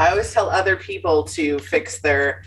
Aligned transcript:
I 0.00 0.08
always 0.08 0.32
tell 0.32 0.48
other 0.48 0.76
people 0.76 1.24
to 1.24 1.58
fix 1.58 2.00
their 2.00 2.42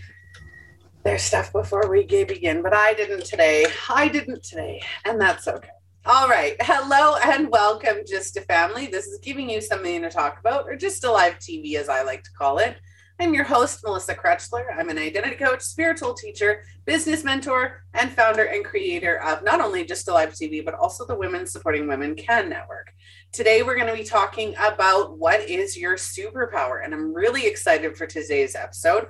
their 1.04 1.20
stuff 1.20 1.54
before 1.54 1.88
we 1.88 2.04
begin, 2.04 2.64
but 2.64 2.74
I 2.74 2.96
didn't 2.96 3.26
today. 3.26 3.68
I 3.88 4.08
didn't 4.08 4.44
today, 4.44 4.82
and 5.06 5.22
that's 5.22 5.48
okay. 5.48 5.70
All 6.04 6.28
right. 6.28 6.56
Hello 6.62 7.16
and 7.24 7.52
welcome, 7.52 7.98
GYSTTA 8.12 8.48
Family. 8.48 8.88
This 8.88 9.06
is 9.06 9.20
giving 9.20 9.52
you 9.52 9.62
something 9.62 10.02
to 10.02 10.10
talk 10.10 10.40
about, 10.40 10.66
or 10.68 10.76
GYSTTA 10.76 11.14
live 11.14 11.38
TV, 11.38 11.76
as 11.76 11.90
I 11.90 12.02
like 12.02 12.24
to 12.24 12.32
call 12.32 12.58
it. 12.58 12.76
I'm 13.24 13.34
your 13.34 13.46
host, 13.46 13.86
Melissa 13.86 14.16
Krechler. 14.16 14.66
I'm 14.78 14.90
an 14.90 14.98
identity 14.98 15.38
coach, 15.38 15.62
spiritual 15.62 16.14
teacher, 16.14 16.64
business 16.86 17.24
mentor, 17.24 17.86
and 17.94 18.12
founder 18.12 18.44
and 18.44 18.66
creator 18.66 19.24
of 19.24 19.46
not 19.46 19.62
only 19.62 19.86
GYSTTA 19.86 20.14
Live 20.14 20.34
TV, 20.34 20.64
but 20.64 20.74
also 20.74 21.06
the 21.06 21.16
Women 21.16 21.48
Supporting 21.48 21.88
Women 21.88 22.16
Can 22.16 22.50
Network. 22.50 22.92
Today, 23.32 23.64
we're 23.64 23.78
going 23.78 23.88
to 23.88 23.94
be 23.94 24.04
talking 24.04 24.54
about 24.60 25.18
what 25.18 25.40
is 25.40 25.78
your 25.78 25.96
superpower. 25.96 26.84
And 26.84 26.94
I'm 26.94 27.14
really 27.14 27.48
excited 27.48 27.96
for 27.96 28.06
today's 28.06 28.56
episode. 28.56 29.08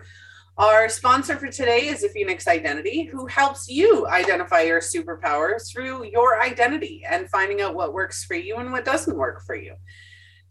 Our 0.59 0.89
sponsor 0.89 1.35
for 1.35 1.47
today 1.47 1.88
is 1.88 2.05
Phoenix 2.13 2.47
Identity, 2.47 3.05
who 3.05 3.25
helps 3.25 3.67
you 3.67 4.07
identify 4.07 4.61
your 4.61 4.80
superpowers 4.80 5.71
through 5.73 6.05
your 6.05 6.39
identity 6.39 7.03
and 7.09 7.31
finding 7.31 7.61
out 7.61 7.73
what 7.73 7.93
works 7.93 8.23
for 8.23 8.35
you 8.35 8.57
and 8.57 8.71
what 8.71 8.85
doesn't 8.85 9.17
work 9.17 9.41
for 9.43 9.55
you. 9.55 9.73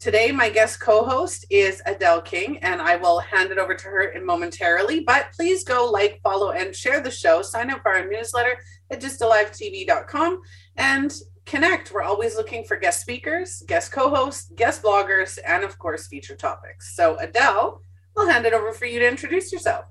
Today, 0.03 0.33
my 0.33 0.49
guest 0.49 0.81
co 0.81 1.05
host 1.05 1.45
is 1.49 1.81
Adele 1.85 2.23
King, 2.23 2.57
and 2.57 2.81
I 2.81 2.97
will 2.97 3.19
hand 3.19 3.51
it 3.51 3.57
over 3.57 3.73
to 3.73 3.87
her 3.87 4.13
momentarily. 4.21 4.99
But 4.99 5.31
please 5.31 5.63
go 5.63 5.89
like, 5.89 6.19
follow, 6.21 6.51
and 6.51 6.75
share 6.75 6.99
the 6.99 7.09
show. 7.09 7.41
Sign 7.41 7.71
up 7.71 7.83
for 7.83 7.95
our 7.95 8.05
newsletter 8.05 8.57
at 8.91 8.99
gysttalivetv.com 8.99 10.41
and 10.75 11.13
connect. 11.45 11.93
We're 11.93 12.01
always 12.01 12.35
looking 12.35 12.65
for 12.65 12.75
guest 12.75 12.99
speakers, 12.99 13.63
guest 13.65 13.93
co 13.93 14.09
hosts, 14.09 14.51
guest 14.57 14.83
bloggers, 14.83 15.39
and 15.47 15.63
of 15.63 15.79
course, 15.79 16.07
feature 16.07 16.35
topics. 16.35 16.97
So, 16.97 17.17
Adele, 17.21 17.79
I'll 18.17 18.27
hand 18.27 18.45
it 18.45 18.51
over 18.51 18.73
for 18.73 18.85
you 18.85 18.99
to 18.99 19.07
introduce 19.07 19.53
yourself. 19.53 19.85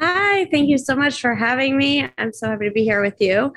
Hi, 0.00 0.46
thank 0.46 0.68
you 0.68 0.76
so 0.76 0.96
much 0.96 1.20
for 1.20 1.36
having 1.36 1.78
me. 1.78 2.04
I'm 2.18 2.32
so 2.32 2.48
happy 2.48 2.64
to 2.64 2.72
be 2.72 2.82
here 2.82 3.00
with 3.00 3.20
you. 3.20 3.52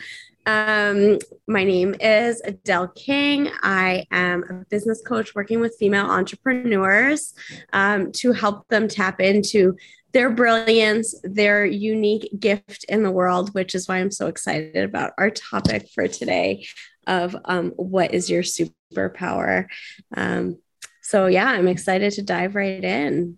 Um, 0.45 1.19
my 1.47 1.63
name 1.63 1.95
is 2.01 2.41
Adele 2.43 2.89
King. 2.89 3.49
I 3.61 4.05
am 4.11 4.43
a 4.49 4.65
business 4.69 5.01
coach 5.01 5.33
working 5.35 5.59
with 5.59 5.77
female 5.79 6.05
entrepreneurs 6.05 7.33
um, 7.71 8.11
to 8.13 8.33
help 8.33 8.67
them 8.67 8.87
tap 8.87 9.21
into 9.21 9.77
their 10.11 10.29
brilliance, 10.29 11.15
their 11.23 11.65
unique 11.65 12.29
gift 12.39 12.85
in 12.89 13.03
the 13.03 13.11
world, 13.11 13.53
which 13.53 13.73
is 13.73 13.87
why 13.87 13.97
I'm 13.97 14.11
so 14.11 14.27
excited 14.27 14.83
about 14.83 15.13
our 15.17 15.29
topic 15.29 15.87
for 15.95 16.07
today 16.07 16.67
of 17.07 17.35
um, 17.45 17.71
what 17.77 18.13
is 18.13 18.29
your 18.29 18.43
superpower. 18.43 19.67
Um, 20.15 20.57
so, 21.01 21.27
yeah, 21.27 21.47
I'm 21.47 21.67
excited 21.67 22.13
to 22.13 22.21
dive 22.21 22.55
right 22.55 22.83
in. 22.83 23.37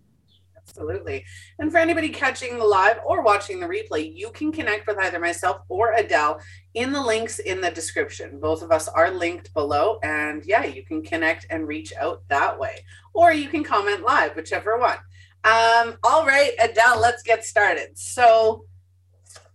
Absolutely. 0.68 1.24
And 1.60 1.72
for 1.72 1.78
anybody 1.78 2.10
catching 2.10 2.58
the 2.58 2.66
live 2.66 3.00
or 3.06 3.22
watching 3.22 3.60
the 3.60 3.68
replay, 3.68 4.12
you 4.14 4.32
can 4.32 4.52
connect 4.52 4.88
with 4.88 4.98
either 4.98 5.20
myself 5.20 5.62
or 5.70 5.94
Adele 5.94 6.40
in 6.74 6.92
the 6.92 7.02
links 7.02 7.40
in 7.40 7.62
the 7.62 7.72
description. 7.72 8.40
Both 8.40 8.62
of 8.64 8.72
us 8.72 8.88
are 8.88 9.12
linked 9.12 9.54
below. 9.54 10.00
And 10.04 10.44
yeah, 10.46 10.66
you 10.66 10.84
can 10.84 11.04
connect 11.04 11.46
and 11.50 11.68
reach 11.68 11.94
out 12.00 12.24
that 12.30 12.60
way. 12.60 12.84
Or 13.14 13.32
you 13.32 13.48
can 13.48 13.64
comment 13.64 14.04
live, 14.04 14.36
whichever 14.36 14.78
one. 14.78 14.98
Um, 15.44 15.98
all 16.04 16.26
right, 16.26 16.52
Adele, 16.62 17.00
let's 17.00 17.22
get 17.22 17.46
started. 17.46 17.98
So 17.98 18.66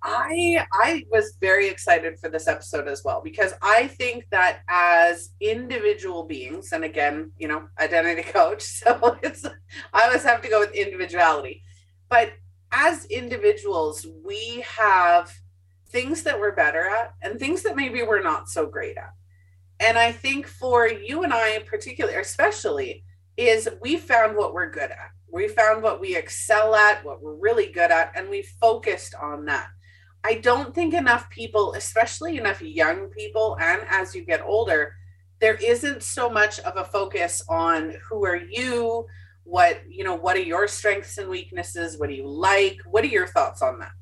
I 0.02 0.64
I 0.72 1.04
was 1.10 1.36
very 1.40 1.68
excited 1.68 2.18
for 2.18 2.30
this 2.30 2.48
episode 2.48 2.88
as 2.88 3.02
well 3.04 3.20
because 3.22 3.52
I 3.60 3.86
think 3.86 4.26
that 4.30 4.60
as 4.68 5.30
individual 5.40 6.24
beings, 6.24 6.72
and 6.72 6.84
again, 6.84 7.32
you 7.38 7.48
know, 7.48 7.68
identity 7.78 8.22
coach, 8.32 8.62
so 8.62 9.18
it's 9.22 9.44
I 9.92 10.04
always 10.04 10.24
have 10.24 10.42
to 10.42 10.48
go 10.48 10.60
with 10.60 10.74
individuality. 10.74 11.62
But 12.08 12.32
as 12.72 13.04
individuals, 13.06 14.06
we 14.24 14.64
have 14.78 15.32
things 15.90 16.22
that 16.22 16.38
we're 16.38 16.54
better 16.54 16.88
at 16.88 17.14
and 17.22 17.38
things 17.38 17.62
that 17.64 17.76
maybe 17.76 18.02
we're 18.02 18.22
not 18.22 18.48
so 18.48 18.66
great 18.66 18.96
at. 18.96 19.12
And 19.80 19.98
I 19.98 20.12
think 20.12 20.46
for 20.46 20.86
you 20.86 21.24
and 21.24 21.32
I, 21.32 21.60
particularly, 21.66 22.18
especially, 22.18 23.04
is 23.36 23.68
we 23.80 23.96
found 23.96 24.36
what 24.36 24.52
we're 24.52 24.70
good 24.70 24.90
at. 24.90 25.10
We 25.32 25.48
found 25.48 25.82
what 25.82 26.00
we 26.00 26.16
excel 26.16 26.74
at, 26.74 27.04
what 27.04 27.22
we're 27.22 27.34
really 27.36 27.72
good 27.72 27.90
at, 27.90 28.12
and 28.14 28.28
we 28.28 28.42
focused 28.42 29.14
on 29.14 29.46
that. 29.46 29.68
I 30.22 30.34
don't 30.34 30.74
think 30.74 30.94
enough 30.94 31.30
people, 31.30 31.72
especially 31.74 32.36
enough 32.38 32.60
young 32.60 33.08
people, 33.08 33.56
and 33.60 33.82
as 33.88 34.14
you 34.14 34.24
get 34.24 34.42
older, 34.42 34.94
there 35.40 35.54
isn't 35.54 36.02
so 36.02 36.28
much 36.28 36.60
of 36.60 36.76
a 36.76 36.84
focus 36.84 37.42
on 37.48 37.94
who 38.08 38.26
are 38.26 38.36
you, 38.36 39.06
what, 39.44 39.80
you 39.88 40.04
know, 40.04 40.14
what 40.14 40.36
are 40.36 40.42
your 40.42 40.68
strengths 40.68 41.16
and 41.16 41.28
weaknesses, 41.30 41.98
what 41.98 42.10
do 42.10 42.14
you 42.14 42.28
like? 42.28 42.78
What 42.84 43.04
are 43.04 43.08
your 43.08 43.26
thoughts 43.26 43.62
on 43.62 43.78
that? 43.78 43.92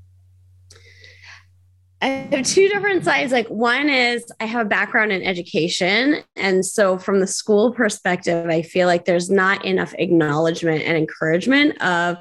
I 2.01 2.06
have 2.06 2.47
two 2.47 2.69
different 2.69 3.05
sides. 3.05 3.33
Like 3.33 3.49
one 3.49 3.89
is 3.89 4.25
I 4.39 4.45
have 4.45 4.67
a 4.67 4.69
background 4.69 5.11
in 5.11 5.23
education. 5.23 6.23
And 6.37 6.65
so 6.65 6.97
from 6.97 7.19
the 7.19 7.27
school 7.27 7.73
perspective, 7.73 8.49
I 8.49 8.62
feel 8.62 8.87
like 8.87 9.05
there's 9.05 9.31
not 9.31 9.65
enough 9.65 9.95
acknowledgement 9.99 10.83
and 10.83 10.97
encouragement 10.97 11.81
of 11.83 12.17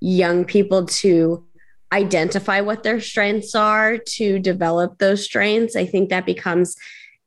young 0.00 0.44
people 0.44 0.84
to 0.84 1.42
identify 1.92 2.60
what 2.60 2.82
their 2.82 3.00
strengths 3.00 3.54
are, 3.54 3.98
to 3.98 4.38
develop 4.38 4.98
those 4.98 5.24
strengths. 5.24 5.76
I 5.76 5.86
think 5.86 6.10
that 6.10 6.26
becomes 6.26 6.76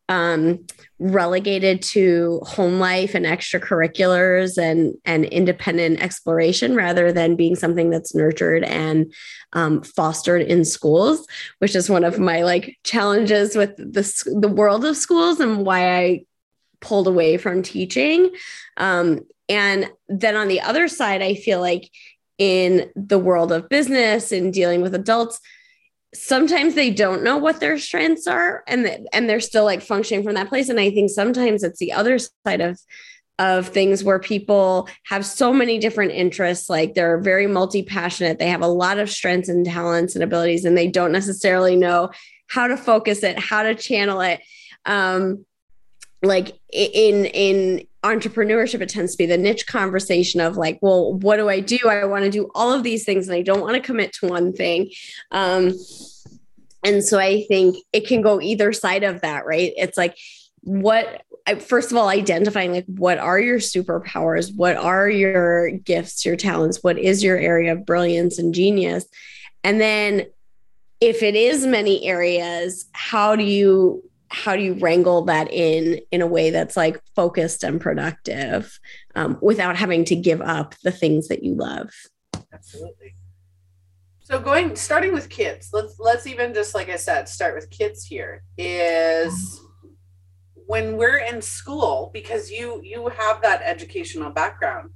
um, 0.09 0.65
relegated 0.97 1.81
to 1.81 2.41
home 2.43 2.79
life 2.79 3.13
and 3.13 3.25
extracurriculars 3.25 4.57
and 4.57 4.95
and 5.05 5.23
independent 5.25 6.01
exploration 6.01 6.75
rather 6.75 7.13
than 7.13 7.35
being 7.35 7.55
something 7.55 7.91
that's 7.91 8.15
nurtured 8.15 8.63
and 8.63 9.13
um, 9.53 9.81
fostered 9.83 10.41
in 10.41 10.65
schools, 10.65 11.25
which 11.59 11.75
is 11.75 11.89
one 11.89 12.03
of 12.03 12.19
my 12.19 12.41
like 12.41 12.77
challenges 12.83 13.55
with 13.55 13.77
the 13.77 14.35
the 14.41 14.49
world 14.49 14.83
of 14.83 14.97
schools 14.97 15.39
and 15.39 15.65
why 15.65 15.95
I 15.95 16.25
pulled 16.81 17.07
away 17.07 17.37
from 17.37 17.61
teaching. 17.61 18.31
Um, 18.77 19.21
and 19.47 19.89
then 20.07 20.35
on 20.35 20.47
the 20.47 20.61
other 20.61 20.87
side, 20.87 21.21
I 21.21 21.35
feel 21.35 21.59
like 21.59 21.89
in 22.39 22.89
the 22.95 23.19
world 23.19 23.51
of 23.51 23.69
business 23.69 24.31
and 24.31 24.51
dealing 24.51 24.81
with 24.81 24.95
adults 24.95 25.39
sometimes 26.13 26.73
they 26.73 26.89
don't 26.89 27.23
know 27.23 27.37
what 27.37 27.59
their 27.59 27.77
strengths 27.77 28.25
are 28.25 28.63
and 28.67 29.07
and 29.13 29.29
they're 29.29 29.39
still 29.39 29.63
like 29.63 29.81
functioning 29.81 30.23
from 30.23 30.33
that 30.33 30.49
place. 30.49 30.69
And 30.69 30.79
i 30.79 30.89
think 30.89 31.11
sometimes 31.11 31.63
it's 31.63 31.79
the 31.79 31.93
other 31.93 32.17
side 32.17 32.61
of 32.61 32.79
of 33.37 33.67
things 33.67 34.03
where 34.03 34.19
people 34.19 34.89
have 35.05 35.25
so 35.25 35.53
many 35.53 35.77
different 35.77 36.11
interests 36.11 36.69
like 36.69 36.93
they're 36.93 37.19
very 37.19 37.47
multi-passionate 37.47 38.37
they 38.37 38.49
have 38.49 38.61
a 38.61 38.67
lot 38.67 38.99
of 38.99 39.09
strengths 39.09 39.47
and 39.47 39.65
talents 39.65 40.15
and 40.15 40.23
abilities 40.23 40.65
and 40.65 40.77
they 40.77 40.87
don't 40.87 41.13
necessarily 41.13 41.75
know 41.75 42.09
how 42.47 42.67
to 42.67 42.75
focus 42.75 43.23
it 43.23 43.37
how 43.37 43.63
to 43.63 43.75
channel 43.75 44.21
it. 44.21 44.41
Um 44.85 45.45
like 46.21 46.59
in 46.71 47.25
in 47.25 47.87
entrepreneurship 48.03 48.81
it 48.81 48.89
tends 48.89 49.13
to 49.13 49.17
be 49.17 49.25
the 49.25 49.37
niche 49.37 49.67
conversation 49.67 50.39
of 50.39 50.55
like 50.55 50.79
well 50.81 51.13
what 51.15 51.37
do 51.37 51.49
i 51.49 51.59
do? 51.59 51.77
I 51.87 52.05
want 52.05 52.23
to 52.23 52.29
do 52.29 52.49
all 52.55 52.71
of 52.71 52.83
these 52.83 53.03
things 53.03 53.27
and 53.27 53.35
i 53.35 53.41
don't 53.41 53.61
want 53.61 53.75
to 53.75 53.81
commit 53.81 54.13
to 54.13 54.27
one 54.27 54.53
thing. 54.53 54.91
Um 55.31 55.73
and 56.83 57.03
so 57.03 57.19
i 57.19 57.43
think 57.43 57.77
it 57.93 58.07
can 58.07 58.21
go 58.21 58.41
either 58.41 58.71
side 58.73 59.03
of 59.03 59.21
that 59.21 59.45
right? 59.45 59.73
It's 59.75 59.97
like 59.97 60.17
what 60.61 61.23
first 61.59 61.91
of 61.91 61.97
all 61.97 62.09
identifying 62.09 62.71
like 62.71 62.85
what 62.85 63.17
are 63.17 63.39
your 63.39 63.59
superpowers? 63.59 64.55
What 64.55 64.75
are 64.75 65.09
your 65.09 65.71
gifts 65.71 66.25
your 66.25 66.35
talents? 66.35 66.83
What 66.83 66.97
is 66.97 67.23
your 67.23 67.37
area 67.37 67.73
of 67.73 67.85
brilliance 67.85 68.39
and 68.39 68.53
genius? 68.53 69.05
And 69.63 69.79
then 69.79 70.25
if 71.01 71.23
it 71.23 71.35
is 71.35 71.65
many 71.65 72.05
areas 72.05 72.85
how 72.91 73.35
do 73.35 73.43
you 73.43 74.08
how 74.29 74.55
do 74.55 74.61
you 74.61 74.73
wrangle 74.75 75.23
that 75.25 75.51
in 75.51 75.99
in 76.11 76.21
a 76.21 76.27
way 76.27 76.51
that's 76.51 76.77
like 76.77 77.01
focused 77.15 77.63
and 77.63 77.81
productive 77.81 78.79
um, 79.15 79.37
without 79.41 79.75
having 79.75 80.05
to 80.05 80.15
give 80.15 80.41
up 80.41 80.75
the 80.83 80.91
things 80.91 81.27
that 81.27 81.43
you 81.43 81.55
love? 81.55 81.89
Absolutely. 82.53 83.15
So 84.21 84.39
going 84.39 84.75
starting 84.75 85.13
with 85.13 85.29
kids 85.29 85.69
let's 85.73 85.95
let's 85.97 86.27
even 86.27 86.53
just 86.53 86.75
like 86.75 86.87
i 86.87 86.97
said 86.97 87.27
start 87.27 87.55
with 87.55 87.71
kids 87.71 88.05
here 88.05 88.43
is 88.59 89.59
when 90.67 90.97
we're 90.97 91.17
in 91.17 91.41
school 91.41 92.11
because 92.13 92.51
you 92.51 92.79
you 92.83 93.07
have 93.07 93.41
that 93.41 93.63
educational 93.63 94.29
background 94.29 94.91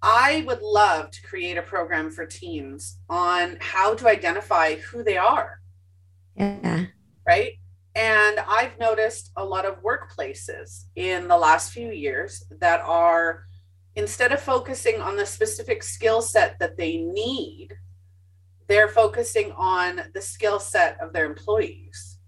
i 0.00 0.42
would 0.46 0.62
love 0.62 1.10
to 1.10 1.20
create 1.20 1.58
a 1.58 1.62
program 1.62 2.10
for 2.10 2.24
teens 2.24 2.98
on 3.10 3.58
how 3.60 3.94
to 3.94 4.08
identify 4.08 4.76
who 4.76 5.02
they 5.04 5.18
are. 5.18 5.60
Yeah. 6.34 6.86
Right 7.26 7.58
and 7.96 8.38
I've 8.46 8.78
noticed 8.78 9.32
a 9.36 9.44
lot 9.44 9.64
of 9.64 9.82
workplaces 9.82 10.84
in 10.96 11.28
the 11.28 11.36
last 11.38 11.72
few 11.72 11.90
years 11.90 12.44
that 12.60 12.82
are, 12.82 13.46
instead 13.94 14.32
of 14.32 14.40
focusing 14.40 15.00
on 15.00 15.16
the 15.16 15.24
specific 15.24 15.82
skill 15.82 16.20
set 16.20 16.58
that 16.60 16.76
they 16.76 16.98
need, 16.98 17.70
they're 18.68 18.88
focusing 18.88 19.50
on 19.52 20.02
the 20.12 20.20
skill 20.20 20.60
set 20.60 21.00
of 21.00 21.14
their 21.14 21.24
employees. 21.24 22.18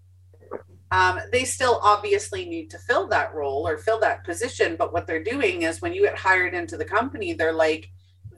Um, 0.89 1.19
they 1.31 1.45
still 1.45 1.79
obviously 1.83 2.45
need 2.45 2.71
to 2.71 2.79
fill 2.79 3.07
that 3.09 3.35
role 3.35 3.67
or 3.67 3.77
fill 3.77 3.99
that 3.99 4.25
position, 4.25 4.75
but 4.75 4.91
what 4.91 5.05
they're 5.05 5.23
doing 5.23 5.61
is 5.61 5.83
when 5.83 5.93
you 5.93 6.01
get 6.01 6.17
hired 6.17 6.55
into 6.55 6.77
the 6.77 6.85
company, 6.85 7.33
they're 7.33 7.53
like, 7.53 7.91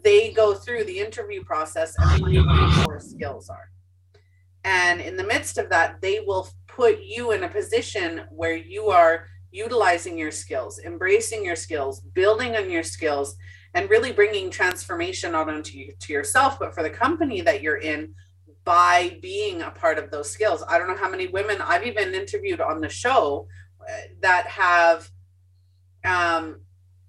they 0.04 0.33
go 0.33 0.54
through 0.54 0.83
the 0.83 1.00
interview 1.00 1.45
process 1.45 1.95
and 1.98 2.10
find 2.10 2.45
what 2.45 2.89
your 2.89 3.00
skills 3.00 3.50
are. 3.50 3.72
And 4.63 5.00
in 5.01 5.16
the 5.16 5.24
midst 5.24 5.57
of 5.57 5.69
that, 5.69 6.01
they 6.01 6.19
will 6.19 6.50
put 6.75 7.01
you 7.03 7.31
in 7.31 7.44
a 7.44 7.50
position 7.50 8.21
where 8.29 8.56
you 8.56 8.88
are 8.88 9.27
utilizing 9.51 10.18
your 10.18 10.31
skills, 10.31 10.79
embracing 10.79 11.44
your 11.44 11.56
skills, 11.56 12.00
building 12.00 12.56
on 12.56 12.69
your 12.69 12.83
skills, 12.83 13.35
and 13.73 13.89
really 13.89 14.12
bringing 14.12 14.50
transformation 14.50 15.33
not 15.33 15.50
only 15.50 15.62
to, 15.62 15.77
you, 15.77 15.94
to 16.00 16.13
yourself, 16.13 16.57
but 16.59 16.73
for 16.73 16.83
the 16.83 16.89
company 16.89 17.41
that 17.41 17.62
you're 17.62 17.77
in 17.77 18.13
by 18.63 19.18
being 19.21 19.62
a 19.62 19.71
part 19.71 19.97
of 19.97 20.12
those 20.12 20.29
skills. 20.29 20.63
I 20.68 20.77
don't 20.77 20.88
know 20.88 20.95
how 20.95 21.09
many 21.09 21.27
women 21.27 21.62
I've 21.62 21.85
even 21.85 22.13
interviewed 22.13 22.62
on 22.62 22.79
the 22.79 22.89
show 22.89 23.47
uh, 23.81 23.94
that 24.21 24.47
have, 24.47 25.09
um, 26.06 26.62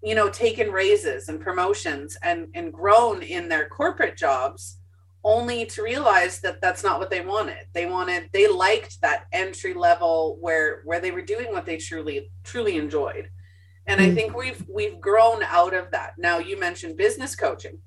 you 0.02 0.14
know, 0.14 0.28
taken 0.30 0.72
raises 0.72 1.28
and 1.28 1.40
promotions 1.40 2.16
and, 2.22 2.48
and 2.54 2.72
grown 2.72 3.22
in 3.22 3.48
their 3.48 3.68
corporate 3.68 4.16
jobs 4.16 4.78
only 5.24 5.66
to 5.66 5.82
realize 5.82 6.40
that 6.40 6.60
that's 6.60 6.82
not 6.82 6.98
what 6.98 7.10
they 7.10 7.20
wanted. 7.20 7.66
They 7.72 7.86
wanted 7.86 8.30
they 8.32 8.48
liked 8.48 9.00
that 9.00 9.26
entry 9.32 9.74
level 9.74 10.36
where 10.40 10.82
where 10.84 11.00
they 11.00 11.10
were 11.10 11.22
doing 11.22 11.52
what 11.52 11.64
they 11.64 11.76
truly 11.76 12.30
truly 12.44 12.76
enjoyed. 12.76 13.30
And 13.86 14.00
mm-hmm. 14.00 14.10
i 14.10 14.12
mm. 14.12 14.14
think 14.14 14.36
we've 14.36 14.64
we've 14.68 15.00
grown 15.00 15.42
out 15.44 15.74
of 15.74 15.90
that. 15.92 16.14
Now 16.18 16.38
you 16.38 16.58
mentioned 16.58 16.96
business 16.96 17.36
coaching. 17.36 17.78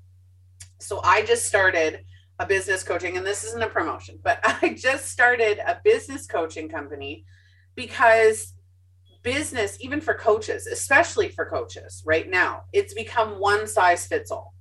So 0.78 1.00
i 1.02 1.22
just 1.24 1.46
started 1.46 2.04
a 2.38 2.46
business 2.46 2.82
coaching 2.82 3.16
and 3.16 3.26
this 3.26 3.44
isn't 3.44 3.62
a 3.62 3.66
promotion 3.66 4.18
but 4.22 4.38
i 4.62 4.74
just 4.74 5.06
started 5.06 5.58
a 5.66 5.80
business 5.82 6.26
coaching 6.26 6.68
company 6.68 7.24
because 7.74 8.52
business 9.22 9.78
even 9.80 10.02
for 10.02 10.12
coaches 10.12 10.66
especially 10.66 11.30
for 11.30 11.46
coaches 11.46 12.02
right 12.04 12.28
now 12.28 12.64
it's 12.74 12.92
become 12.92 13.40
one 13.40 13.66
size 13.66 14.06
fits 14.06 14.30
all. 14.30 14.54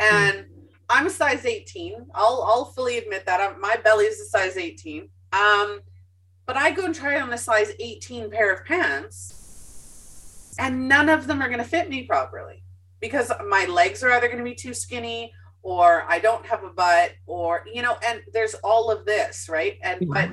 And 0.00 0.38
mm-hmm 0.38 0.53
I'm 0.88 1.06
a 1.06 1.10
size 1.10 1.44
18. 1.46 2.06
I'll 2.14 2.42
I'll 2.46 2.66
fully 2.66 2.98
admit 2.98 3.26
that. 3.26 3.40
I'm, 3.40 3.60
my 3.60 3.76
belly 3.82 4.06
is 4.06 4.20
a 4.20 4.26
size 4.26 4.56
18. 4.56 5.08
Um, 5.32 5.80
but 6.46 6.56
I 6.56 6.70
go 6.70 6.84
and 6.84 6.94
try 6.94 7.20
on 7.20 7.32
a 7.32 7.38
size 7.38 7.72
18 7.80 8.30
pair 8.30 8.52
of 8.52 8.64
pants, 8.64 10.54
and 10.58 10.88
none 10.88 11.08
of 11.08 11.26
them 11.26 11.40
are 11.42 11.48
going 11.48 11.58
to 11.58 11.64
fit 11.64 11.88
me 11.88 12.04
properly 12.04 12.62
because 13.00 13.32
my 13.48 13.66
legs 13.66 14.02
are 14.02 14.12
either 14.12 14.28
going 14.28 14.38
to 14.38 14.44
be 14.44 14.54
too 14.54 14.74
skinny 14.74 15.32
or 15.62 16.04
I 16.08 16.18
don't 16.20 16.44
have 16.46 16.62
a 16.62 16.70
butt 16.70 17.12
or 17.26 17.64
you 17.72 17.82
know 17.82 17.96
and 18.06 18.22
there's 18.32 18.54
all 18.62 18.90
of 18.90 19.04
this 19.04 19.48
right 19.48 19.78
and 19.82 20.08
but 20.08 20.30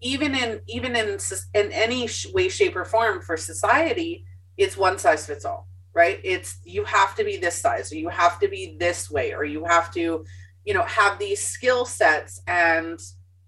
even 0.00 0.34
in 0.34 0.60
even 0.68 0.96
in 0.96 1.18
in 1.54 1.72
any 1.72 2.08
way 2.32 2.48
shape 2.48 2.76
or 2.76 2.84
form 2.84 3.20
for 3.20 3.36
society 3.36 4.24
it's 4.56 4.76
one 4.76 4.98
size 4.98 5.26
fits 5.26 5.44
all 5.44 5.68
right? 5.94 6.20
It's 6.24 6.58
you 6.64 6.84
have 6.84 7.14
to 7.16 7.24
be 7.24 7.36
this 7.36 7.56
size 7.56 7.92
or 7.92 7.96
you 7.96 8.08
have 8.08 8.38
to 8.40 8.48
be 8.48 8.76
this 8.78 9.10
way 9.10 9.32
or 9.32 9.44
you 9.44 9.64
have 9.64 9.92
to 9.94 10.24
you 10.64 10.74
know 10.74 10.82
have 10.82 11.18
these 11.18 11.42
skill 11.42 11.84
sets 11.84 12.42
and 12.46 12.98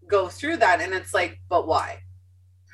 go 0.08 0.28
through 0.28 0.58
that 0.58 0.80
and 0.80 0.94
it's 0.94 1.12
like 1.12 1.40
but 1.48 1.66
why? 1.66 2.02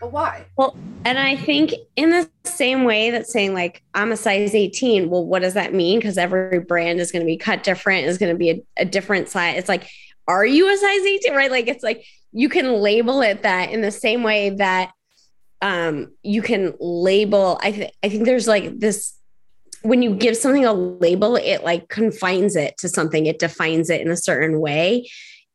But 0.01 0.13
why? 0.13 0.47
Well 0.57 0.77
and 1.05 1.19
i 1.19 1.37
think 1.37 1.73
in 1.97 2.11
the 2.11 2.29
same 2.45 2.85
way 2.85 3.11
that 3.11 3.27
saying 3.27 3.55
like 3.55 3.83
i'm 3.95 4.13
a 4.13 4.17
size 4.17 4.55
18 4.55 5.11
well 5.11 5.25
what 5.25 5.43
does 5.43 5.55
that 5.55 5.73
mean? 5.73 5.99
Because 5.99 6.19
every 6.19 6.61
brand 6.61 7.01
is 7.01 7.11
going 7.11 7.23
to 7.23 7.27
be 7.27 7.37
cut 7.37 7.63
different 7.63 8.07
is 8.07 8.19
going 8.19 8.33
to 8.33 8.39
be 8.39 8.51
a, 8.51 8.63
a 8.79 8.85
different 8.85 9.29
size. 9.29 9.57
It's 9.59 9.69
like 9.69 9.89
are 10.29 10.47
you 10.47 10.73
a 10.73 10.77
size 10.77 11.01
18 11.01 11.35
right? 11.35 11.51
Like 11.51 11.69
it's 11.69 11.83
like 11.83 12.05
you 12.33 12.49
can 12.49 12.75
label 12.75 13.23
it 13.23 13.43
that 13.43 13.71
in 13.71 13.81
the 13.81 13.91
same 13.91 14.23
way 14.23 14.51
that 14.51 14.93
um 15.61 16.13
you 16.23 16.43
can 16.43 16.75
label 16.81 17.59
i 17.63 17.89
i 18.03 18.09
think 18.09 18.25
there's 18.25 18.49
like 18.49 18.79
this 18.81 19.15
when 19.83 20.03
you 20.03 20.15
give 20.15 20.37
something 20.37 20.65
a 20.65 20.73
label, 20.73 21.37
it 21.37 21.65
like 21.65 21.89
confines 21.89 22.57
it 22.57 22.77
to 22.79 22.89
something, 22.89 23.27
it 23.27 23.39
defines 23.39 23.91
it 23.91 24.01
in 24.01 24.11
a 24.11 24.17
certain 24.17 24.61
way. 24.61 25.09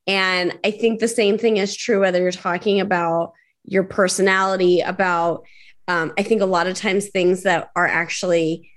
And 0.05 0.57
I 0.63 0.71
think 0.71 0.99
the 0.99 1.07
same 1.07 1.37
thing 1.37 1.57
is 1.57 1.75
true 1.75 1.99
whether 1.99 2.21
you're 2.21 2.31
talking 2.31 2.79
about 2.79 3.33
your 3.63 3.83
personality, 3.83 4.79
about, 4.81 5.45
um, 5.87 6.13
I 6.17 6.23
think 6.23 6.41
a 6.41 6.45
lot 6.45 6.67
of 6.67 6.75
times 6.75 7.07
things 7.09 7.43
that 7.43 7.69
are 7.75 7.87
actually 7.87 8.69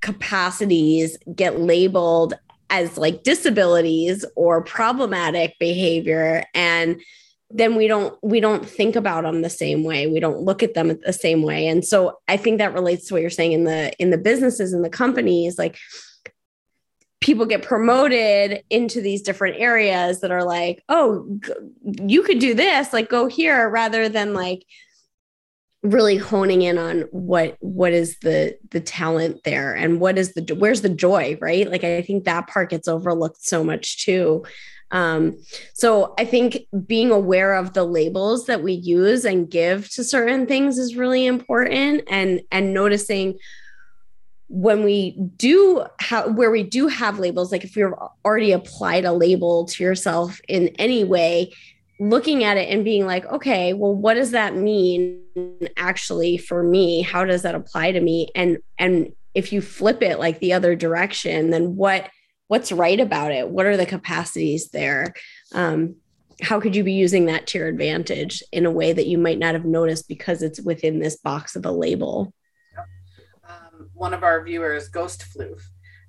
capacities 0.00 1.18
get 1.34 1.60
labeled 1.60 2.34
as 2.70 2.96
like 2.96 3.22
disabilities 3.22 4.24
or 4.36 4.62
problematic 4.62 5.58
behavior. 5.58 6.44
And 6.54 7.00
then 7.50 7.76
we 7.76 7.88
don't 7.88 8.16
we 8.22 8.40
don't 8.40 8.68
think 8.68 8.94
about 8.94 9.24
them 9.24 9.42
the 9.42 9.50
same 9.50 9.82
way. 9.82 10.06
We 10.06 10.20
don't 10.20 10.40
look 10.40 10.62
at 10.62 10.74
them 10.74 10.98
the 11.04 11.12
same 11.12 11.42
way. 11.42 11.66
And 11.66 11.84
so 11.84 12.18
i 12.28 12.36
think 12.36 12.58
that 12.58 12.74
relates 12.74 13.06
to 13.06 13.14
what 13.14 13.20
you're 13.20 13.30
saying 13.30 13.52
in 13.52 13.64
the 13.64 13.92
in 13.98 14.10
the 14.10 14.18
businesses 14.18 14.72
and 14.72 14.84
the 14.84 14.90
companies 14.90 15.58
like 15.58 15.78
people 17.20 17.46
get 17.46 17.62
promoted 17.62 18.62
into 18.70 19.00
these 19.00 19.22
different 19.22 19.56
areas 19.58 20.20
that 20.20 20.30
are 20.30 20.44
like 20.44 20.82
oh 20.88 21.38
you 21.82 22.22
could 22.22 22.38
do 22.38 22.54
this 22.54 22.92
like 22.92 23.08
go 23.08 23.26
here 23.26 23.68
rather 23.68 24.08
than 24.08 24.34
like 24.34 24.64
really 25.82 26.16
honing 26.16 26.62
in 26.62 26.76
on 26.76 27.02
what 27.10 27.56
what 27.60 27.92
is 27.92 28.18
the 28.20 28.56
the 28.70 28.80
talent 28.80 29.42
there 29.44 29.74
and 29.74 30.00
what 30.00 30.18
is 30.18 30.34
the 30.34 30.54
where's 30.56 30.80
the 30.80 30.88
joy 30.88 31.38
right? 31.40 31.70
Like 31.70 31.84
i 31.84 32.02
think 32.02 32.24
that 32.24 32.48
part 32.48 32.70
gets 32.70 32.88
overlooked 32.88 33.42
so 33.42 33.62
much 33.62 34.04
too 34.04 34.44
um, 34.90 35.36
so 35.74 36.14
I 36.18 36.24
think 36.24 36.66
being 36.86 37.10
aware 37.10 37.54
of 37.54 37.74
the 37.74 37.84
labels 37.84 38.46
that 38.46 38.62
we 38.62 38.72
use 38.72 39.24
and 39.24 39.50
give 39.50 39.90
to 39.90 40.04
certain 40.04 40.46
things 40.46 40.78
is 40.78 40.96
really 40.96 41.26
important 41.26 42.04
and 42.08 42.42
and 42.50 42.72
noticing 42.72 43.38
when 44.48 44.82
we 44.82 45.10
do 45.36 45.84
have 46.00 46.34
where 46.34 46.50
we 46.50 46.62
do 46.62 46.88
have 46.88 47.18
labels 47.18 47.52
like 47.52 47.64
if 47.64 47.76
you've 47.76 47.92
already 48.24 48.52
applied 48.52 49.04
a 49.04 49.12
label 49.12 49.66
to 49.66 49.84
yourself 49.84 50.40
in 50.48 50.68
any 50.78 51.04
way 51.04 51.52
looking 52.00 52.44
at 52.44 52.56
it 52.56 52.70
and 52.70 52.82
being 52.82 53.04
like 53.04 53.26
okay 53.26 53.74
well 53.74 53.94
what 53.94 54.14
does 54.14 54.30
that 54.30 54.56
mean 54.56 55.20
actually 55.76 56.38
for 56.38 56.62
me? 56.62 57.02
How 57.02 57.24
does 57.24 57.42
that 57.42 57.54
apply 57.54 57.92
to 57.92 58.00
me? 58.00 58.28
And 58.34 58.58
and 58.78 59.12
if 59.34 59.52
you 59.52 59.60
flip 59.60 60.02
it 60.02 60.18
like 60.18 60.40
the 60.40 60.54
other 60.54 60.74
direction 60.74 61.50
then 61.50 61.76
what 61.76 62.08
what's 62.48 62.72
right 62.72 62.98
about 62.98 63.30
it? 63.30 63.48
What 63.48 63.66
are 63.66 63.76
the 63.76 63.86
capacities 63.86 64.70
there? 64.70 65.14
Um, 65.54 65.96
how 66.40 66.60
could 66.60 66.74
you 66.74 66.84
be 66.84 66.92
using 66.92 67.26
that 67.26 67.46
to 67.48 67.58
your 67.58 67.68
advantage 67.68 68.42
in 68.52 68.66
a 68.66 68.70
way 68.70 68.92
that 68.92 69.06
you 69.06 69.18
might 69.18 69.38
not 69.38 69.54
have 69.54 69.64
noticed 69.64 70.08
because 70.08 70.42
it's 70.42 70.60
within 70.60 70.98
this 70.98 71.16
box 71.16 71.56
of 71.56 71.66
a 71.66 71.70
label? 71.70 72.32
Um, 73.48 73.90
one 73.94 74.14
of 74.14 74.22
our 74.22 74.42
viewers 74.44 74.88
ghost 74.88 75.24
floof. 75.34 75.60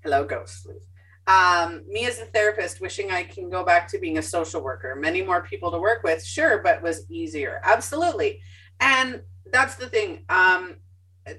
Hello 0.04 0.26
ghost 0.26 0.66
floof. 0.66 0.84
Um, 1.28 1.84
me 1.88 2.08
as 2.08 2.20
a 2.20 2.26
therapist 2.26 2.82
wishing 2.82 3.12
i 3.12 3.22
can 3.22 3.52
go 3.52 3.64
back 3.64 3.88
to 3.90 4.00
being 4.00 4.18
a 4.18 4.22
social 4.22 4.62
worker. 4.62 4.96
Many 4.96 5.22
more 5.22 5.42
people 5.42 5.72
to 5.72 5.78
work 5.78 6.04
with 6.04 6.24
sure 6.24 6.60
but 6.60 6.82
was 6.82 7.10
easier. 7.10 7.62
Absolutely. 7.64 8.42
And 8.80 9.22
that's 9.52 9.76
the 9.76 9.90
thing 9.90 10.26
um, 10.30 10.78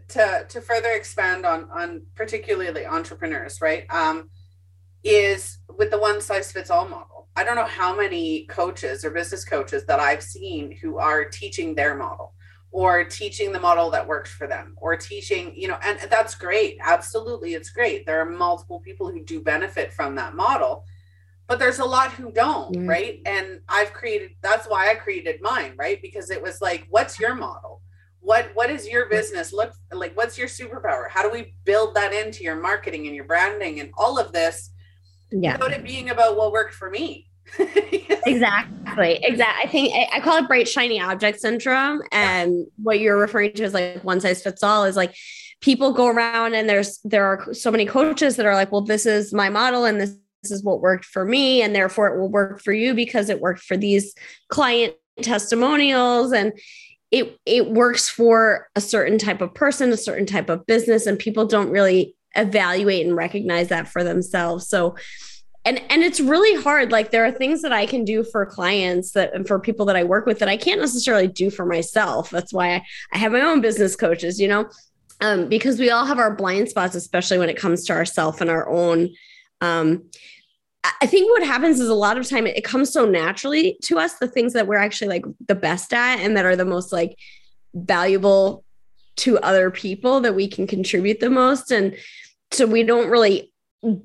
to 0.09 0.47
to 0.49 0.61
further 0.61 0.91
expand 0.91 1.47
on 1.47 1.69
on 1.71 2.03
particularly 2.15 2.87
entrepreneurs 2.87 3.61
right? 3.61 3.85
Um, 3.91 4.31
is 5.03 5.59
with 5.77 5.91
the 5.91 5.99
one 5.99 6.21
size 6.21 6.53
fits 6.53 6.71
all 6.71 6.89
model. 6.89 7.29
I 7.37 7.45
don't 7.45 7.57
know 7.57 7.65
how 7.65 7.95
many 7.95 8.45
coaches 8.47 9.05
or 9.05 9.11
business 9.11 9.45
coaches 9.45 9.85
that 9.87 10.01
I've 10.01 10.23
seen 10.23 10.73
who 10.73 10.99
are 10.99 11.25
teaching 11.25 11.75
their 11.75 11.95
model 11.95 12.35
or 12.73 13.05
teaching 13.05 13.53
the 13.53 13.61
model 13.61 13.91
that 13.91 14.07
works 14.07 14.31
for 14.31 14.47
them 14.47 14.75
or 14.77 14.97
teaching, 14.97 15.53
you 15.57 15.69
know, 15.69 15.79
and 15.83 15.99
that's 16.11 16.35
great. 16.35 16.79
Absolutely, 16.85 17.55
it's 17.55 17.71
great. 17.71 18.07
There 18.07 18.21
are 18.21 18.31
multiple 18.31 18.81
people 18.81 19.11
who 19.11 19.25
do 19.25 19.41
benefit 19.41 19.93
from 19.93 20.15
that 20.17 20.35
model, 20.35 20.85
but 21.49 21.59
there's 21.59 21.81
a 21.81 21.85
lot 21.85 22.13
who 22.13 22.31
don't, 22.31 22.75
yeah. 22.75 22.87
right? 22.87 23.21
And 23.27 23.61
I've 23.69 23.93
created 23.93 24.33
that's 24.43 24.67
why 24.69 24.91
I 24.91 24.95
created 24.95 25.41
mine, 25.41 25.75
right? 25.77 26.01
Because 26.01 26.31
it 26.31 26.43
was 26.43 26.61
like, 26.61 26.87
what's 26.91 27.19
your 27.19 27.35
model? 27.35 27.83
What 28.21 28.51
what 28.55 28.71
is 28.71 28.87
your 28.87 29.09
business 29.09 29.53
look 29.53 29.73
like? 29.93 30.17
What's 30.17 30.39
your 30.39 30.47
superpower? 30.47 31.09
How 31.09 31.23
do 31.23 31.31
we 31.31 31.55
build 31.65 31.95
that 31.97 32.13
into 32.13 32.45
your 32.45 32.57
marketing 32.57 33.07
and 33.07 33.17
your 33.17 33.25
branding 33.25 33.81
and 33.81 33.91
all 33.97 34.19
of 34.19 34.33
this? 34.33 34.70
Yeah 35.33 35.53
without 35.53 35.73
it 35.73 35.85
being 35.85 36.11
about 36.11 36.37
what 36.37 36.53
worked 36.53 36.75
for 36.75 36.91
me 36.91 37.27
exactly 38.27 39.19
exactly 39.25 39.65
i 39.65 39.67
think 39.67 39.93
I, 40.13 40.21
call 40.21 40.39
it 40.39 40.47
bright 40.47 40.69
shiny 40.69 41.01
object 41.01 41.41
syndrome 41.41 42.01
and 42.13 42.59
yeah. 42.59 42.65
what 42.83 43.01
you're 43.01 43.19
referring 43.19 43.53
to 43.55 43.65
is 43.65 43.75
like 43.75 44.05
one 44.05 44.21
size 44.21 44.43
fits 44.43 44.63
all 44.63 44.85
is 44.85 44.97
like 44.97 45.15
people 45.61 45.93
go 45.93 46.07
around 46.07 46.55
and 46.55 46.69
there's 46.69 47.01
there 47.05 47.25
are 47.25 47.53
so 47.53 47.71
many 47.71 47.87
coaches 47.87 48.37
that 48.37 48.47
are 48.47 48.55
like 48.55 48.71
well 48.71 48.83
this 48.83 49.05
is 49.05 49.33
my 49.33 49.49
model 49.49 49.85
and 49.85 50.01
this, 50.01 50.17
this 50.43 50.53
is 50.53 50.63
what 50.63 50.81
worked 50.81 51.05
for 51.05 51.25
me 51.25 51.61
and 51.61 51.75
therefore 51.75 52.09
it 52.09 52.21
will 52.21 52.31
work 52.31 52.63
for 52.63 52.73
you 52.73 52.95
because 52.95 53.29
it 53.29 53.41
worked 53.41 53.63
for 53.63 53.77
these 53.77 54.15
client 54.49 54.95
testimonials 55.23 56.33
and 56.33 56.53
it 57.11 57.39
it 57.45 57.71
works 57.71 58.09
for 58.09 58.69
a 58.77 58.81
certain 58.81 59.19
type 59.19 59.41
of 59.41 59.53
person 59.55 59.93
a 59.93 59.97
certain 59.97 60.27
type 60.27 60.49
of 60.49 60.65
business 60.67 61.07
and 61.07 61.19
people 61.19 61.47
don't 61.47 61.71
really 61.71 62.15
evaluate 62.37 63.07
and 63.07 63.17
recognize 63.17 63.69
that 63.69 63.89
for 63.89 64.05
themselves. 64.05 64.69
So 64.69 64.97
and 65.65 65.83
and 65.91 66.03
it's 66.03 66.21
really 66.21 66.61
hard. 66.63 66.91
Like 66.91 67.11
there 67.11 67.25
are 67.25 67.33
things 67.33 67.63
that 67.63 67.73
i 67.73 67.87
can 67.87 68.05
do 68.05 68.25
for 68.25 68.47
clients 68.47 69.13
that 69.13 69.35
and 69.35 69.47
for 69.47 69.59
people 69.59 69.85
that 69.87 69.97
i 69.97 70.05
work 70.05 70.27
with 70.27 70.39
that 70.39 70.49
i 70.49 70.57
can't 70.57 70.81
necessarily 70.81 71.29
do 71.29 71.51
for 71.51 71.67
myself. 71.67 72.31
That's 72.31 72.53
why 72.53 72.75
i, 72.75 72.85
I 73.13 73.19
have 73.19 73.33
my 73.33 73.43
own 73.43 73.61
business 73.61 73.97
coaches 73.97 74.41
you 74.41 74.49
know? 74.49 74.69
Um, 75.23 75.51
because 75.51 75.79
we 75.79 75.91
all 75.91 76.07
have 76.07 76.19
our 76.19 76.35
blind 76.35 76.71
spots 76.71 76.95
especially 76.95 77.37
when 77.37 77.51
it 77.51 77.59
comes 77.59 77.85
to 77.87 77.93
ourself 77.93 78.41
and 78.41 78.49
our 78.49 78.69
own 78.71 79.11
um, 79.61 80.05
I 81.03 81.07
think 81.07 81.31
what 81.31 81.47
happens 81.47 81.79
is 81.79 81.89
a 81.89 81.95
lot 81.95 82.17
of 82.17 82.29
time 82.29 82.47
it, 82.47 82.57
it 82.57 82.65
comes 82.65 82.93
so 82.93 83.05
naturally 83.05 83.77
to 83.83 83.99
us, 83.99 84.15
the 84.15 84.29
things 84.29 84.55
that 84.55 84.67
we're 84.67 84.77
actually 84.77 85.09
like 85.09 85.25
the 85.47 85.55
best 85.55 85.93
at 85.93 86.21
and 86.21 86.37
that 86.37 86.47
are 86.47 86.57
the 86.57 86.65
most 86.65 86.93
like 86.93 87.19
valuable 87.75 88.65
to 89.17 89.39
other 89.41 89.71
people 89.71 90.21
that 90.21 90.35
we 90.35 90.49
can 90.49 90.67
contribute 90.67 91.21
the 91.21 91.29
most. 91.29 91.71
And 91.71 91.97
so 92.53 92.67
we 92.67 92.83
don't 92.83 93.11
really 93.11 93.53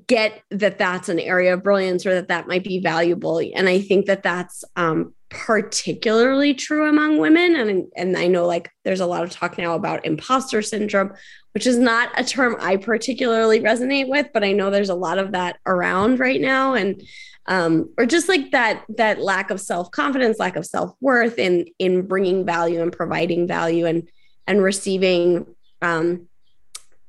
get 0.06 0.42
that 0.50 0.78
that's 0.78 1.08
an 1.08 1.20
area 1.20 1.52
of 1.54 1.62
brilliance 1.62 2.06
or 2.06 2.14
that 2.14 2.28
that 2.28 2.48
might 2.48 2.64
be 2.64 2.80
valuable. 2.80 3.42
And 3.54 3.68
I 3.68 3.80
think 3.80 4.06
that 4.06 4.22
that's 4.22 4.64
um, 4.74 5.14
particularly 5.28 6.54
true 6.54 6.88
among 6.88 7.18
women. 7.18 7.56
And, 7.56 7.86
and 7.94 8.16
I 8.16 8.26
know 8.26 8.46
like 8.46 8.70
there's 8.84 9.00
a 9.00 9.06
lot 9.06 9.22
of 9.22 9.30
talk 9.30 9.58
now 9.58 9.74
about 9.74 10.06
imposter 10.06 10.62
syndrome, 10.62 11.12
which 11.52 11.66
is 11.66 11.76
not 11.76 12.10
a 12.18 12.24
term 12.24 12.56
I 12.60 12.76
particularly 12.76 13.60
resonate 13.60 14.08
with, 14.08 14.28
but 14.32 14.44
I 14.44 14.52
know 14.52 14.70
there's 14.70 14.88
a 14.88 14.94
lot 14.94 15.18
of 15.18 15.32
that 15.32 15.58
around 15.66 16.20
right 16.20 16.40
now. 16.40 16.74
And 16.74 17.02
um, 17.46 17.92
or 17.98 18.06
just 18.06 18.28
like 18.28 18.50
that 18.52 18.84
that 18.96 19.20
lack 19.20 19.50
of 19.50 19.60
self-confidence, 19.60 20.38
lack 20.38 20.56
of 20.56 20.66
self-worth 20.66 21.38
in 21.38 21.66
in 21.78 22.06
bringing 22.06 22.44
value 22.44 22.82
and 22.82 22.92
providing 22.92 23.46
value 23.46 23.86
and 23.86 24.08
and 24.46 24.62
receiving 24.62 25.46
um, 25.82 26.28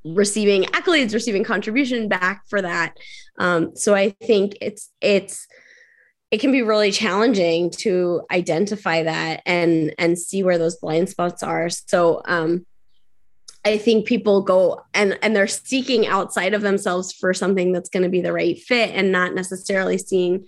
receiving 0.03 0.63
accolades, 0.63 1.13
receiving 1.13 1.43
contribution 1.43 2.07
back 2.07 2.43
for 2.49 2.61
that. 2.61 2.95
Um, 3.39 3.75
so 3.75 3.93
I 3.93 4.11
think 4.23 4.57
it's 4.61 4.89
it's 5.01 5.47
it 6.29 6.39
can 6.39 6.51
be 6.51 6.61
really 6.61 6.91
challenging 6.91 7.69
to 7.69 8.21
identify 8.31 9.03
that 9.03 9.41
and 9.45 9.93
and 9.97 10.19
see 10.19 10.43
where 10.43 10.57
those 10.57 10.77
blind 10.77 11.09
spots 11.09 11.43
are. 11.43 11.69
So 11.69 12.21
um, 12.25 12.65
I 13.65 13.77
think 13.77 14.05
people 14.05 14.41
go 14.41 14.81
and 14.93 15.17
and 15.21 15.35
they're 15.35 15.47
seeking 15.47 16.07
outside 16.07 16.53
of 16.53 16.61
themselves 16.61 17.13
for 17.13 17.33
something 17.33 17.71
that's 17.71 17.89
going 17.89 18.03
to 18.03 18.09
be 18.09 18.21
the 18.21 18.33
right 18.33 18.57
fit 18.57 18.91
and 18.93 19.11
not 19.11 19.33
necessarily 19.33 19.97
seeing 19.97 20.47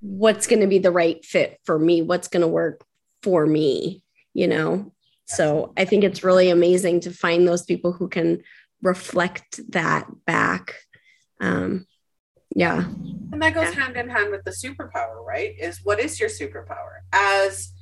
what's 0.00 0.46
going 0.46 0.60
to 0.60 0.66
be 0.66 0.78
the 0.78 0.90
right 0.90 1.24
fit 1.24 1.58
for 1.64 1.78
me, 1.78 2.02
what's 2.02 2.28
going 2.28 2.42
to 2.42 2.48
work 2.48 2.84
for 3.22 3.46
me, 3.46 4.02
you 4.34 4.46
know. 4.46 4.92
So 5.26 5.72
I 5.76 5.84
think 5.84 6.04
it's 6.04 6.22
really 6.22 6.50
amazing 6.50 7.00
to 7.00 7.10
find 7.10 7.46
those 7.46 7.64
people 7.64 7.92
who 7.92 8.08
can 8.08 8.42
reflect 8.82 9.60
that 9.72 10.06
back. 10.24 10.74
Um, 11.40 11.86
yeah. 12.54 12.84
And 13.32 13.42
that 13.42 13.54
goes 13.54 13.74
yeah. 13.74 13.82
hand 13.82 13.96
in 13.96 14.08
hand 14.08 14.30
with 14.30 14.44
the 14.44 14.50
superpower, 14.50 15.24
right? 15.24 15.54
Is 15.58 15.80
what 15.82 16.00
is 16.00 16.18
your 16.18 16.28
superpower? 16.28 17.00
As 17.12 17.72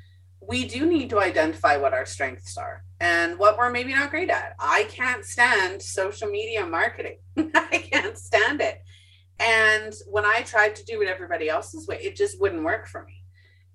we 0.47 0.67
do 0.67 0.87
need 0.87 1.11
to 1.11 1.21
identify 1.21 1.77
what 1.77 1.95
our 1.95 2.07
strengths 2.07 2.57
are 2.57 2.85
and 3.01 3.39
what 3.39 3.57
we're 3.57 3.71
maybe 3.71 3.95
not 3.95 4.11
great 4.11 4.31
at. 4.31 4.55
I 4.59 4.85
can't 4.91 5.25
stand 5.25 5.81
social 5.83 6.29
media 6.29 6.67
marketing. 6.67 7.19
I 7.37 7.89
can't 7.91 8.19
stand 8.19 8.61
it. 8.61 8.83
And 9.39 9.93
when 10.07 10.25
I 10.25 10.43
tried 10.43 10.77
to 10.77 10.85
do 10.85 11.03
it 11.03 11.09
everybody 11.09 11.49
else's 11.49 11.87
way, 11.87 11.99
it 12.03 12.17
just 12.17 12.41
wouldn't 12.41 12.65
work 12.65 12.87
for 12.87 13.05
me. 13.05 13.23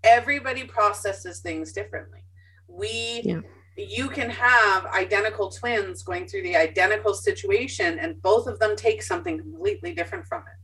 Everybody 0.04 0.64
processes 0.64 1.40
things 1.40 1.74
differently. 1.74 2.24
We 2.68 3.22
yeah. 3.24 3.42
You 3.80 4.10
can 4.10 4.30
have 4.30 4.86
identical 4.88 5.50
twins 5.50 6.04
going 6.04 6.28
through 6.28 6.44
the 6.44 6.56
identical 6.56 7.14
situation 7.14 8.00
and 8.00 8.22
both 8.22 8.48
of 8.48 8.60
them 8.60 8.76
take 8.76 9.02
something 9.02 9.38
completely 9.38 9.94
different 9.94 10.26
from 10.26 10.42
it. 10.42 10.58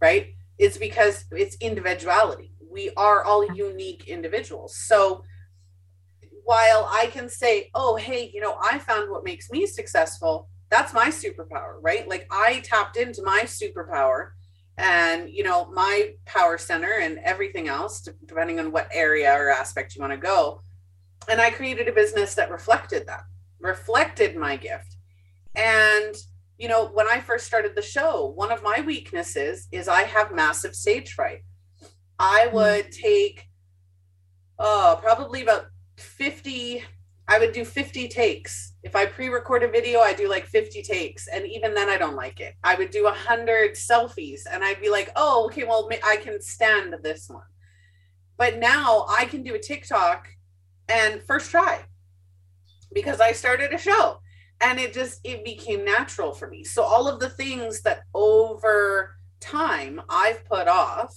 Right? 0.00 0.34
It's 0.58 0.78
because 0.78 1.24
it's 1.30 1.56
individuality. 1.56 2.52
We 2.70 2.90
are 2.96 3.24
all 3.24 3.44
unique 3.54 4.08
individuals. 4.08 4.76
So 4.76 5.24
while 6.44 6.88
I 6.90 7.06
can 7.12 7.28
say, 7.28 7.70
oh, 7.74 7.96
hey, 7.96 8.30
you 8.32 8.40
know, 8.40 8.56
I 8.62 8.78
found 8.78 9.10
what 9.10 9.24
makes 9.24 9.50
me 9.50 9.66
successful, 9.66 10.48
that's 10.70 10.94
my 10.94 11.08
superpower, 11.08 11.76
right? 11.80 12.08
Like 12.08 12.26
I 12.30 12.60
tapped 12.60 12.96
into 12.96 13.22
my 13.22 13.42
superpower 13.44 14.30
and, 14.76 15.28
you 15.28 15.42
know, 15.42 15.70
my 15.72 16.14
power 16.24 16.56
center 16.56 17.00
and 17.00 17.18
everything 17.24 17.68
else, 17.68 18.08
depending 18.26 18.60
on 18.60 18.72
what 18.72 18.88
area 18.92 19.32
or 19.32 19.50
aspect 19.50 19.94
you 19.94 20.00
want 20.00 20.12
to 20.12 20.18
go. 20.18 20.62
And 21.28 21.40
I 21.40 21.50
created 21.50 21.88
a 21.88 21.92
business 21.92 22.34
that 22.34 22.50
reflected 22.50 23.06
that, 23.06 23.24
reflected 23.60 24.36
my 24.36 24.56
gift. 24.56 24.96
And, 25.54 26.14
you 26.58 26.68
know, 26.68 26.88
when 26.88 27.08
I 27.08 27.20
first 27.20 27.46
started 27.46 27.74
the 27.74 27.82
show, 27.82 28.32
one 28.34 28.50
of 28.52 28.62
my 28.62 28.80
weaknesses 28.80 29.68
is 29.72 29.88
I 29.88 30.02
have 30.02 30.34
massive 30.34 30.74
stage 30.74 31.12
fright. 31.12 31.42
I 32.18 32.46
hmm. 32.48 32.56
would 32.56 32.92
take, 32.92 33.48
oh, 34.58 34.98
probably 35.00 35.42
about 35.42 35.66
50 35.96 36.84
I 37.30 37.38
would 37.38 37.52
do 37.52 37.64
50 37.64 38.08
takes. 38.08 38.72
If 38.82 38.96
I 38.96 39.04
pre-record 39.04 39.62
a 39.62 39.68
video, 39.68 40.00
I 40.00 40.14
do 40.14 40.30
like 40.30 40.46
50 40.46 40.82
takes. 40.82 41.28
And 41.28 41.46
even 41.46 41.74
then 41.74 41.90
I 41.90 41.98
don't 41.98 42.16
like 42.16 42.40
it. 42.40 42.54
I 42.64 42.74
would 42.74 42.90
do 42.90 43.06
a 43.06 43.12
hundred 43.12 43.72
selfies 43.72 44.40
and 44.50 44.64
I'd 44.64 44.80
be 44.80 44.88
like, 44.88 45.10
oh, 45.14 45.44
okay, 45.46 45.64
well, 45.64 45.88
I 46.02 46.16
can 46.16 46.40
stand 46.40 46.94
this 47.02 47.28
one. 47.28 47.44
But 48.38 48.58
now 48.58 49.04
I 49.10 49.26
can 49.26 49.42
do 49.42 49.54
a 49.54 49.58
TikTok 49.58 50.26
and 50.88 51.22
first 51.22 51.50
try 51.50 51.84
because 52.92 53.20
I 53.20 53.32
started 53.32 53.72
a 53.72 53.78
show 53.78 54.20
and 54.60 54.78
it 54.78 54.92
just, 54.92 55.20
it 55.24 55.44
became 55.44 55.84
natural 55.84 56.32
for 56.32 56.48
me. 56.48 56.64
So 56.64 56.82
all 56.82 57.08
of 57.08 57.20
the 57.20 57.28
things 57.28 57.82
that 57.82 58.02
over 58.14 59.16
time 59.40 60.00
I've 60.08 60.44
put 60.46 60.66
off 60.66 61.14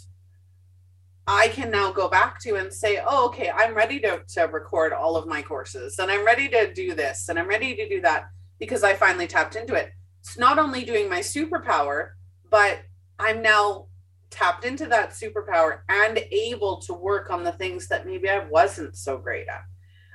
I 1.27 1.49
can 1.49 1.69
now 1.69 1.91
go 1.91 2.09
back 2.09 2.39
to 2.41 2.55
and 2.55 2.73
say, 2.73 2.99
oh, 3.05 3.27
okay, 3.27 3.51
I'm 3.51 3.75
ready 3.75 3.99
to, 4.01 4.21
to 4.33 4.41
record 4.43 4.91
all 4.91 5.15
of 5.15 5.27
my 5.27 5.41
courses 5.41 5.99
and 5.99 6.11
I'm 6.11 6.25
ready 6.25 6.49
to 6.49 6.73
do 6.73 6.93
this 6.95 7.29
and 7.29 7.37
I'm 7.37 7.47
ready 7.47 7.75
to 7.75 7.87
do 7.87 8.01
that 8.01 8.25
because 8.59 8.83
I 8.83 8.95
finally 8.95 9.27
tapped 9.27 9.55
into 9.55 9.75
it. 9.75 9.91
It's 10.21 10.37
not 10.37 10.59
only 10.59 10.83
doing 10.83 11.09
my 11.09 11.19
superpower, 11.19 12.11
but 12.49 12.79
I'm 13.19 13.41
now 13.41 13.87
tapped 14.31 14.65
into 14.65 14.87
that 14.87 15.11
superpower 15.11 15.81
and 15.89 16.17
able 16.31 16.77
to 16.81 16.93
work 16.93 17.29
on 17.29 17.43
the 17.43 17.51
things 17.51 17.87
that 17.89 18.07
maybe 18.07 18.29
I 18.29 18.47
wasn't 18.47 18.95
so 18.95 19.17
great 19.17 19.47
at. 19.47 19.63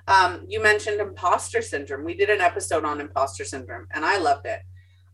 Um, 0.08 0.46
you 0.48 0.62
mentioned 0.62 1.00
imposter 1.00 1.62
syndrome. 1.62 2.04
We 2.04 2.14
did 2.14 2.30
an 2.30 2.40
episode 2.40 2.84
on 2.84 3.00
imposter 3.00 3.44
syndrome 3.44 3.86
and 3.92 4.04
I 4.04 4.18
loved 4.18 4.46
it. 4.46 4.60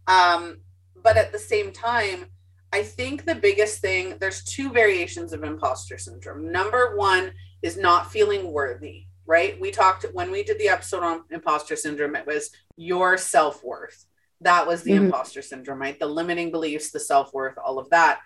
Um, 0.07 0.59
but 1.03 1.17
at 1.17 1.33
the 1.33 1.39
same 1.39 1.73
time, 1.73 2.27
I 2.73 2.83
think 2.83 3.25
the 3.25 3.35
biggest 3.35 3.81
thing, 3.81 4.17
there's 4.19 4.45
two 4.45 4.71
variations 4.71 5.33
of 5.33 5.45
imposter 5.45 5.99
syndrome. 5.99 6.51
Number 6.51 6.97
one 6.97 7.33
is 7.63 7.77
not 7.77 8.11
feeling 8.11 8.51
worthy, 8.53 9.07
right? 9.27 9.61
We 9.61 9.71
talked 9.71 10.07
when 10.13 10.31
we 10.31 10.43
did 10.43 10.59
the 10.59 10.69
episode 10.69 11.03
on 11.03 11.25
imposter 11.31 11.77
syndrome, 11.77 12.17
it 12.17 12.27
was 12.27 12.51
your 12.77 13.19
self 13.19 13.63
worth. 13.63 14.07
That 14.41 14.67
was 14.67 14.83
the 14.83 14.93
mm-hmm. 14.93 15.07
imposter 15.07 15.43
syndrome, 15.43 15.81
right? 15.81 15.99
The 15.99 16.07
limiting 16.07 16.51
beliefs, 16.51 16.91
the 16.91 17.01
self 17.01 17.33
worth, 17.35 17.57
all 17.59 17.79
of 17.79 17.91
that. 17.91 18.21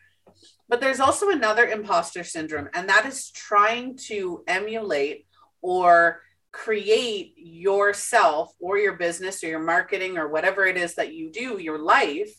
But 0.69 0.81
there's 0.81 1.01
also 1.01 1.31
another 1.31 1.67
imposter 1.67 2.25
syndrome, 2.25 2.69
and 2.75 2.89
that 2.89 3.07
is 3.07 3.31
trying 3.31 3.97
to 4.09 4.43
emulate 4.47 5.27
or 5.63 6.23
create 6.53 7.35
yourself 7.37 8.53
or 8.59 8.79
your 8.79 8.95
business 8.95 9.45
or 9.45 9.49
your 9.49 9.61
marketing 9.61 10.17
or 10.17 10.29
whatever 10.29 10.65
it 10.65 10.77
is 10.77 10.95
that 10.95 11.13
you 11.13 11.31
do, 11.31 11.59
your 11.59 11.79
life 11.79 12.33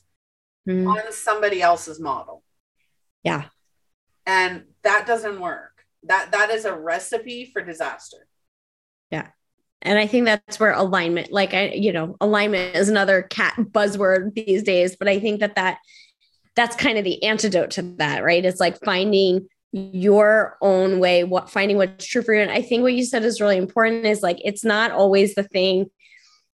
mm. 0.67 0.87
on 0.87 1.11
somebody 1.11 1.61
else's 1.61 1.99
model. 1.99 2.43
Yeah. 3.23 3.45
And 4.25 4.63
that 4.83 5.05
doesn't 5.05 5.39
work. 5.39 5.85
That 6.03 6.31
that 6.31 6.49
is 6.49 6.65
a 6.65 6.75
recipe 6.75 7.49
for 7.51 7.61
disaster. 7.61 8.27
Yeah. 9.11 9.27
And 9.81 9.99
I 9.99 10.07
think 10.07 10.25
that's 10.25 10.59
where 10.59 10.73
alignment, 10.73 11.31
like 11.31 11.53
I, 11.53 11.69
you 11.69 11.93
know, 11.93 12.17
alignment 12.19 12.75
is 12.75 12.89
another 12.89 13.21
cat 13.21 13.55
buzzword 13.57 14.33
these 14.33 14.63
days, 14.63 14.95
but 14.95 15.07
I 15.07 15.19
think 15.19 15.41
that 15.41 15.55
that 15.55 15.77
that's 16.57 16.75
kind 16.75 16.97
of 16.97 17.05
the 17.05 17.23
antidote 17.23 17.71
to 17.71 17.83
that, 17.97 18.23
right? 18.23 18.43
It's 18.43 18.59
like 18.59 18.83
finding 18.83 19.47
your 19.71 20.57
own 20.61 20.99
way, 20.99 21.23
what 21.23 21.49
finding 21.49 21.77
what's 21.77 22.05
true 22.05 22.23
for 22.23 22.33
you. 22.33 22.41
And 22.41 22.51
I 22.51 22.61
think 22.61 22.81
what 22.81 22.93
you 22.93 23.05
said 23.05 23.23
is 23.23 23.39
really 23.39 23.57
important 23.57 24.05
is 24.05 24.21
like 24.21 24.37
it's 24.43 24.65
not 24.65 24.91
always 24.91 25.35
the 25.35 25.43
thing 25.43 25.85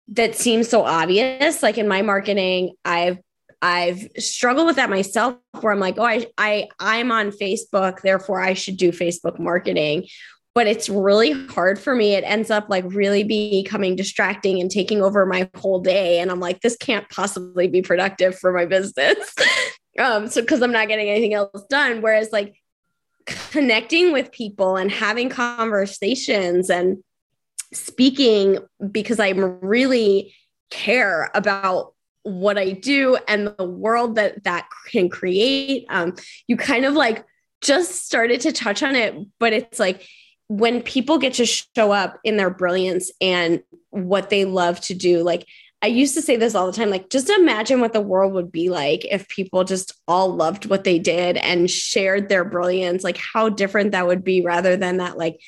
that 0.08 0.36
seems 0.36 0.70
so 0.70 0.86
obvious. 0.86 1.62
Like 1.62 1.78
in 1.78 1.88
my 1.88 2.02
marketing, 2.02 2.76
I've 2.86 3.18
I've 3.62 4.08
struggled 4.18 4.68
with 4.68 4.78
that 4.78 4.90
myself 4.90 5.36
where 5.60 5.74
I'm 5.74 5.82
like, 5.82 5.96
oh, 5.98 6.06
I, 6.06 6.28
I 6.38 6.70
I'm 6.80 7.12
on 7.12 7.32
Facebook, 7.32 8.02
therefore 8.02 8.42
I 8.42 8.54
should 8.54 8.78
do 8.78 8.92
Facebook 8.92 9.38
marketing. 9.38 10.08
But 10.56 10.66
it's 10.68 10.90
really 10.90 11.32
hard 11.48 11.80
for 11.80 11.94
me. 11.94 12.14
It 12.14 12.24
ends 12.24 12.50
up 12.50 12.68
like 12.70 12.84
really 12.88 13.24
becoming 13.24 13.96
distracting 13.96 14.60
and 14.60 14.72
taking 14.72 15.02
over 15.02 15.26
my 15.26 15.50
whole 15.56 15.80
day. 15.80 16.20
And 16.20 16.32
I'm 16.32 16.40
like, 16.40 16.62
this 16.62 16.76
can't 16.78 17.08
possibly 17.10 17.68
be 17.68 17.82
productive 17.82 18.38
for 18.38 18.52
my 18.52 18.66
business. 18.66 19.36
um, 20.00 20.28
so 20.28 20.42
because 20.42 20.62
I'm 20.62 20.72
not 20.72 20.88
getting 20.88 21.10
anything 21.10 21.34
else 21.34 21.64
done. 21.70 22.02
Whereas 22.02 22.32
like 22.32 22.56
connecting 23.26 24.12
with 24.12 24.32
people 24.32 24.76
and 24.76 24.92
having 24.92 25.30
conversations 25.30 26.70
and 26.70 27.04
speaking 27.74 28.58
because 28.92 29.20
I'm 29.20 29.60
really 29.60 30.34
care 30.72 31.30
about 31.36 31.94
what 32.24 32.58
I 32.58 32.72
do 32.72 33.18
and 33.28 33.54
the 33.58 33.66
world 33.66 34.16
that 34.16 34.44
that 34.44 34.68
can 34.88 35.10
create. 35.10 35.86
Um, 35.90 36.16
you 36.48 36.58
kind 36.58 36.86
of 36.86 36.94
like 36.94 37.26
just 37.62 38.06
started 38.06 38.42
to 38.42 38.52
touch 38.52 38.84
on 38.84 38.96
it, 38.96 39.16
but 39.40 39.54
it's 39.54 39.80
like 39.80 40.08
when 40.48 40.82
people 40.82 41.20
get 41.20 41.34
to 41.36 41.46
show 41.46 41.92
up 41.92 42.20
in 42.24 42.38
their 42.38 42.50
brilliance 42.50 43.12
and 43.22 43.62
what 43.92 44.30
they 44.30 44.46
love 44.46 44.82
to 44.82 44.94
do, 44.94 45.24
like 45.24 45.46
I 45.82 45.88
used 45.88 46.14
to 46.16 46.22
say 46.22 46.36
this 46.36 46.56
all 46.56 46.66
the 46.66 46.74
time 46.74 46.90
like, 46.90 47.10
just 47.10 47.30
imagine 47.30 47.80
what 47.80 47.94
the 47.94 48.02
world 48.02 48.34
would 48.34 48.52
be 48.52 48.70
like 48.70 49.06
if 49.06 49.30
people 49.30 49.64
just 49.64 49.94
all 50.08 50.36
loved 50.36 50.66
what 50.66 50.84
they 50.84 51.00
did 51.00 51.38
and 51.38 51.70
shared 51.70 52.28
their 52.28 52.44
brilliance, 52.44 53.04
like 53.04 53.18
how 53.18 53.48
different 53.48 53.92
that 53.92 54.06
would 54.06 54.24
be 54.24 54.42
rather 54.42 54.76
than 54.76 54.98
that 54.98 55.18
like 55.18 55.40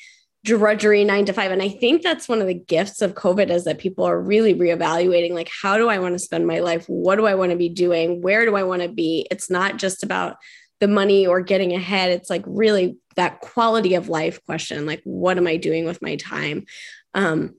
drudgery 0.44 1.04
nine 1.04 1.26
to 1.26 1.32
five. 1.32 1.52
And 1.52 1.62
I 1.62 1.68
think 1.68 2.02
that's 2.02 2.28
one 2.28 2.40
of 2.40 2.46
the 2.46 2.54
gifts 2.54 3.02
of 3.02 3.14
COVID 3.14 3.50
is 3.50 3.64
that 3.64 3.78
people 3.78 4.04
are 4.04 4.20
really 4.20 4.54
reevaluating 4.54 5.32
like, 5.32 5.50
how 5.62 5.76
do 5.76 5.88
I 5.88 5.98
want 5.98 6.14
to 6.14 6.18
spend 6.18 6.46
my 6.46 6.60
life? 6.60 6.86
What 6.86 7.16
do 7.16 7.26
I 7.26 7.34
want 7.34 7.52
to 7.52 7.58
be 7.58 7.68
doing? 7.68 8.22
Where 8.22 8.44
do 8.44 8.56
I 8.56 8.62
want 8.62 8.82
to 8.82 8.88
be? 8.88 9.26
It's 9.30 9.50
not 9.50 9.76
just 9.76 10.02
about 10.02 10.36
the 10.80 10.88
money 10.88 11.26
or 11.26 11.42
getting 11.42 11.74
ahead. 11.74 12.10
It's 12.10 12.30
like 12.30 12.42
really 12.46 12.96
that 13.16 13.40
quality 13.40 13.94
of 13.94 14.08
life 14.08 14.42
question 14.44 14.86
like, 14.86 15.02
what 15.04 15.36
am 15.36 15.46
I 15.46 15.58
doing 15.58 15.84
with 15.84 16.02
my 16.02 16.16
time? 16.16 16.64
Um, 17.14 17.54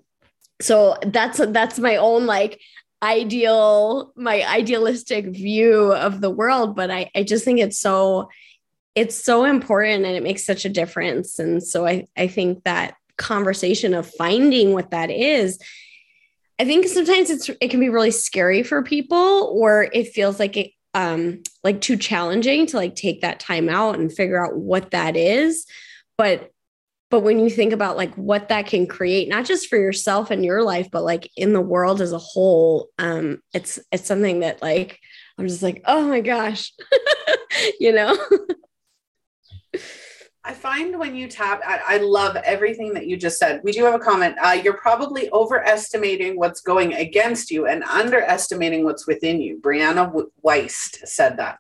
so 0.64 0.98
that's 1.08 1.40
that's 1.48 1.80
my 1.80 1.98
own 1.98 2.26
like 2.26 2.60
ideal 3.02 4.14
my 4.16 4.44
idealistic 4.48 5.26
view 5.26 5.92
of 5.92 6.22
the 6.22 6.30
world 6.30 6.74
but 6.76 6.90
i 6.90 7.10
i 7.16 7.22
just 7.22 7.44
think 7.44 7.60
it's 7.60 7.78
so 7.78 8.30
it's 8.96 9.16
so 9.16 9.44
important 9.44 10.06
and 10.06 10.16
it 10.16 10.24
makes 10.24 10.46
such 10.46 10.66
a 10.66 10.70
difference. 10.70 11.40
And 11.40 11.64
so 11.64 11.86
i 11.86 12.06
i 12.16 12.28
think 12.28 12.64
that 12.64 12.96
conversation 13.18 13.94
of 13.94 14.10
finding 14.10 14.74
what 14.74 14.90
that 14.90 15.12
is 15.12 15.60
i 16.60 16.66
think 16.66 16.88
sometimes 16.88 17.30
it's 17.30 17.50
it 17.62 17.70
can 17.70 17.80
be 17.80 17.90
really 17.90 18.10
scary 18.10 18.64
for 18.64 18.82
people 18.82 19.54
or 19.56 19.88
it 19.94 20.08
feels 20.08 20.40
like 20.40 20.58
it 20.58 20.72
um 20.96 21.42
like 21.64 21.80
too 21.80 21.96
challenging 21.96 22.66
to 22.66 22.78
like 22.78 22.96
take 22.96 23.22
that 23.22 23.40
time 23.40 23.70
out 23.70 24.00
and 24.00 24.12
figure 24.12 24.44
out 24.44 24.58
what 24.58 24.92
that 24.92 25.16
is. 25.16 25.66
But 26.18 26.52
but 27.14 27.20
when 27.20 27.38
you 27.38 27.48
think 27.48 27.74
about 27.74 27.96
like 27.96 28.12
what 28.16 28.50
that 28.50 28.66
can 28.66 28.88
create 28.88 29.30
not 29.30 29.46
just 29.46 29.68
for 29.70 29.78
yourself 29.78 30.32
and 30.32 30.44
your 30.44 30.64
life 30.64 30.90
but 30.90 31.04
like 31.04 31.30
in 31.38 31.54
the 31.54 31.62
world 31.62 32.02
as 32.02 32.12
a 32.12 32.18
whole 32.18 32.90
um 32.98 33.40
it's 33.54 33.78
it's 33.92 34.08
something 34.08 34.40
that 34.40 34.60
like 34.64 35.00
i'm 35.38 35.48
just 35.48 35.62
like 35.62 35.84
oh 35.86 36.08
my 36.08 36.22
gosh 36.22 36.74
you 37.80 37.92
know 37.92 38.18
I 40.46 40.54
find 40.54 41.00
when 41.00 41.16
you 41.16 41.30
tap, 41.30 41.62
I, 41.66 41.80
I, 41.88 41.98
love 42.00 42.36
everything 42.36 42.94
that 42.96 43.08
you 43.08 43.16
just 43.16 43.40
said. 43.40 43.62
We 43.64 43.72
do 43.72 43.86
have 43.86 43.94
a 43.94 44.00
comment. 44.00 44.36
Uh, 44.44 44.60
you're 44.62 44.76
probably 44.76 45.32
overestimating 45.32 46.38
what's 46.38 46.60
going 46.60 46.96
against 46.96 47.50
you 47.50 47.66
and 47.66 47.82
underestimating 47.86 48.84
what's 48.84 49.08
within 49.08 49.40
you. 49.40 49.62
Brianna 49.62 50.12
Wiest 50.46 51.08
said 51.08 51.38
that 51.38 51.60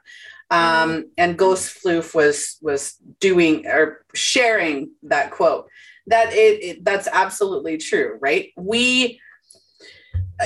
um, 0.53 1.05
and 1.17 1.37
Ghost 1.37 1.83
Floof 1.83 2.13
was 2.13 2.57
was 2.61 2.95
doing 3.19 3.65
or 3.65 4.05
sharing 4.13 4.91
that 5.03 5.31
quote. 5.31 5.67
That 6.07 6.31
it, 6.31 6.63
it 6.63 6.85
that's 6.85 7.07
absolutely 7.11 7.77
true, 7.77 8.19
right? 8.21 8.51
We 8.55 9.19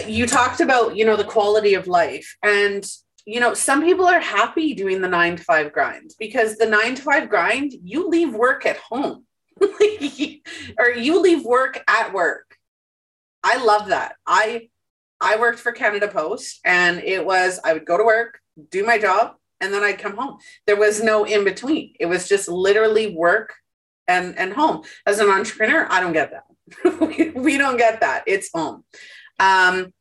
you 0.08 0.26
talked 0.26 0.62
about 0.62 0.96
you 0.96 1.06
know 1.06 1.18
the 1.18 1.24
quality 1.24 1.74
of 1.74 1.88
life 1.88 2.38
and 2.44 2.86
you 3.26 3.40
know 3.40 3.54
some 3.54 3.84
people 3.84 4.06
are 4.06 4.20
happy 4.20 4.74
doing 4.74 5.02
the 5.02 5.08
nine 5.08 5.36
to 5.36 5.44
five 5.44 5.74
grind 5.74 6.12
because 6.20 6.58
the 6.58 6.66
nine 6.66 6.96
to 6.96 7.02
five 7.02 7.30
grind 7.30 7.74
you 7.84 8.08
leave 8.08 8.34
work 8.34 8.66
at 8.66 8.78
home 8.78 9.26
or 10.80 10.90
you 10.90 11.22
leave 11.22 11.44
work 11.44 11.84
at 11.88 12.14
work 12.14 12.58
i 13.44 13.58
love 13.64 13.88
that 13.88 14.16
i 14.28 14.70
i 15.20 15.38
worked 15.40 15.60
for 15.60 15.72
canada 15.72 16.08
post 16.08 16.60
and 16.64 17.00
it 17.00 17.26
was 17.26 17.60
i 17.64 17.74
would 17.74 17.86
go 17.86 17.98
to 17.98 18.04
work 18.04 18.40
do 18.70 18.86
my 18.86 18.98
job 19.00 19.36
and 19.62 19.74
then 19.74 19.84
I'd 19.84 20.00
come 20.00 20.18
home. 20.18 20.38
There 20.66 20.76
was 20.76 21.02
no 21.02 21.24
in 21.26 21.44
between. 21.44 21.94
It 22.00 22.06
was 22.06 22.28
just 22.28 22.48
literally 22.48 23.16
work 23.16 23.54
and 24.08 24.38
and 24.38 24.54
home. 24.54 24.84
As 25.06 25.20
an 25.20 25.30
entrepreneur, 25.30 25.88
I 25.90 26.00
don't 26.00 26.14
get 26.14 26.32
that. 26.32 26.44
we, 27.36 27.58
don't 27.58 27.78
get 27.78 28.02
that. 28.02 28.24
It's 28.28 28.50
home. 28.54 28.84
Um, 29.40 29.94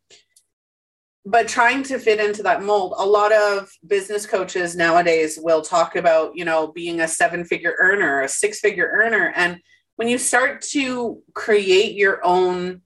but 1.24 1.48
trying 1.48 1.82
to 1.84 1.98
fit 1.98 2.20
into 2.20 2.42
that 2.44 2.62
mold, 2.62 2.94
a 2.96 3.04
lot 3.04 3.32
of 3.32 3.70
business 3.86 4.26
coaches 4.26 4.76
nowadays 4.76 5.38
will 5.40 5.62
talk 5.62 5.96
about, 5.96 6.36
you 6.36 6.44
know, 6.44 6.68
being 6.68 7.00
a 7.00 7.08
seven 7.08 7.44
figure 7.44 7.74
earner, 7.78 8.22
a 8.22 8.28
six 8.28 8.60
figure 8.60 8.88
earner. 8.92 9.32
And 9.34 9.60
when 9.96 10.08
you 10.08 10.18
start 10.18 10.62
to 10.72 11.20
create 11.34 11.96
your 11.96 12.24
own, 12.24 12.82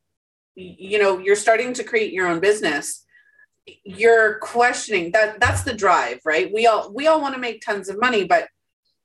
you 0.54 0.98
know, 0.98 1.18
you're 1.18 1.36
starting 1.36 1.74
to 1.74 1.84
create 1.84 2.12
your 2.12 2.28
own 2.28 2.40
business, 2.40 3.04
you're 3.84 4.38
questioning 4.38 5.12
that 5.12 5.40
that's 5.40 5.62
the 5.62 5.74
drive 5.74 6.20
right? 6.24 6.52
We 6.52 6.66
all 6.66 6.92
we 6.92 7.06
all 7.06 7.20
want 7.20 7.34
to 7.34 7.40
make 7.40 7.62
tons 7.62 7.88
of 7.88 8.00
money 8.00 8.24
but 8.24 8.48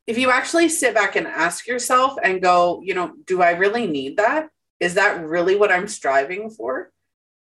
if 0.08 0.18
you 0.18 0.30
actually 0.30 0.70
sit 0.70 0.94
back 0.94 1.16
and 1.16 1.28
ask 1.28 1.68
yourself 1.68 2.14
and 2.24 2.42
go 2.42 2.82
you 2.84 2.94
know 2.94 3.14
do 3.26 3.42
i 3.42 3.52
really 3.52 3.88
need 3.88 4.18
that? 4.18 4.50
Is 4.80 4.96
that 4.96 5.26
really 5.26 5.56
what 5.56 5.72
i'm 5.72 5.88
striving 5.88 6.50
for? 6.50 6.92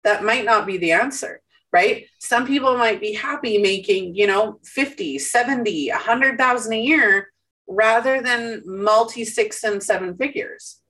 That 0.04 0.24
might 0.24 0.44
not 0.44 0.66
be 0.66 0.76
the 0.78 0.92
answer 0.92 1.40
right? 1.72 2.06
Some 2.18 2.46
people 2.46 2.76
might 2.76 3.00
be 3.00 3.12
happy 3.12 3.59
making 3.59 4.14
you 4.14 4.26
know 4.26 4.59
50 4.64 5.18
70 5.18 5.90
100000 5.90 6.72
a 6.72 6.80
year 6.80 7.28
rather 7.70 8.20
than 8.20 8.62
multi 8.66 9.24
six 9.24 9.62
and 9.64 9.83
seven 9.83 10.16
figures. 10.16 10.80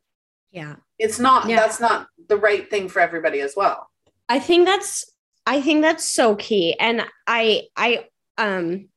Yeah. 0.51 0.77
It's 0.99 1.19
not 1.19 1.49
yeah. 1.49 1.57
that's 1.57 1.81
not 1.81 2.09
the 2.29 2.37
right 2.37 2.69
thing 2.69 2.89
for 2.89 3.01
everybody 3.01 3.41
as 3.41 3.55
well. 3.57 3.89
I 4.29 4.39
think 4.39 4.67
that's 4.67 5.11
I 5.47 5.61
think 5.61 5.83
that's 5.83 6.09
so 6.09 6.37
key. 6.37 6.77
And 6.79 7.05
I, 7.27 7.65
I, 7.77 8.07
um, 8.39 8.89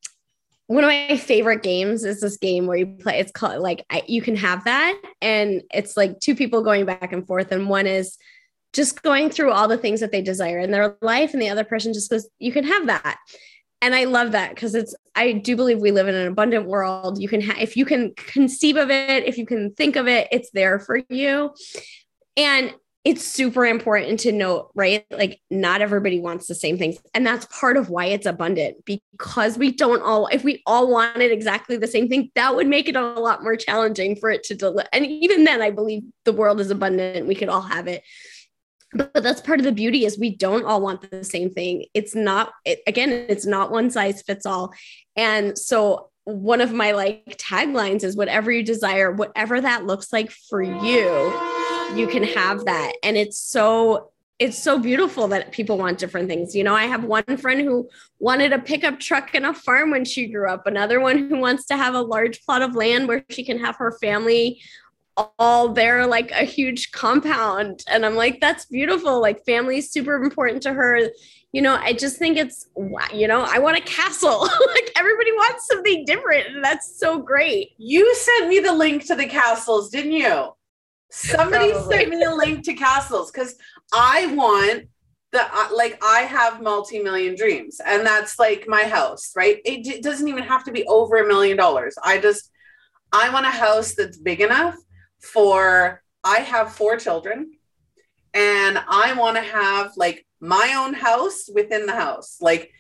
one 0.68 0.84
of 0.84 0.88
my 0.88 1.18
favorite 1.18 1.62
games 1.62 2.04
is 2.04 2.22
this 2.22 2.38
game 2.38 2.68
where 2.68 2.78
you 2.78 2.86
play. 2.88 3.20
It's 3.20 3.32
called 3.32 3.62
like 3.62 3.86
I, 3.90 4.04
you 4.08 4.22
can 4.22 4.36
have 4.36 4.64
that, 4.64 5.00
and 5.22 5.62
it's 5.74 5.98
like 5.98 6.20
two 6.20 6.36
people 6.36 6.64
going 6.64 6.86
back 6.86 7.12
and 7.12 7.28
forth, 7.28 7.52
and 7.52 7.70
one 7.70 7.86
is 7.86 8.18
just 8.72 9.04
going 9.04 9.30
through 9.30 9.52
all 9.52 9.68
the 9.68 9.78
things 9.78 10.00
that 10.00 10.12
they 10.12 10.22
desire 10.22 10.60
in 10.60 10.72
their 10.72 10.98
life, 11.02 11.34
and 11.34 11.42
the 11.42 11.50
other 11.50 11.64
person 11.64 11.94
just 11.94 12.10
goes, 12.10 12.28
"You 12.40 12.52
can 12.52 12.64
have 12.64 12.88
that." 12.88 13.18
And 13.82 13.94
I 13.94 14.06
love 14.06 14.32
that 14.32 14.56
because 14.56 14.74
it's. 14.74 14.96
I 15.16 15.34
do 15.34 15.56
believe 15.56 15.80
we 15.80 15.92
live 15.92 16.08
in 16.08 16.16
an 16.16 16.28
abundant 16.28 16.66
world. 16.66 17.22
You 17.22 17.28
can 17.28 17.42
have 17.42 17.58
if 17.60 17.76
you 17.76 17.86
can 17.86 18.14
conceive 18.16 18.78
of 18.78 18.90
it, 18.90 19.26
if 19.26 19.38
you 19.38 19.46
can 19.46 19.74
think 19.74 19.98
of 19.98 20.08
it, 20.08 20.30
it's 20.32 20.50
there 20.52 20.80
for 20.80 21.02
you. 21.10 21.54
And 22.38 22.74
it's 23.04 23.26
super 23.26 23.66
important 23.66 24.22
to 24.22 24.32
note, 24.32 24.72
right? 24.76 25.06
Like, 25.12 25.42
not 25.50 25.82
everybody 25.82 26.22
wants 26.22 26.48
the 26.48 26.56
same 26.56 26.78
things. 26.78 26.98
And 27.14 27.28
that's 27.28 27.46
part 27.48 27.76
of 27.76 27.90
why 27.90 28.06
it's 28.06 28.26
abundant 28.26 28.78
because 28.86 29.58
we 29.58 29.72
don't 29.74 30.02
all, 30.02 30.28
if 30.28 30.46
we 30.46 30.64
all 30.66 30.90
wanted 30.90 31.30
exactly 31.32 31.76
the 31.76 31.88
same 31.88 32.08
thing, 32.08 32.32
that 32.36 32.56
would 32.56 32.68
make 32.68 32.88
it 32.88 32.96
a 32.96 33.02
lot 33.02 33.44
more 33.44 33.58
challenging 33.58 34.16
for 34.16 34.30
it 34.30 34.44
to 34.44 34.56
deliver. 34.56 34.88
And 34.94 35.06
even 35.06 35.44
then, 35.44 35.62
I 35.62 35.70
believe 35.70 36.04
the 36.24 36.32
world 36.32 36.62
is 36.62 36.72
abundant. 36.72 37.28
We 37.28 37.36
could 37.36 37.50
all 37.50 37.62
have 37.62 37.88
it. 37.88 38.04
But, 38.94 39.12
that's 39.24 39.42
part 39.42 39.60
of 39.60 39.66
the 39.66 39.72
beauty 39.72 40.06
is 40.06 40.18
we 40.18 40.36
don't 40.36 40.66
all 40.66 40.80
want 40.80 41.10
the 41.10 41.26
same 41.26 41.50
thing. 41.50 41.86
It's 41.94 42.16
not, 42.16 42.54
it, 42.64 42.80
again, 42.88 43.10
it's 43.28 43.46
not 43.46 43.72
one 43.72 43.90
size 43.92 44.22
fits 44.22 44.46
all. 44.46 44.72
And 45.18 45.58
so 45.58 46.10
one 46.24 46.62
of 46.62 46.72
my 46.72 46.94
like 46.94 47.38
taglines 47.38 48.06
is 48.06 48.16
whatever 48.16 48.50
you 48.50 48.64
desire, 48.64 49.12
whatever 49.12 49.60
that 49.60 49.86
looks 49.86 50.14
like 50.14 50.32
for 50.32 50.62
you 50.62 51.63
you 51.96 52.08
can 52.08 52.24
have 52.24 52.66
that. 52.66 52.94
And 53.04 53.18
it's 53.18 53.38
so 53.38 54.10
it's 54.40 54.62
so 54.62 54.80
beautiful 54.80 55.28
that 55.30 55.52
people 55.52 55.78
want 55.78 56.00
different 56.00 56.28
things. 56.28 56.56
You 56.56 56.64
know, 56.64 56.74
I 56.74 56.86
have 56.86 57.04
one 57.04 57.38
friend 57.38 57.62
who 57.62 57.88
wanted 58.20 58.52
a 58.52 58.60
pickup 58.60 59.00
truck 59.00 59.36
and 59.36 59.46
a 59.46 59.54
farm 59.54 59.92
when 59.92 60.06
she 60.06 60.28
grew 60.28 60.50
up, 60.50 60.66
another 60.66 61.00
one 61.00 61.30
who 61.30 61.38
wants 61.38 61.66
to 61.68 61.78
have 61.78 61.94
a 61.94 62.02
large 62.02 62.44
plot 62.44 62.62
of 62.62 62.76
land 62.76 63.08
where 63.08 63.24
she 63.30 63.46
can 63.46 63.60
have 63.60 63.76
her 63.78 63.98
family 64.02 64.60
all 65.38 65.70
there, 65.70 66.08
like 66.08 66.32
a 66.32 66.44
huge 66.44 66.92
compound. 66.92 67.84
And 67.88 68.06
I'm 68.06 68.16
like, 68.16 68.42
that's 68.42 68.66
beautiful. 68.66 69.22
Like, 69.22 69.46
family 69.46 69.78
is 69.78 69.92
super 69.92 70.16
important 70.16 70.64
to 70.64 70.74
her. 70.74 71.10
You 71.52 71.62
know, 71.62 71.76
I 71.76 71.94
just 71.94 72.18
think 72.18 72.38
it's, 72.38 72.68
you 73.14 73.28
know, 73.28 73.46
I 73.48 73.60
want 73.60 73.78
a 73.78 73.82
castle. 73.82 74.40
like, 74.74 74.92
everybody 74.96 75.32
wants 75.32 75.68
something 75.68 76.06
different. 76.06 76.48
And 76.48 76.64
that's 76.64 77.00
so 77.00 77.20
great. 77.20 77.74
You 77.78 78.14
sent 78.16 78.50
me 78.50 78.60
the 78.60 78.74
link 78.74 79.06
to 79.06 79.16
the 79.16 79.28
castles, 79.28 79.90
didn't 79.90 80.14
you? 80.14 80.54
Somebody 81.16 81.72
Probably. 81.72 81.96
sent 81.96 82.10
me 82.10 82.24
a 82.24 82.34
link 82.34 82.66
to 82.66 82.74
castles 82.74 83.30
because 83.30 83.56
I 83.94 84.34
want 84.34 84.88
the 85.32 85.42
uh, 85.42 85.68
like 85.72 86.04
I 86.04 86.22
have 86.22 86.60
multi-million 86.60 87.36
dreams, 87.36 87.80
and 87.86 88.04
that's 88.04 88.40
like 88.40 88.66
my 88.68 88.86
house, 88.86 89.32
right? 89.36 89.60
It, 89.64 89.86
it 89.86 90.02
doesn't 90.02 90.28
even 90.28 90.42
have 90.44 90.64
to 90.64 90.72
be 90.72 90.84
over 90.88 91.18
a 91.18 91.28
million 91.28 91.56
dollars. 91.56 91.96
I 92.04 92.18
just 92.18 92.50
I 93.12 93.30
want 93.30 93.46
a 93.46 93.52
house 93.52 93.94
that's 93.94 94.18
big 94.18 94.42
enough 94.42 94.76
for 95.20 96.02
I 96.24 96.40
have 96.40 96.74
four 96.74 96.98
children, 96.98 97.52
and 98.34 98.80
I 98.88 99.14
want 99.14 99.38
to 99.38 99.44
have 99.44 99.92
like 99.96 100.26
my 100.40 100.74
own 100.76 100.96
house 100.96 101.48
within 101.54 101.86
the 101.86 101.96
house, 101.96 102.38
like. 102.42 102.72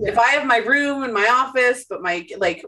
Yeah. 0.00 0.10
If 0.10 0.18
I 0.18 0.28
have 0.32 0.46
my 0.46 0.58
room 0.58 1.02
and 1.02 1.14
my 1.14 1.26
office, 1.28 1.86
but 1.88 2.02
my 2.02 2.24
like 2.36 2.64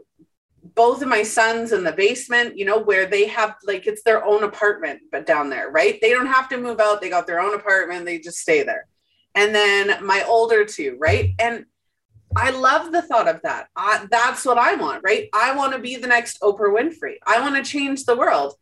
both 0.63 1.01
of 1.01 1.07
my 1.07 1.23
sons 1.23 1.71
in 1.71 1.83
the 1.83 1.91
basement, 1.91 2.57
you 2.57 2.65
know, 2.65 2.79
where 2.79 3.05
they 3.05 3.27
have 3.27 3.55
like 3.65 3.87
it's 3.87 4.03
their 4.03 4.23
own 4.23 4.43
apartment, 4.43 5.01
but 5.11 5.25
down 5.25 5.49
there, 5.49 5.69
right? 5.71 5.99
They 6.01 6.11
don't 6.11 6.27
have 6.27 6.49
to 6.49 6.57
move 6.57 6.79
out. 6.79 7.01
They 7.01 7.09
got 7.09 7.27
their 7.27 7.39
own 7.39 7.55
apartment. 7.55 8.05
They 8.05 8.19
just 8.19 8.37
stay 8.37 8.63
there. 8.63 8.87
And 9.33 9.55
then 9.55 10.05
my 10.05 10.23
older 10.27 10.65
two, 10.65 10.97
right? 10.99 11.31
And 11.39 11.65
I 12.35 12.51
love 12.51 12.91
the 12.91 13.01
thought 13.01 13.27
of 13.27 13.41
that. 13.43 13.67
that's 14.09 14.45
what 14.45 14.57
I 14.57 14.75
want, 14.75 15.03
right? 15.03 15.29
I 15.33 15.55
want 15.55 15.73
to 15.73 15.79
be 15.79 15.97
the 15.97 16.07
next 16.07 16.39
Oprah 16.41 16.73
Winfrey. 16.73 17.15
I 17.25 17.41
want 17.41 17.55
to 17.55 17.63
change 17.63 18.05
the 18.05 18.15
world. 18.15 18.53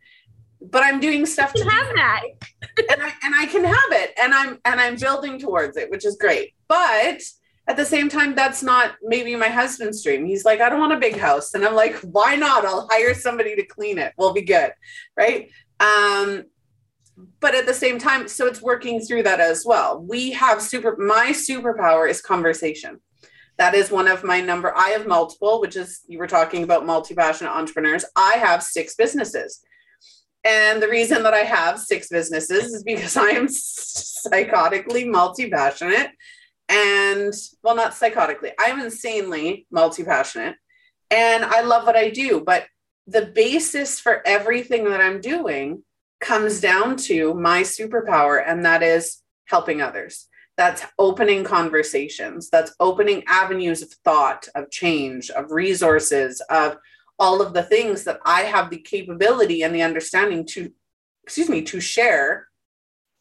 but 0.61 0.83
I'm 0.83 0.99
doing 0.99 1.25
stuff 1.25 1.53
to 1.53 1.63
have 1.63 1.95
that. 1.95 2.21
and 2.91 3.01
I 3.01 3.13
and 3.23 3.35
I 3.35 3.45
can 3.45 3.63
have 3.63 3.91
it 3.91 4.13
and 4.21 4.33
I'm 4.33 4.59
and 4.65 4.79
I'm 4.79 4.95
building 4.95 5.39
towards 5.39 5.77
it, 5.77 5.89
which 5.89 6.05
is 6.05 6.17
great. 6.17 6.53
But 6.67 7.21
at 7.67 7.77
the 7.77 7.85
same 7.85 8.09
time, 8.09 8.33
that's 8.33 8.63
not 8.63 8.95
maybe 9.03 9.35
my 9.35 9.47
husband's 9.47 10.03
dream. 10.03 10.25
He's 10.25 10.45
like, 10.45 10.59
I 10.59 10.69
don't 10.69 10.79
want 10.79 10.93
a 10.93 10.97
big 10.97 11.17
house. 11.17 11.53
And 11.53 11.63
I'm 11.63 11.75
like, 11.75 11.95
why 11.97 12.35
not? 12.35 12.65
I'll 12.65 12.87
hire 12.89 13.13
somebody 13.13 13.55
to 13.55 13.65
clean 13.65 13.97
it. 13.97 14.13
We'll 14.17 14.33
be 14.33 14.41
good. 14.41 14.71
Right. 15.15 15.51
Um, 15.79 16.45
but 17.39 17.55
at 17.55 17.65
the 17.65 17.73
same 17.73 17.99
time, 17.99 18.27
so 18.27 18.47
it's 18.47 18.61
working 18.61 19.01
through 19.01 19.23
that 19.23 19.39
as 19.39 19.65
well. 19.65 19.99
We 20.01 20.31
have 20.31 20.61
super, 20.61 20.95
my 20.97 21.31
superpower 21.31 22.09
is 22.09 22.21
conversation. 22.21 23.01
That 23.57 23.75
is 23.75 23.91
one 23.91 24.07
of 24.07 24.23
my 24.23 24.39
number. 24.39 24.75
I 24.75 24.89
have 24.89 25.05
multiple, 25.05 25.59
which 25.59 25.75
is 25.75 26.01
you 26.07 26.17
were 26.17 26.27
talking 26.27 26.63
about 26.63 26.85
multi 26.85 27.13
passionate 27.13 27.51
entrepreneurs. 27.51 28.05
I 28.15 28.33
have 28.33 28.63
six 28.63 28.95
businesses. 28.95 29.61
And 30.45 30.81
the 30.81 30.87
reason 30.87 31.23
that 31.23 31.33
I 31.33 31.39
have 31.39 31.77
six 31.77 32.07
businesses 32.07 32.73
is 32.73 32.83
because 32.83 33.17
I 33.17 33.31
am 33.31 33.47
psychotically 33.47 35.05
multi 35.05 35.49
passionate 35.49 36.11
and 36.69 37.33
well 37.63 37.75
not 37.75 37.93
psychotically. 37.93 38.51
I'm 38.59 38.79
insanely 38.79 39.67
multi-passionate 39.71 40.55
and 41.11 41.43
i 41.43 41.61
love 41.61 41.85
what 41.87 41.95
i 41.95 42.09
do 42.09 42.39
but 42.39 42.65
the 43.07 43.25
basis 43.25 43.99
for 43.99 44.21
everything 44.27 44.83
that 44.85 45.01
i'm 45.01 45.19
doing 45.19 45.83
comes 46.19 46.61
down 46.61 46.95
to 46.95 47.33
my 47.33 47.61
superpower 47.61 48.43
and 48.45 48.65
that 48.65 48.83
is 48.83 49.21
helping 49.45 49.81
others. 49.81 50.27
That's 50.57 50.85
opening 50.97 51.43
conversations. 51.43 52.49
That's 52.49 52.75
opening 52.79 53.23
avenues 53.27 53.81
of 53.81 53.91
thought 54.03 54.47
of 54.55 54.69
change 54.69 55.29
of 55.29 55.51
resources 55.51 56.41
of 56.49 56.77
all 57.17 57.41
of 57.41 57.53
the 57.53 57.63
things 57.63 58.05
that 58.05 58.19
i 58.25 58.43
have 58.43 58.69
the 58.69 58.77
capability 58.77 59.61
and 59.63 59.75
the 59.75 59.81
understanding 59.81 60.45
to 60.45 60.71
excuse 61.23 61.49
me 61.49 61.61
to 61.61 61.81
share 61.81 62.47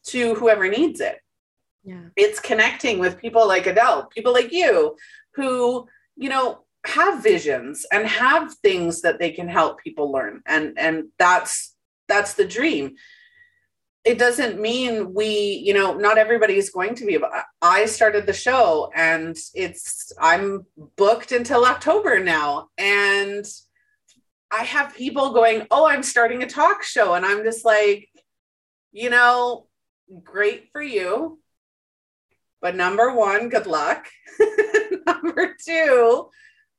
to 0.05 0.35
whoever 0.35 0.69
needs 0.69 1.01
it 1.01 1.17
yeah. 1.89 2.09
It's 2.15 2.39
connecting 2.39 2.99
with 2.99 3.17
people 3.17 3.47
like 3.47 3.65
Adele, 3.65 4.05
people 4.05 4.31
like 4.31 4.51
you, 4.51 4.95
who, 5.33 5.87
you 6.15 6.29
know, 6.29 6.59
have 6.85 7.23
visions 7.23 7.83
and 7.91 8.05
have 8.05 8.53
things 8.61 9.01
that 9.01 9.17
they 9.17 9.31
can 9.31 9.49
help 9.49 9.79
people 9.79 10.11
learn. 10.11 10.43
And 10.45 10.77
and 10.77 11.05
that's 11.17 11.75
that's 12.07 12.35
the 12.35 12.45
dream. 12.45 12.93
It 14.05 14.19
doesn't 14.19 14.61
mean 14.61 15.15
we, 15.15 15.63
you 15.65 15.73
know, 15.73 15.95
not 15.95 16.19
everybody 16.19 16.57
is 16.57 16.69
going 16.69 16.93
to 16.95 17.05
be. 17.07 17.17
I 17.63 17.85
started 17.85 18.27
the 18.27 18.33
show 18.33 18.91
and 18.95 19.35
it's 19.55 20.11
I'm 20.21 20.67
booked 20.95 21.31
until 21.31 21.65
October 21.65 22.19
now. 22.19 22.69
And 22.77 23.45
I 24.51 24.63
have 24.63 24.95
people 24.95 25.33
going, 25.33 25.65
Oh, 25.71 25.87
I'm 25.87 26.03
starting 26.03 26.43
a 26.43 26.47
talk 26.47 26.83
show. 26.83 27.15
And 27.15 27.25
I'm 27.25 27.43
just 27.43 27.65
like, 27.65 28.09
you 28.91 29.09
know, 29.09 29.65
great 30.23 30.69
for 30.71 30.83
you 30.83 31.39
but 32.61 32.75
number 32.75 33.13
one, 33.13 33.49
good 33.49 33.67
luck. 33.67 34.07
number 35.05 35.55
two, 35.65 36.29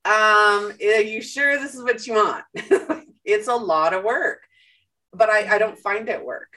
um, 0.04 0.72
are 0.82 1.02
you 1.02 1.22
sure 1.22 1.58
this 1.58 1.74
is 1.74 1.82
what 1.82 2.06
you 2.06 2.14
want? 2.14 2.44
it's 3.24 3.48
a 3.48 3.54
lot 3.54 3.94
of 3.94 4.04
work, 4.04 4.42
but 5.12 5.28
I, 5.28 5.56
I 5.56 5.58
don't 5.58 5.78
find 5.78 6.08
it 6.08 6.24
work. 6.24 6.56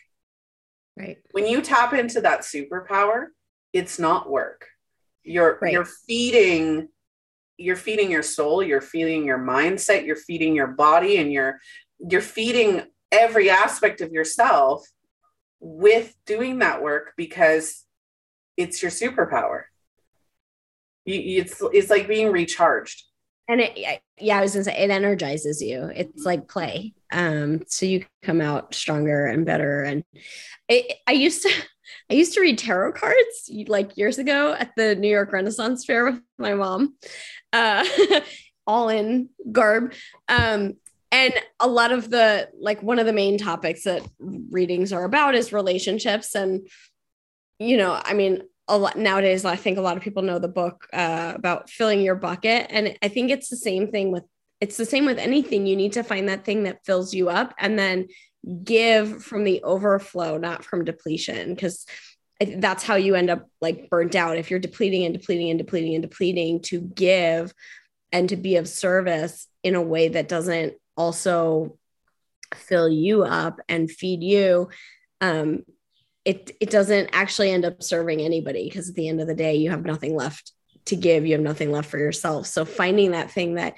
Right. 0.97 1.17
When 1.31 1.47
you 1.47 1.61
tap 1.61 1.93
into 1.93 2.21
that 2.21 2.41
superpower, 2.41 3.27
it's 3.73 3.97
not 3.97 4.29
work. 4.29 4.67
You're 5.23 5.57
right. 5.61 5.71
you're 5.71 5.85
feeding 5.85 6.89
you're 7.57 7.75
feeding 7.75 8.11
your 8.11 8.23
soul, 8.23 8.63
you're 8.63 8.81
feeding 8.81 9.25
your 9.25 9.37
mindset, 9.37 10.05
you're 10.05 10.15
feeding 10.15 10.55
your 10.55 10.67
body, 10.67 11.17
and 11.17 11.31
you're 11.31 11.59
you're 11.99 12.21
feeding 12.21 12.83
every 13.11 13.49
aspect 13.49 14.01
of 14.01 14.11
yourself 14.11 14.85
with 15.59 16.13
doing 16.25 16.59
that 16.59 16.81
work 16.81 17.13
because 17.15 17.83
it's 18.57 18.81
your 18.81 18.91
superpower. 18.91 19.63
You, 21.05 21.41
it's 21.41 21.61
it's 21.73 21.89
like 21.89 22.07
being 22.07 22.31
recharged. 22.31 23.03
And 23.49 23.59
it, 23.59 24.01
yeah, 24.19 24.37
I 24.37 24.41
was 24.41 24.53
gonna 24.53 24.63
say 24.63 24.77
it 24.77 24.89
energizes 24.89 25.61
you. 25.61 25.91
It's 25.93 26.23
like 26.23 26.47
play. 26.47 26.93
Um, 27.11 27.61
so 27.67 27.85
you 27.85 28.05
come 28.21 28.41
out 28.41 28.73
stronger 28.73 29.25
and 29.25 29.45
better. 29.45 29.81
And 29.81 30.03
it, 30.69 30.97
I 31.05 31.11
used 31.11 31.43
to, 31.43 31.49
I 32.09 32.13
used 32.13 32.33
to 32.33 32.41
read 32.41 32.57
tarot 32.57 32.93
cards 32.93 33.51
like 33.67 33.97
years 33.97 34.17
ago 34.17 34.53
at 34.53 34.71
the 34.77 34.95
New 34.95 35.09
York 35.09 35.31
Renaissance 35.33 35.85
Fair 35.85 36.05
with 36.05 36.21
my 36.37 36.53
mom, 36.53 36.95
uh, 37.51 37.85
all 38.67 38.89
in 38.89 39.29
garb. 39.51 39.93
Um, 40.29 40.75
and 41.11 41.33
a 41.59 41.67
lot 41.67 41.91
of 41.91 42.09
the 42.09 42.49
like 42.59 42.81
one 42.81 42.97
of 42.97 43.05
the 43.05 43.13
main 43.13 43.37
topics 43.37 43.83
that 43.83 44.01
readings 44.19 44.91
are 44.91 45.03
about 45.03 45.35
is 45.35 45.53
relationships 45.53 46.33
and 46.33 46.67
you 47.59 47.77
know, 47.77 48.01
I 48.03 48.13
mean, 48.13 48.43
a 48.67 48.77
lot 48.77 48.97
nowadays, 48.97 49.45
I 49.45 49.55
think 49.55 49.77
a 49.77 49.81
lot 49.81 49.97
of 49.97 50.03
people 50.03 50.23
know 50.23 50.39
the 50.39 50.47
book 50.47 50.87
uh, 50.93 51.33
about 51.35 51.69
filling 51.69 52.01
your 52.01 52.15
bucket. 52.15 52.67
And 52.69 52.97
I 53.01 53.07
think 53.09 53.29
it's 53.29 53.49
the 53.49 53.57
same 53.57 53.91
thing 53.91 54.11
with 54.11 54.23
it's 54.61 54.77
the 54.77 54.85
same 54.85 55.05
with 55.05 55.17
anything. 55.17 55.65
You 55.65 55.75
need 55.75 55.93
to 55.93 56.03
find 56.03 56.29
that 56.29 56.45
thing 56.45 56.63
that 56.63 56.85
fills 56.85 57.13
you 57.13 57.29
up 57.29 57.53
and 57.59 57.77
then 57.77 58.07
give 58.63 59.21
from 59.21 59.43
the 59.43 59.61
overflow, 59.61 60.37
not 60.37 60.63
from 60.63 60.85
depletion. 60.85 61.53
Because 61.53 61.85
that's 62.39 62.83
how 62.83 62.95
you 62.95 63.15
end 63.15 63.29
up 63.29 63.49
like 63.61 63.89
burnt 63.89 64.15
out 64.15 64.37
if 64.37 64.49
you're 64.49 64.59
depleting 64.59 65.03
and 65.03 65.13
depleting 65.13 65.49
and 65.49 65.59
depleting 65.59 65.95
and 65.95 66.01
depleting 66.01 66.61
to 66.61 66.79
give 66.79 67.53
and 68.11 68.29
to 68.29 68.37
be 68.37 68.55
of 68.55 68.69
service 68.69 69.47
in 69.63 69.75
a 69.75 69.81
way 69.81 70.07
that 70.09 70.29
doesn't 70.29 70.73
also 70.95 71.77
fill 72.55 72.89
you 72.89 73.23
up 73.23 73.59
and 73.67 73.91
feed 73.91 74.23
you 74.23 74.69
um, 75.21 75.63
it 76.25 76.51
it 76.59 76.69
doesn't 76.69 77.09
actually 77.11 77.51
end 77.51 77.65
up 77.65 77.83
serving 77.83 78.21
anybody 78.21 78.65
because 78.65 78.89
at 78.89 78.95
the 78.95 79.09
end 79.09 79.19
of 79.19 79.27
the 79.27 79.35
day 79.35 79.55
you 79.55 79.69
have 79.69 79.85
nothing 79.85 80.15
left 80.15 80.53
to 80.85 80.95
give 80.95 81.25
you 81.25 81.33
have 81.33 81.41
nothing 81.41 81.71
left 81.71 81.89
for 81.89 81.97
yourself. 81.97 82.47
So 82.47 82.65
finding 82.65 83.11
that 83.11 83.31
thing 83.31 83.55
that 83.55 83.75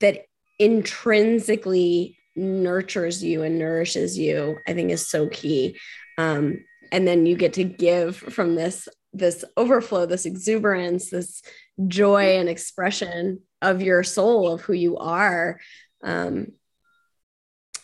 that 0.00 0.26
intrinsically 0.58 2.16
nurtures 2.36 3.24
you 3.24 3.42
and 3.42 3.58
nourishes 3.58 4.16
you 4.16 4.56
i 4.68 4.72
think 4.72 4.90
is 4.90 5.08
so 5.08 5.28
key. 5.28 5.76
Um, 6.18 6.64
and 6.92 7.06
then 7.06 7.26
you 7.26 7.36
get 7.36 7.54
to 7.54 7.64
give 7.64 8.16
from 8.16 8.54
this 8.54 8.88
this 9.12 9.44
overflow 9.56 10.06
this 10.06 10.26
exuberance 10.26 11.10
this 11.10 11.42
joy 11.88 12.38
and 12.38 12.48
expression 12.48 13.40
of 13.62 13.82
your 13.82 14.02
soul 14.02 14.52
of 14.52 14.60
who 14.62 14.72
you 14.72 14.98
are. 14.98 15.60
Um, 16.02 16.48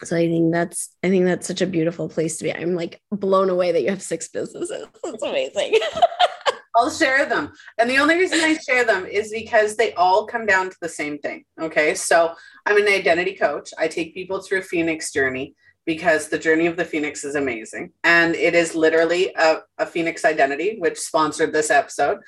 so 0.05 0.17
I 0.17 0.29
think 0.29 0.53
that's 0.53 0.91
I 1.03 1.09
think 1.09 1.25
that's 1.25 1.47
such 1.47 1.63
a 1.63 1.67
beautiful 1.67 2.09
place 2.09 2.39
to 2.39 2.45
be. 2.45 2.53
I'm 2.53 2.75
like 2.75 3.01
blown 3.11 3.51
away 3.51 3.73
that 3.73 3.83
you 3.83 3.91
have 3.91 4.03
six 4.03 4.29
businesses. 4.29 4.87
It's 5.05 5.23
amazing. 5.23 5.79
I'll 6.77 6.91
share 6.91 7.25
them. 7.25 7.53
And 7.79 7.89
the 7.89 7.99
only 7.99 8.17
reason 8.17 8.41
I 8.41 8.55
share 8.59 8.85
them 8.85 9.07
is 9.07 9.31
because 9.31 9.77
they 9.77 9.95
all 9.95 10.27
come 10.27 10.45
down 10.45 10.69
to 10.69 10.77
the 10.83 10.89
same 10.89 11.19
thing. 11.19 11.45
Okay. 11.61 11.95
So 11.95 12.35
I'm 12.67 12.77
an 12.77 12.89
identity 12.89 13.35
coach. 13.35 13.71
I 13.79 13.89
take 13.89 14.15
people 14.15 14.43
through 14.43 14.59
a 14.59 14.63
Phoenix 14.63 15.11
journey 15.11 15.55
because 15.87 16.29
the 16.29 16.39
journey 16.39 16.67
of 16.67 16.77
the 16.77 16.85
Phoenix 16.85 17.25
is 17.25 17.35
amazing. 17.35 17.93
And 18.05 18.35
it 18.35 18.55
is 18.55 18.75
literally 18.75 19.33
a, 19.39 19.61
a 19.79 19.87
Phoenix 19.87 20.25
identity, 20.25 20.77
which 20.79 20.99
sponsored 20.99 21.53
this 21.53 21.71
episode. 21.71 22.19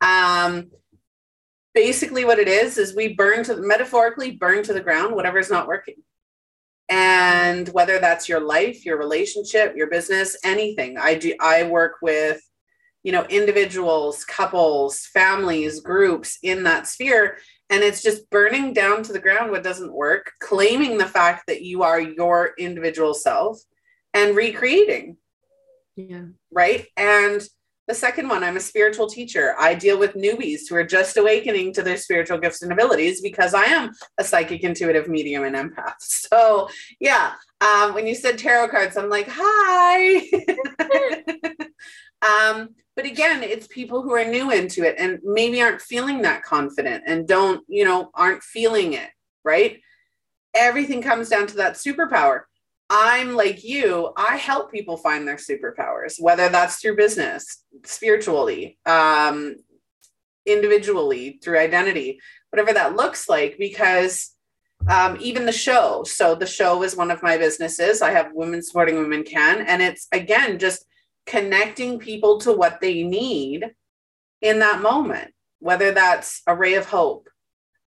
Um, 0.00 0.70
basically, 1.74 2.24
what 2.24 2.38
it 2.38 2.48
is, 2.48 2.78
is 2.78 2.94
we 2.94 3.14
burn 3.14 3.42
to 3.44 3.56
metaphorically 3.56 4.32
burn 4.32 4.62
to 4.64 4.72
the 4.72 4.80
ground 4.80 5.14
whatever's 5.14 5.50
not 5.50 5.66
working 5.66 5.96
and 6.88 7.68
whether 7.70 7.98
that's 7.98 8.28
your 8.28 8.40
life 8.40 8.84
your 8.84 8.98
relationship 8.98 9.74
your 9.76 9.90
business 9.90 10.36
anything 10.44 10.96
i 10.98 11.14
do 11.14 11.34
i 11.40 11.64
work 11.64 11.94
with 12.00 12.40
you 13.06 13.12
know 13.12 13.24
individuals 13.26 14.24
couples 14.24 15.06
families 15.14 15.78
groups 15.78 16.38
in 16.42 16.64
that 16.64 16.88
sphere. 16.88 17.38
And 17.70 17.84
it's 17.84 18.02
just 18.02 18.28
burning 18.30 18.72
down 18.72 19.04
to 19.04 19.12
the 19.12 19.20
ground 19.20 19.52
what 19.52 19.62
doesn't 19.62 19.92
work 19.92 20.32
claiming 20.40 20.98
the 20.98 21.06
fact 21.06 21.44
that 21.46 21.62
you 21.62 21.84
are 21.84 22.00
your 22.00 22.50
individual 22.58 23.14
self 23.14 23.60
and 24.12 24.34
recreating. 24.34 25.18
Yeah. 25.94 26.24
Right? 26.50 26.86
And 26.96 27.40
the 27.86 27.94
second 27.94 28.28
one, 28.28 28.42
I'm 28.42 28.56
a 28.56 28.60
spiritual 28.60 29.06
teacher. 29.06 29.54
I 29.58 29.74
deal 29.74 29.98
with 29.98 30.14
newbies 30.14 30.68
who 30.68 30.74
are 30.74 30.84
just 30.84 31.16
awakening 31.16 31.72
to 31.74 31.82
their 31.82 31.96
spiritual 31.96 32.38
gifts 32.38 32.62
and 32.62 32.72
abilities 32.72 33.20
because 33.20 33.54
I 33.54 33.64
am 33.64 33.92
a 34.18 34.24
psychic, 34.24 34.64
intuitive 34.64 35.08
medium 35.08 35.44
and 35.44 35.54
empath. 35.56 35.94
So, 36.26 36.68
yeah, 36.98 37.34
um, 37.60 37.94
when 37.94 38.04
you 38.04 38.16
said 38.16 38.36
tarot 38.36 38.68
cards, 38.68 38.96
I'm 38.96 39.08
like, 39.08 39.28
hi. 39.30 40.16
um, 42.22 42.70
but 42.96 43.04
again, 43.04 43.44
it's 43.44 43.68
people 43.68 44.02
who 44.02 44.12
are 44.12 44.24
new 44.24 44.50
into 44.50 44.82
it 44.82 44.96
and 44.98 45.20
maybe 45.22 45.62
aren't 45.62 45.80
feeling 45.80 46.22
that 46.22 46.42
confident 46.42 47.04
and 47.06 47.28
don't, 47.28 47.62
you 47.68 47.84
know, 47.84 48.10
aren't 48.12 48.42
feeling 48.42 48.94
it, 48.94 49.10
right? 49.44 49.80
Everything 50.52 51.00
comes 51.00 51.28
down 51.28 51.46
to 51.46 51.56
that 51.58 51.74
superpower 51.74 52.42
I'm 52.88 53.34
like 53.34 53.64
you, 53.64 54.12
I 54.16 54.36
help 54.36 54.70
people 54.70 54.96
find 54.96 55.26
their 55.26 55.36
superpowers, 55.36 56.20
whether 56.20 56.48
that's 56.48 56.76
through 56.76 56.96
business, 56.96 57.64
spiritually, 57.84 58.78
um, 58.86 59.56
individually, 60.46 61.40
through 61.42 61.58
identity, 61.58 62.20
whatever 62.50 62.72
that 62.72 62.94
looks 62.94 63.28
like, 63.28 63.56
because 63.58 64.32
um, 64.88 65.16
even 65.20 65.46
the 65.46 65.52
show. 65.52 66.04
So 66.04 66.34
the 66.34 66.46
show 66.46 66.82
is 66.84 66.96
one 66.96 67.10
of 67.10 67.22
my 67.22 67.36
businesses. 67.36 68.02
I 68.02 68.12
have 68.12 68.30
Women 68.32 68.62
Supporting 68.62 68.96
Women 68.96 69.24
Can, 69.24 69.62
and 69.66 69.82
it's 69.82 70.06
again 70.12 70.58
just 70.58 70.84
connecting 71.26 71.98
people 71.98 72.38
to 72.40 72.52
what 72.52 72.80
they 72.80 73.02
need 73.02 73.68
in 74.42 74.60
that 74.60 74.80
moment, 74.80 75.32
whether 75.58 75.90
that's 75.90 76.42
a 76.46 76.54
ray 76.54 76.74
of 76.74 76.86
hope, 76.86 77.28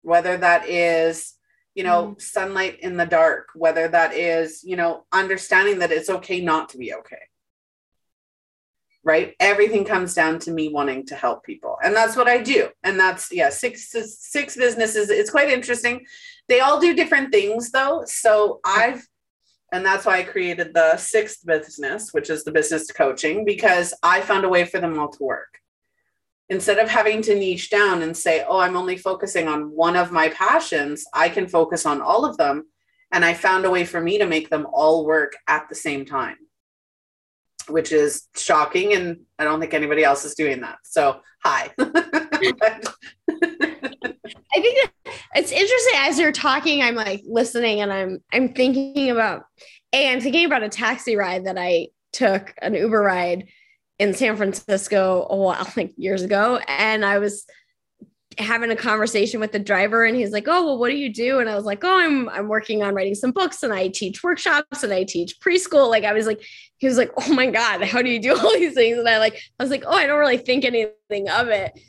whether 0.03 0.37
that 0.37 0.69
is 0.69 1.32
you 1.75 1.83
know 1.83 2.15
mm. 2.15 2.21
sunlight 2.21 2.79
in 2.81 2.97
the 2.97 3.05
dark 3.05 3.49
whether 3.55 3.87
that 3.87 4.13
is 4.13 4.63
you 4.63 4.75
know 4.75 5.05
understanding 5.11 5.79
that 5.79 5.91
it's 5.91 6.09
okay 6.09 6.41
not 6.41 6.69
to 6.69 6.77
be 6.77 6.93
okay. 6.93 7.17
Right? 9.05 9.35
Everything 9.41 9.83
comes 9.83 10.13
down 10.13 10.39
to 10.39 10.51
me 10.51 10.69
wanting 10.69 11.05
to 11.07 11.15
help 11.15 11.43
people 11.43 11.77
and 11.83 11.95
that's 11.95 12.15
what 12.15 12.27
i 12.27 12.41
do. 12.41 12.69
And 12.83 12.99
that's 12.99 13.31
yeah 13.31 13.49
six 13.49 13.91
six 13.91 14.55
businesses 14.55 15.09
it's 15.09 15.31
quite 15.31 15.49
interesting. 15.49 16.05
They 16.47 16.59
all 16.59 16.79
do 16.79 16.95
different 16.95 17.31
things 17.31 17.71
though. 17.71 18.03
So 18.05 18.59
i've 18.65 19.07
and 19.73 19.83
that's 19.83 20.05
why 20.05 20.19
i 20.19 20.23
created 20.23 20.73
the 20.73 20.95
sixth 20.97 21.45
business 21.45 22.13
which 22.13 22.29
is 22.29 22.43
the 22.43 22.51
business 22.51 22.91
coaching 22.91 23.43
because 23.43 23.93
i 24.03 24.21
found 24.21 24.45
a 24.45 24.49
way 24.49 24.63
for 24.63 24.79
them 24.79 24.97
all 24.99 25.09
to 25.09 25.23
work 25.23 25.59
instead 26.53 26.79
of 26.79 26.89
having 26.89 27.21
to 27.21 27.35
niche 27.35 27.69
down 27.69 28.01
and 28.01 28.15
say 28.15 28.45
oh 28.47 28.59
i'm 28.59 28.77
only 28.77 28.97
focusing 28.97 29.47
on 29.47 29.71
one 29.71 29.95
of 29.95 30.11
my 30.11 30.29
passions 30.29 31.05
i 31.13 31.27
can 31.27 31.47
focus 31.47 31.85
on 31.85 32.01
all 32.01 32.25
of 32.25 32.37
them 32.37 32.63
and 33.11 33.25
i 33.25 33.33
found 33.33 33.65
a 33.65 33.69
way 33.69 33.83
for 33.83 33.99
me 33.99 34.17
to 34.17 34.25
make 34.25 34.49
them 34.49 34.67
all 34.71 35.05
work 35.05 35.33
at 35.47 35.67
the 35.69 35.75
same 35.75 36.05
time 36.05 36.37
which 37.69 37.91
is 37.91 38.27
shocking. 38.35 38.93
And 38.93 39.21
I 39.39 39.43
don't 39.43 39.59
think 39.59 39.73
anybody 39.73 40.03
else 40.03 40.25
is 40.25 40.35
doing 40.35 40.61
that. 40.61 40.77
So, 40.83 41.21
hi. 41.43 41.71
I 41.79 42.79
think 44.61 44.91
it's 45.35 45.51
interesting 45.51 45.93
as 45.95 46.19
you're 46.19 46.31
talking, 46.31 46.81
I'm 46.81 46.95
like 46.95 47.21
listening 47.25 47.81
and 47.81 47.91
I'm 47.91 48.19
I'm 48.31 48.53
thinking 48.53 49.09
about 49.09 49.43
a 49.93 50.11
I'm 50.11 50.21
thinking 50.21 50.45
about 50.45 50.63
a 50.63 50.69
taxi 50.69 51.15
ride 51.15 51.45
that 51.45 51.57
I 51.57 51.89
took 52.11 52.53
an 52.61 52.75
Uber 52.75 53.01
ride 53.01 53.47
in 54.03 54.13
San 54.13 54.35
Francisco 54.35 55.25
a 55.29 55.35
while 55.35 55.67
like 55.77 55.93
years 55.97 56.21
ago 56.21 56.59
and 56.67 57.05
I 57.05 57.17
was 57.19 57.45
having 58.39 58.71
a 58.71 58.75
conversation 58.75 59.39
with 59.39 59.51
the 59.51 59.59
driver 59.59 60.03
and 60.03 60.15
he's 60.15 60.31
like, 60.31 60.47
"Oh, 60.47 60.65
well 60.65 60.77
what 60.79 60.89
do 60.89 60.97
you 60.97 61.13
do?" 61.13 61.39
And 61.39 61.47
I 61.47 61.55
was 61.55 61.65
like, 61.65 61.83
"Oh, 61.83 61.99
I'm 61.99 62.27
I'm 62.29 62.47
working 62.47 62.81
on 62.81 62.95
writing 62.95 63.15
some 63.15 63.31
books 63.31 63.61
and 63.61 63.71
I 63.71 63.89
teach 63.89 64.23
workshops 64.23 64.83
and 64.83 64.91
I 64.91 65.03
teach 65.03 65.39
preschool." 65.39 65.89
Like 65.89 66.03
I 66.03 66.13
was 66.13 66.25
like 66.25 66.43
he 66.77 66.87
was 66.87 66.97
like, 66.97 67.11
"Oh 67.17 67.33
my 67.33 67.47
god, 67.47 67.83
how 67.83 68.01
do 68.01 68.09
you 68.09 68.19
do 68.19 68.35
all 68.37 68.53
these 68.53 68.73
things?" 68.73 68.97
And 68.97 69.07
I 69.07 69.19
like 69.19 69.35
I 69.59 69.63
was 69.63 69.69
like, 69.69 69.83
"Oh, 69.85 69.95
I 69.95 70.07
don't 70.07 70.19
really 70.19 70.37
think 70.37 70.65
anything 70.65 71.29
of 71.29 71.47
it." 71.49 71.79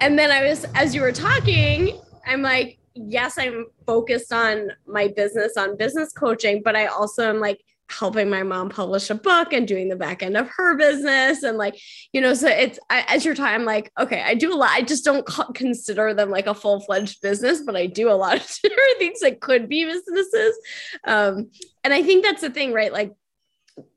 And 0.00 0.18
then 0.18 0.30
I 0.30 0.42
was 0.42 0.66
as 0.74 0.94
you 0.94 1.00
were 1.00 1.12
talking, 1.12 2.00
I'm 2.26 2.42
like, 2.42 2.78
"Yes, 2.94 3.38
I'm 3.38 3.66
focused 3.86 4.32
on 4.32 4.72
my 4.86 5.08
business 5.14 5.56
on 5.56 5.76
business 5.76 6.12
coaching, 6.12 6.62
but 6.64 6.74
I 6.74 6.86
also 6.86 7.28
am 7.28 7.38
like 7.38 7.60
helping 7.98 8.30
my 8.30 8.42
mom 8.42 8.68
publish 8.68 9.10
a 9.10 9.14
book 9.14 9.52
and 9.52 9.68
doing 9.68 9.88
the 9.88 9.96
back 9.96 10.22
end 10.22 10.36
of 10.36 10.48
her 10.56 10.76
business. 10.76 11.42
And 11.42 11.58
like 11.58 11.80
you 12.12 12.20
know 12.20 12.34
so 12.34 12.48
it's 12.48 12.78
I, 12.90 13.04
as 13.08 13.24
you're 13.24 13.34
talking 13.34 13.64
like 13.64 13.90
okay 13.98 14.22
i 14.22 14.34
do 14.34 14.52
a 14.52 14.56
lot 14.56 14.70
i 14.70 14.82
just 14.82 15.04
don't 15.04 15.26
consider 15.54 16.14
them 16.14 16.30
like 16.30 16.46
a 16.46 16.54
full-fledged 16.54 17.20
business 17.20 17.62
but 17.64 17.76
i 17.76 17.86
do 17.86 18.10
a 18.10 18.12
lot 18.12 18.36
of 18.36 18.58
different 18.62 18.98
things 18.98 19.20
that 19.20 19.40
could 19.40 19.68
be 19.68 19.84
businesses. 19.84 20.58
Um, 21.06 21.50
and 21.84 21.92
i 21.92 22.02
think 22.02 22.24
that's 22.24 22.40
the 22.40 22.50
thing 22.50 22.72
right? 22.72 22.92
Like 22.92 23.12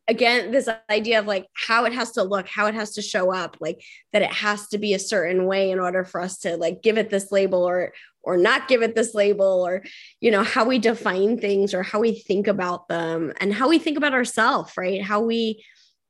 again 0.08 0.52
this 0.52 0.70
idea 0.90 1.20
of 1.20 1.26
like 1.26 1.48
how 1.54 1.86
it 1.86 1.94
has 1.94 2.12
to 2.12 2.24
look 2.24 2.48
how 2.48 2.68
it 2.68 2.76
has 2.76 2.94
to 2.94 3.02
show 3.02 3.34
up 3.34 3.58
like 3.60 3.84
that 4.14 4.22
it 4.22 4.32
has 4.32 4.68
to 4.68 4.78
be 4.78 4.94
a 4.94 5.00
certain 5.00 5.46
way 5.46 5.72
in 5.72 5.80
order 5.80 6.04
for 6.04 6.22
us 6.22 6.38
to 6.40 6.58
like 6.58 6.84
give 6.84 6.98
it 6.98 7.10
this 7.10 7.32
label 7.32 7.68
or 7.68 7.92
or 8.26 8.38
not 8.38 8.68
give 8.68 8.82
it 8.82 8.96
this 8.96 9.14
label 9.14 9.66
or 9.66 9.84
you 10.20 10.32
know 10.32 10.44
how 10.44 10.66
we 10.66 10.80
define 10.80 11.38
things 11.38 11.74
or 11.74 11.84
how 11.84 12.00
we 12.00 12.14
think 12.20 12.48
about 12.48 12.88
them 12.88 13.32
and 13.40 13.54
how 13.54 13.70
we 13.70 13.80
think 13.80 13.98
about 13.98 14.14
ourselves 14.14 14.74
right? 14.78 15.02
How 15.02 15.22
we 15.22 15.64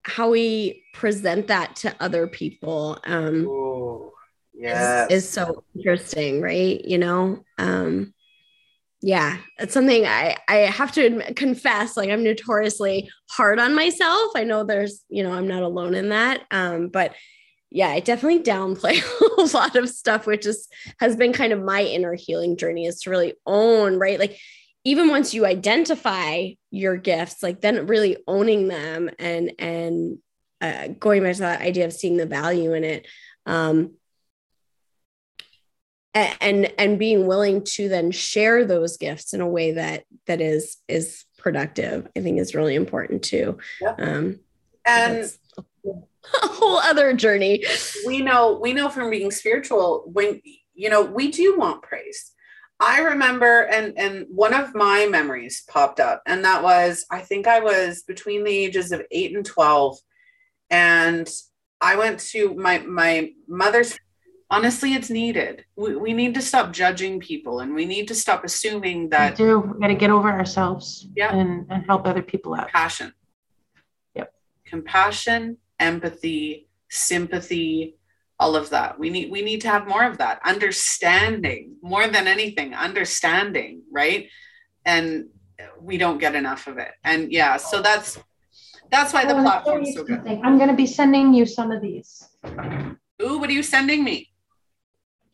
how 0.04 0.30
we 0.30 0.84
present 0.93 1.47
that 1.47 1.75
to 1.78 1.95
other 1.99 2.28
people 2.28 2.99
um 3.06 3.45
Ooh, 3.45 4.12
yes. 4.54 5.12
is, 5.12 5.23
is 5.23 5.30
so 5.30 5.63
interesting 5.75 6.41
right? 6.41 6.84
You 6.84 6.97
know 6.97 7.43
um 7.58 8.13
yeah 9.01 9.38
it's 9.60 9.73
something 9.73 10.06
i 10.06 10.36
i 10.47 10.56
have 10.56 10.91
to 10.91 11.06
admit, 11.06 11.36
confess 11.36 11.97
like 11.97 12.10
i'm 12.10 12.23
notoriously 12.23 13.10
hard 13.30 13.60
on 13.60 13.75
myself. 13.75 14.32
I 14.36 14.45
know 14.45 14.63
there's 14.63 15.04
you 15.10 15.21
know 15.21 15.32
i'm 15.34 15.47
not 15.47 15.63
alone 15.63 15.93
in 15.93 16.10
that 16.10 16.41
um 16.49 16.88
but 16.88 17.13
yeah, 17.71 17.89
I 17.89 17.99
definitely 17.99 18.43
downplay 18.43 19.01
a 19.38 19.56
lot 19.58 19.75
of 19.75 19.89
stuff, 19.89 20.25
which 20.28 20.45
is 20.45 20.67
has 20.99 21.15
been 21.15 21.34
kind 21.34 21.54
of 21.54 21.62
my 21.62 21.84
inner 21.84 22.13
healing 22.13 22.58
journey 22.58 22.86
is 22.86 23.01
to 23.01 23.10
really 23.10 23.34
own, 23.45 23.97
right? 23.97 24.19
Like 24.19 24.39
even 24.84 25.10
once 25.10 25.34
you 25.34 25.45
identify 25.45 26.49
your 26.71 26.95
gifts, 26.95 27.41
like 27.41 27.62
then 27.62 27.88
really 27.88 28.17
owning 28.28 28.67
them 28.67 29.10
and 29.19 29.51
and 29.60 30.19
uh, 30.62 30.88
going 30.99 31.23
back 31.23 31.36
to 31.36 31.41
that 31.41 31.62
idea 31.62 31.86
of 31.86 31.93
seeing 31.93 32.17
the 32.17 32.25
value 32.25 32.73
in 32.73 32.84
it. 32.84 33.08
Um, 33.45 33.95
and 36.15 36.71
and 36.78 36.97
being 36.97 37.28
willing 37.28 37.62
to 37.62 37.89
then 37.89 38.10
share 38.10 38.63
those 38.63 38.95
gifts 38.95 39.34
in 39.34 39.41
a 39.41 39.47
way 39.47 39.73
that 39.73 40.06
that 40.28 40.39
is 40.39 40.78
is 40.88 41.25
productive 41.38 42.08
i 42.15 42.21
think 42.21 42.39
is 42.39 42.56
really 42.56 42.73
important 42.73 43.21
too 43.21 43.58
yep. 43.82 43.99
um 43.99 44.39
and 44.86 45.30
a 46.43 46.48
whole 46.48 46.78
other 46.78 47.13
journey. 47.13 47.63
We 48.06 48.21
know 48.21 48.60
we 48.62 48.74
know 48.74 48.89
from 48.89 49.10
being 49.10 49.32
spiritual 49.32 50.04
when 50.08 50.41
you 50.74 50.89
know 50.89 51.04
we 51.04 51.32
do 51.32 51.58
want 51.58 51.84
praise. 51.84 52.32
I 52.80 53.02
remember 53.02 53.62
and 53.62 53.98
and 53.98 54.26
one 54.30 54.54
of 54.54 54.76
my 54.76 55.08
memories 55.10 55.63
popped 55.69 56.00
up 56.00 56.21
and 56.26 56.43
that 56.43 56.62
was 56.62 57.06
I 57.10 57.21
think 57.21 57.48
I 57.48 57.60
was 57.60 58.04
between 58.04 58.43
the 58.43 58.52
ages 58.52 58.91
of 58.91 59.02
8 59.12 59.36
and 59.36 59.45
12 59.45 59.98
and 60.69 61.30
I 61.80 61.95
went 61.95 62.19
to 62.32 62.54
my 62.56 62.80
my 62.80 63.32
mother's 63.48 63.98
honestly 64.52 64.93
it's 64.93 65.10
needed. 65.10 65.63
We, 65.78 65.95
we 65.95 66.13
need 66.13 66.34
to 66.36 66.41
stop 66.41 66.74
judging 66.74 67.21
people 67.21 67.62
and 67.62 67.74
we 67.74 67.86
need 67.86 68.10
to 68.10 68.15
stop 68.15 68.43
assuming 68.43 69.10
that 69.10 69.39
we 69.39 69.45
do. 69.45 69.60
We 69.60 69.80
got 69.80 69.88
to 69.88 69.95
get 69.95 70.10
over 70.10 70.30
ourselves 70.30 71.08
yeah. 71.15 71.34
and, 71.34 71.65
and 71.69 71.86
help 71.86 72.06
other 72.06 72.21
people 72.21 72.54
out. 72.56 72.67
Passion. 72.69 73.13
Yep. 74.15 74.34
Compassion 74.65 75.58
empathy, 75.79 76.67
sympathy, 76.89 77.97
all 78.39 78.55
of 78.55 78.69
that. 78.69 78.99
We 78.99 79.09
need 79.09 79.31
we 79.31 79.41
need 79.41 79.61
to 79.61 79.69
have 79.69 79.88
more 79.88 80.03
of 80.03 80.17
that. 80.17 80.39
Understanding, 80.45 81.75
more 81.81 82.07
than 82.07 82.27
anything, 82.27 82.73
understanding, 82.73 83.83
right? 83.91 84.29
And 84.85 85.29
we 85.79 85.97
don't 85.97 86.17
get 86.17 86.35
enough 86.35 86.67
of 86.67 86.77
it. 86.77 86.91
And 87.03 87.31
yeah, 87.31 87.57
so 87.57 87.81
that's 87.81 88.19
that's 88.91 89.13
why 89.13 89.25
the 89.25 89.33
platform 89.33 89.83
is 89.83 89.95
so 89.95 90.03
good. 90.03 90.21
I'm 90.43 90.57
going 90.57 90.69
to 90.69 90.75
be 90.75 90.85
sending 90.85 91.33
you 91.33 91.45
some 91.45 91.71
of 91.71 91.81
these. 91.81 92.27
Ooh, 93.21 93.39
what 93.39 93.49
are 93.49 93.53
you 93.53 93.63
sending 93.63 94.03
me? 94.03 94.31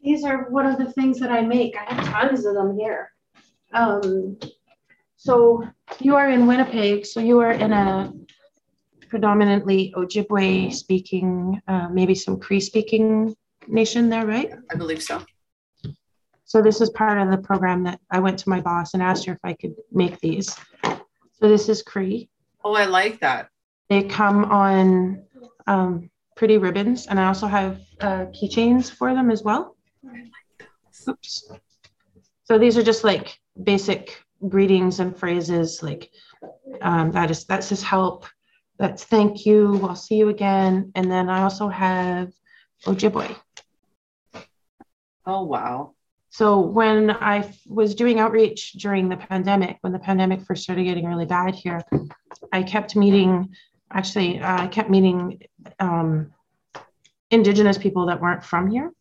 These 0.03 0.23
are 0.23 0.49
one 0.49 0.65
of 0.65 0.77
the 0.77 0.91
things 0.91 1.19
that 1.19 1.31
I 1.31 1.41
make. 1.41 1.75
I 1.77 1.93
have 1.93 2.05
tons 2.05 2.45
of 2.45 2.55
them 2.55 2.77
here. 2.77 3.11
Um, 3.73 4.37
so 5.15 5.67
you 5.99 6.15
are 6.15 6.29
in 6.29 6.47
Winnipeg, 6.47 7.05
so 7.05 7.19
you 7.19 7.39
are 7.39 7.51
in 7.51 7.71
a 7.71 8.11
predominantly 9.11 9.93
Ojibwe 9.97 10.73
speaking, 10.73 11.61
uh, 11.67 11.89
maybe 11.91 12.15
some 12.15 12.39
Cree 12.39 12.61
speaking 12.61 13.35
nation 13.67 14.07
there, 14.09 14.25
right? 14.25 14.49
I 14.71 14.75
believe 14.75 15.03
so. 15.03 15.21
So 16.45 16.61
this 16.61 16.79
is 16.79 16.89
part 16.91 17.17
of 17.19 17.29
the 17.29 17.37
program 17.37 17.83
that 17.83 17.99
I 18.09 18.19
went 18.19 18.39
to 18.39 18.49
my 18.49 18.61
boss 18.61 18.93
and 18.93 19.03
asked 19.03 19.25
her 19.25 19.33
if 19.33 19.39
I 19.43 19.53
could 19.53 19.75
make 19.91 20.17
these. 20.21 20.55
So 20.83 21.49
this 21.49 21.67
is 21.67 21.83
Cree. 21.83 22.29
Oh, 22.63 22.73
I 22.73 22.85
like 22.85 23.19
that. 23.19 23.49
They 23.89 24.03
come 24.03 24.45
on 24.45 25.23
um, 25.67 26.09
pretty 26.37 26.57
ribbons, 26.57 27.07
and 27.07 27.19
I 27.19 27.27
also 27.27 27.47
have 27.47 27.81
uh, 27.99 28.25
keychains 28.27 28.89
for 28.89 29.13
them 29.13 29.29
as 29.29 29.43
well. 29.43 29.75
Oops. 31.09 31.51
So 32.45 32.57
these 32.57 32.77
are 32.77 32.83
just 32.83 33.03
like 33.03 33.37
basic 33.61 34.23
greetings 34.47 35.01
and 35.01 35.15
phrases 35.15 35.83
like 35.83 36.09
um, 36.81 37.11
that 37.11 37.29
is 37.29 37.45
that 37.45 37.63
says 37.63 37.83
help 37.83 38.25
that's 38.81 39.03
thank 39.03 39.45
you. 39.45 39.79
I'll 39.83 39.95
see 39.95 40.15
you 40.15 40.29
again. 40.29 40.91
And 40.95 41.09
then 41.09 41.29
I 41.29 41.43
also 41.43 41.69
have 41.69 42.33
Ojibwe. 42.85 43.35
Oh, 45.23 45.43
wow. 45.43 45.93
So 46.31 46.61
when 46.61 47.11
I 47.11 47.53
was 47.67 47.93
doing 47.93 48.19
outreach 48.19 48.73
during 48.73 49.07
the 49.07 49.17
pandemic, 49.17 49.77
when 49.81 49.93
the 49.93 49.99
pandemic 49.99 50.41
first 50.41 50.63
started 50.63 50.85
getting 50.85 51.05
really 51.05 51.27
bad 51.27 51.53
here, 51.53 51.83
I 52.51 52.63
kept 52.63 52.95
meeting, 52.95 53.53
actually, 53.91 54.39
uh, 54.39 54.63
I 54.63 54.67
kept 54.67 54.89
meeting 54.89 55.43
um, 55.79 56.33
Indigenous 57.29 57.77
people 57.77 58.07
that 58.07 58.19
weren't 58.19 58.43
from 58.43 58.71
here. 58.71 58.91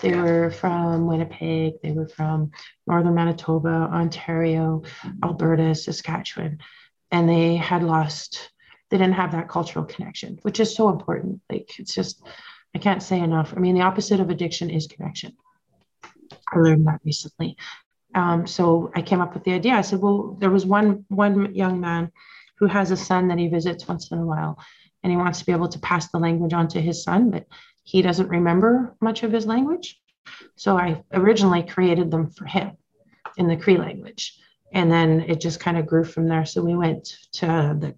They 0.00 0.14
were 0.14 0.50
from 0.50 1.06
Winnipeg, 1.06 1.74
they 1.82 1.92
were 1.92 2.08
from 2.08 2.52
Northern 2.86 3.14
Manitoba, 3.14 3.90
Ontario, 3.92 4.82
Alberta, 5.22 5.74
Saskatchewan, 5.74 6.58
and 7.10 7.28
they 7.28 7.56
had 7.56 7.82
lost 7.82 8.50
they 8.90 8.98
didn't 8.98 9.14
have 9.14 9.32
that 9.32 9.48
cultural 9.48 9.84
connection, 9.84 10.38
which 10.42 10.60
is 10.60 10.74
so 10.74 10.88
important. 10.88 11.40
Like 11.50 11.78
it's 11.78 11.94
just, 11.94 12.22
I 12.74 12.78
can't 12.78 13.02
say 13.02 13.20
enough. 13.20 13.52
I 13.56 13.60
mean, 13.60 13.74
the 13.74 13.82
opposite 13.82 14.20
of 14.20 14.30
addiction 14.30 14.70
is 14.70 14.86
connection. 14.86 15.32
I 16.52 16.58
learned 16.58 16.86
that 16.86 17.00
recently. 17.04 17.56
Um, 18.14 18.46
so 18.46 18.90
I 18.94 19.02
came 19.02 19.20
up 19.20 19.34
with 19.34 19.44
the 19.44 19.52
idea. 19.52 19.74
I 19.74 19.82
said, 19.82 20.00
well, 20.00 20.36
there 20.40 20.50
was 20.50 20.64
one 20.64 21.04
one 21.08 21.54
young 21.54 21.80
man 21.80 22.10
who 22.58 22.66
has 22.66 22.90
a 22.90 22.96
son 22.96 23.28
that 23.28 23.38
he 23.38 23.48
visits 23.48 23.86
once 23.86 24.10
in 24.10 24.18
a 24.18 24.24
while, 24.24 24.58
and 25.02 25.10
he 25.10 25.16
wants 25.16 25.40
to 25.40 25.46
be 25.46 25.52
able 25.52 25.68
to 25.68 25.78
pass 25.80 26.10
the 26.10 26.18
language 26.18 26.54
on 26.54 26.68
to 26.68 26.80
his 26.80 27.02
son, 27.02 27.30
but 27.30 27.46
he 27.84 28.02
doesn't 28.02 28.28
remember 28.28 28.96
much 29.00 29.22
of 29.22 29.32
his 29.32 29.46
language. 29.46 30.00
So 30.56 30.78
I 30.78 31.02
originally 31.12 31.62
created 31.62 32.10
them 32.10 32.30
for 32.30 32.46
him 32.46 32.72
in 33.36 33.48
the 33.48 33.56
Cree 33.56 33.76
language, 33.76 34.38
and 34.72 34.90
then 34.90 35.20
it 35.20 35.40
just 35.40 35.60
kind 35.60 35.76
of 35.76 35.86
grew 35.86 36.04
from 36.04 36.26
there. 36.28 36.46
So 36.46 36.62
we 36.62 36.74
went 36.74 37.04
to 37.34 37.46
the 37.78 37.94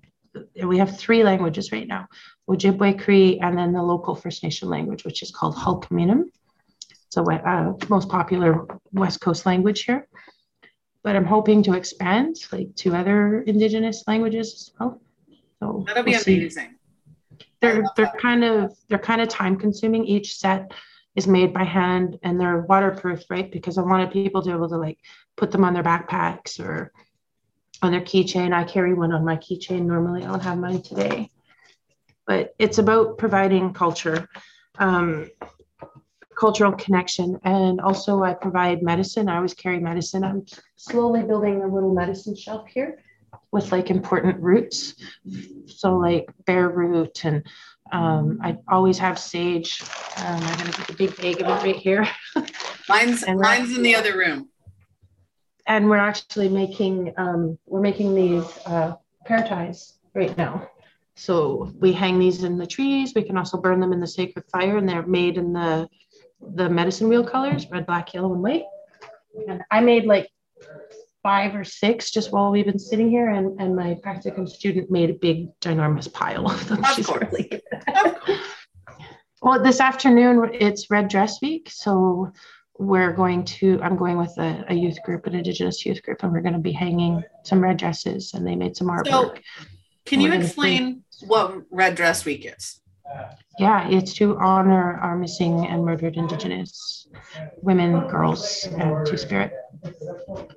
we 0.65 0.79
have 0.79 0.99
three 0.99 1.25
languages 1.25 1.73
right 1.73 1.87
now 1.87 2.07
Ojibwe 2.49 2.99
Cree, 2.99 3.39
and 3.41 3.57
then 3.57 3.73
the 3.73 3.83
local 3.83 4.15
First 4.15 4.43
Nation 4.43 4.69
language, 4.69 5.05
which 5.05 5.23
is 5.23 5.31
called 5.31 5.55
Hul'q'umi'num'. 5.55 6.25
So, 7.11 7.31
uh, 7.31 7.75
most 7.89 8.09
popular 8.09 8.67
West 8.93 9.21
Coast 9.21 9.47
language 9.47 9.85
here. 9.85 10.09
But 11.03 11.17
I'm 11.17 11.25
hoping 11.25 11.63
to 11.65 11.75
expand 11.75 12.37
like 12.53 12.75
to 12.77 12.95
other 12.95 13.43
Indigenous 13.43 14.05
languages 14.07 14.55
as 14.55 14.73
well. 14.79 15.01
So 15.61 15.85
that'll 15.87 16.03
be 16.03 16.13
we'll 16.13 16.23
amazing. 16.23 16.75
They're 17.61 17.85
they're 17.97 18.13
kind 18.19 18.45
of 18.45 18.77
they're 18.89 18.99
kind 18.99 19.21
of 19.21 19.29
time 19.29 19.57
consuming. 19.57 20.05
Each 20.05 20.37
set 20.37 20.73
is 21.17 21.27
made 21.27 21.53
by 21.53 21.65
hand 21.65 22.19
and 22.23 22.41
they're 22.41 22.61
waterproof, 22.61 23.23
right? 23.31 23.51
Because 23.51 23.79
I 23.79 23.83
wanted 23.83 24.11
people 24.11 24.43
to 24.43 24.49
be 24.49 24.55
able 24.55 24.69
to 24.69 24.77
like 24.77 24.99
put 25.37 25.51
them 25.51 25.65
on 25.65 25.75
their 25.75 25.83
backpacks 25.83 26.61
or 26.61 26.93
on 27.83 27.93
their 27.93 28.01
keychain. 28.01 28.53
I 28.53 28.65
carry 28.65 28.95
one 28.95 29.13
on 29.13 29.25
my 29.25 29.37
keychain 29.37 29.83
normally. 29.83 30.25
I 30.25 30.27
don't 30.27 30.43
have 30.43 30.59
mine 30.59 30.83
today. 30.83 31.31
But 32.27 32.55
it's 32.59 32.79
about 32.79 33.19
providing 33.19 33.73
culture, 33.73 34.29
um, 34.79 35.31
cultural 36.39 36.73
connection. 36.73 37.39
And 37.45 37.81
also, 37.81 38.23
I 38.23 38.35
provide 38.35 38.83
medicine. 38.83 39.29
I 39.29 39.37
always 39.37 39.55
carry 39.55 39.81
medicine. 39.81 40.25
I'm 40.25 40.45
slowly 40.77 41.23
building 41.23 41.63
a 41.63 41.67
little 41.67 41.95
medicine 41.95 42.37
shelf 42.37 42.69
here 42.69 43.03
with 43.51 43.73
like 43.73 43.91
important 43.91 44.41
roots. 44.41 44.95
So, 45.67 45.97
like 45.97 46.29
bear 46.45 46.69
root, 46.69 47.25
and 47.25 47.47
um, 47.93 48.41
I 48.43 48.59
always 48.69 48.99
have 48.99 49.19
sage. 49.19 49.83
Um, 50.19 50.43
I'm 50.43 50.59
going 50.59 50.73
to 50.73 50.79
get 50.79 50.91
a 50.91 50.95
big 50.95 51.17
bag 51.17 51.41
of 51.41 51.49
it 51.49 51.67
right 51.67 51.77
here. 51.77 52.09
Mine's, 52.89 53.27
mine's 53.27 53.77
in 53.77 53.83
the 53.83 53.95
other 53.95 54.17
room 54.17 54.49
and 55.69 55.89
we're 55.89 55.99
actually 55.99 56.49
making 56.49 57.13
um, 57.19 57.59
we're 57.67 57.81
making 57.81 58.15
these 58.15 58.45
uh, 58.67 58.95
prayer 59.25 59.47
ties 59.47 59.99
right 60.15 60.37
now. 60.37 60.69
So 61.15 61.73
we 61.79 61.93
hang 61.93 62.19
these 62.19 62.43
in 62.43 62.59
the 62.59 62.67
trees. 62.67 63.13
We 63.15 63.23
can 63.23 63.37
also 63.37 63.59
burn 63.59 63.81
them 63.81 63.93
in 63.93 64.01
the 64.01 64.07
sacred 64.07 64.45
fire, 64.51 64.79
and 64.79 64.89
they're 64.89 65.07
made 65.07 65.37
in 65.37 65.53
the 65.53 65.89
the 66.55 66.69
medicine 66.69 67.09
wheel 67.09 67.25
colors: 67.25 67.71
red, 67.71 67.87
black, 67.87 68.15
yellow, 68.15 68.33
and 68.33 68.43
white. 68.43 68.65
And 69.49 69.63
I 69.71 69.81
made 69.81 70.07
like 70.07 70.29
five 71.23 71.55
or 71.55 71.65
six 71.65 72.11
just 72.11 72.33
while 72.33 72.51
we've 72.51 72.65
been 72.65 72.79
sitting 72.79 73.11
here, 73.11 73.29
and 73.29 73.61
and 73.61 73.77
my 73.77 73.95
practicum 74.03 74.49
student 74.49 74.91
made 74.91 75.11
a 75.11 75.15
big 75.15 75.49
ginormous 75.61 76.11
pile 76.11 76.51
of 76.51 76.67
them. 76.69 76.83
Of 76.83 76.91
She's 76.95 77.07
course. 77.07 77.27
really 77.31 77.49
good. 77.49 77.63
well, 79.43 79.63
this 79.63 79.81
afternoon 79.81 80.51
it's 80.55 80.91
Red 80.91 81.09
Dress 81.09 81.43
Week, 81.43 81.69
so 81.71 82.33
we're 82.79 83.13
going 83.13 83.45
to 83.45 83.81
i'm 83.83 83.97
going 83.97 84.17
with 84.17 84.33
a, 84.39 84.65
a, 84.69 84.75
youth 84.75 85.03
group 85.03 85.27
an 85.27 85.35
indigenous 85.35 85.85
youth 85.85 86.03
group 86.03 86.23
and 86.23 86.33
we're 86.33 86.41
going 86.41 86.53
to 86.53 86.61
be 86.61 86.73
hanging 86.73 87.23
some 87.43 87.61
red 87.61 87.77
dresses 87.77 88.33
and 88.35 88.47
they 88.47 88.55
made 88.55 88.77
some 88.77 88.87
artwork. 88.87 89.09
so, 89.09 89.35
can 90.07 90.21
you 90.21 90.33
explain 90.33 91.03
what 91.27 91.63
red 91.71 91.95
dress 91.97 92.25
week 92.25 92.47
is? 92.47 92.81
Yeah 93.59 93.89
it's 93.89 94.15
to 94.15 94.37
honor 94.39 94.95
our 94.99 95.17
missing 95.17 95.67
and 95.67 95.85
murdered 95.85 96.17
indigenous 96.17 97.09
women 97.63 98.07
girls 98.09 98.69
and 98.77 99.07
two 99.07 99.17
spirit. 99.17 99.53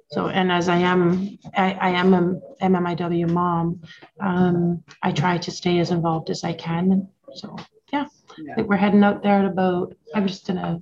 So 0.09 0.27
and 0.27 0.51
as 0.51 0.69
i 0.69 0.77
am 0.77 1.39
i, 1.55 1.73
I 1.73 1.89
am 1.89 2.13
a 2.13 2.39
mmiw 2.61 3.29
mom 3.29 3.81
um, 4.19 4.83
i 5.01 5.11
try 5.11 5.37
to 5.39 5.51
stay 5.51 5.79
as 5.79 5.91
involved 5.91 6.29
as 6.29 6.43
i 6.43 6.53
can 6.53 7.07
so 7.33 7.55
yeah, 7.91 8.05
yeah. 8.37 8.61
we're 8.61 8.77
heading 8.77 9.03
out 9.03 9.23
there 9.23 9.39
at 9.39 9.45
about 9.45 9.95
i'm 10.13 10.27
just 10.27 10.49
in 10.49 10.57
a 10.57 10.81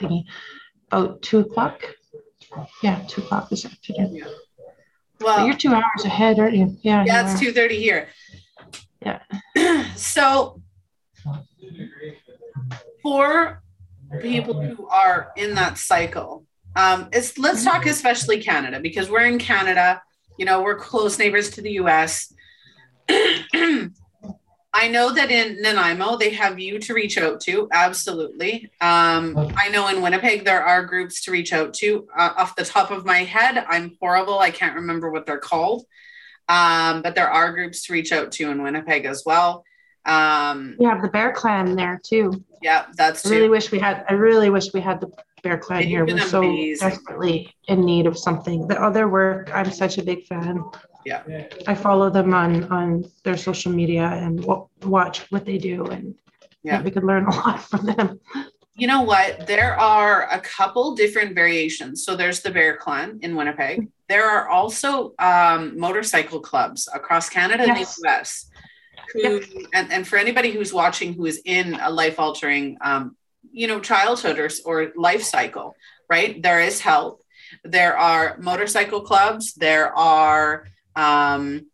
thingy 0.00 0.24
about 0.90 1.22
two 1.22 1.40
o'clock. 1.40 1.82
Yeah, 2.82 3.02
two 3.08 3.22
o'clock 3.22 3.48
this 3.48 3.64
afternoon. 3.64 4.16
Yeah. 4.16 4.24
Well, 5.20 5.46
you're 5.46 5.56
two 5.56 5.74
hours 5.74 6.04
ahead, 6.04 6.38
aren't 6.38 6.54
you? 6.56 6.76
Yeah. 6.82 7.04
Yeah, 7.06 7.30
it's 7.30 7.40
two 7.40 7.52
thirty 7.52 7.78
here. 7.78 8.08
Yeah. 9.04 9.20
so, 9.96 10.60
for 13.02 13.62
people 14.20 14.60
who 14.60 14.88
are 14.88 15.32
in 15.36 15.54
that 15.54 15.78
cycle, 15.78 16.46
um, 16.76 17.08
it's 17.12 17.38
let's 17.38 17.64
talk 17.64 17.86
especially 17.86 18.42
Canada 18.42 18.80
because 18.80 19.10
we're 19.10 19.26
in 19.26 19.38
Canada. 19.38 20.02
You 20.38 20.44
know, 20.44 20.62
we're 20.62 20.76
close 20.78 21.18
neighbors 21.18 21.50
to 21.50 21.62
the 21.62 21.72
U.S. 21.72 22.32
I 24.78 24.86
know 24.86 25.12
that 25.12 25.32
in 25.32 25.60
Nanaimo 25.60 26.16
they 26.18 26.30
have 26.30 26.60
you 26.60 26.78
to 26.78 26.94
reach 26.94 27.18
out 27.18 27.40
to. 27.40 27.68
Absolutely. 27.72 28.70
Um, 28.80 29.52
I 29.56 29.68
know 29.70 29.88
in 29.88 30.00
Winnipeg 30.00 30.44
there 30.44 30.62
are 30.62 30.84
groups 30.84 31.24
to 31.24 31.32
reach 31.32 31.52
out 31.52 31.74
to. 31.74 32.06
Uh, 32.16 32.30
off 32.36 32.54
the 32.54 32.64
top 32.64 32.92
of 32.92 33.04
my 33.04 33.24
head, 33.24 33.64
I'm 33.68 33.96
horrible. 34.00 34.38
I 34.38 34.52
can't 34.52 34.76
remember 34.76 35.10
what 35.10 35.26
they're 35.26 35.38
called. 35.38 35.84
Um, 36.48 37.02
but 37.02 37.16
there 37.16 37.28
are 37.28 37.52
groups 37.52 37.86
to 37.86 37.92
reach 37.92 38.12
out 38.12 38.30
to 38.32 38.50
in 38.50 38.62
Winnipeg 38.62 39.04
as 39.04 39.24
well. 39.26 39.64
Um, 40.04 40.76
you 40.78 40.88
have 40.88 41.02
the 41.02 41.08
Bear 41.08 41.32
Clan 41.32 41.74
there 41.74 42.00
too. 42.00 42.44
Yeah, 42.62 42.86
that's. 42.96 43.26
I 43.26 43.30
really 43.30 43.48
wish 43.48 43.72
we 43.72 43.80
had. 43.80 44.06
I 44.08 44.12
really 44.12 44.48
wish 44.48 44.72
we 44.72 44.80
had 44.80 45.00
the 45.00 45.10
Bear 45.42 45.58
Clan 45.58 45.82
here. 45.82 46.04
We're 46.04 46.14
amazing. 46.14 46.76
so 46.80 46.88
desperately 46.88 47.54
in 47.68 47.84
need 47.84 48.06
of 48.06 48.18
something. 48.18 48.66
The 48.66 48.80
other 48.80 49.08
work, 49.08 49.50
I'm 49.54 49.70
such 49.70 49.98
a 49.98 50.02
big 50.02 50.24
fan 50.26 50.62
yeah 51.08 51.22
i 51.66 51.74
follow 51.74 52.10
them 52.10 52.34
on 52.34 52.64
on 52.64 53.04
their 53.24 53.36
social 53.36 53.72
media 53.72 54.06
and 54.06 54.40
w- 54.42 54.66
watch 54.82 55.30
what 55.30 55.44
they 55.44 55.58
do 55.58 55.84
and 55.86 56.14
yeah 56.62 56.82
we 56.82 56.90
could 56.90 57.04
learn 57.04 57.24
a 57.26 57.30
lot 57.42 57.62
from 57.62 57.86
them 57.86 58.20
you 58.74 58.86
know 58.86 59.02
what 59.02 59.46
there 59.46 59.74
are 59.78 60.30
a 60.30 60.40
couple 60.40 60.94
different 60.94 61.34
variations 61.34 62.04
so 62.04 62.16
there's 62.16 62.40
the 62.40 62.50
bear 62.50 62.76
clan 62.76 63.18
in 63.22 63.34
winnipeg 63.36 63.88
there 64.08 64.28
are 64.28 64.48
also 64.48 65.12
um, 65.18 65.78
motorcycle 65.78 66.40
clubs 66.40 66.88
across 66.94 67.28
canada 67.28 67.64
yes. 67.66 67.98
and 67.98 68.04
the 68.04 68.10
us 68.10 68.50
who 69.12 69.20
yep. 69.22 69.42
and, 69.74 69.92
and 69.92 70.06
for 70.06 70.16
anybody 70.16 70.50
who's 70.50 70.72
watching 70.72 71.14
who 71.14 71.24
is 71.26 71.40
in 71.44 71.74
a 71.80 71.90
life 71.90 72.18
altering 72.20 72.76
um, 72.82 73.16
you 73.60 73.66
know 73.66 73.80
childhood 73.80 74.38
or, 74.38 74.50
or 74.64 74.76
life 74.96 75.22
cycle 75.22 75.74
right? 76.08 76.42
There 76.42 76.60
is 76.60 76.80
help. 76.80 77.22
There 77.64 77.96
are 77.96 78.36
motorcycle 78.38 79.02
clubs. 79.02 79.54
There 79.54 79.96
are 79.96 80.66
um, 80.96 81.66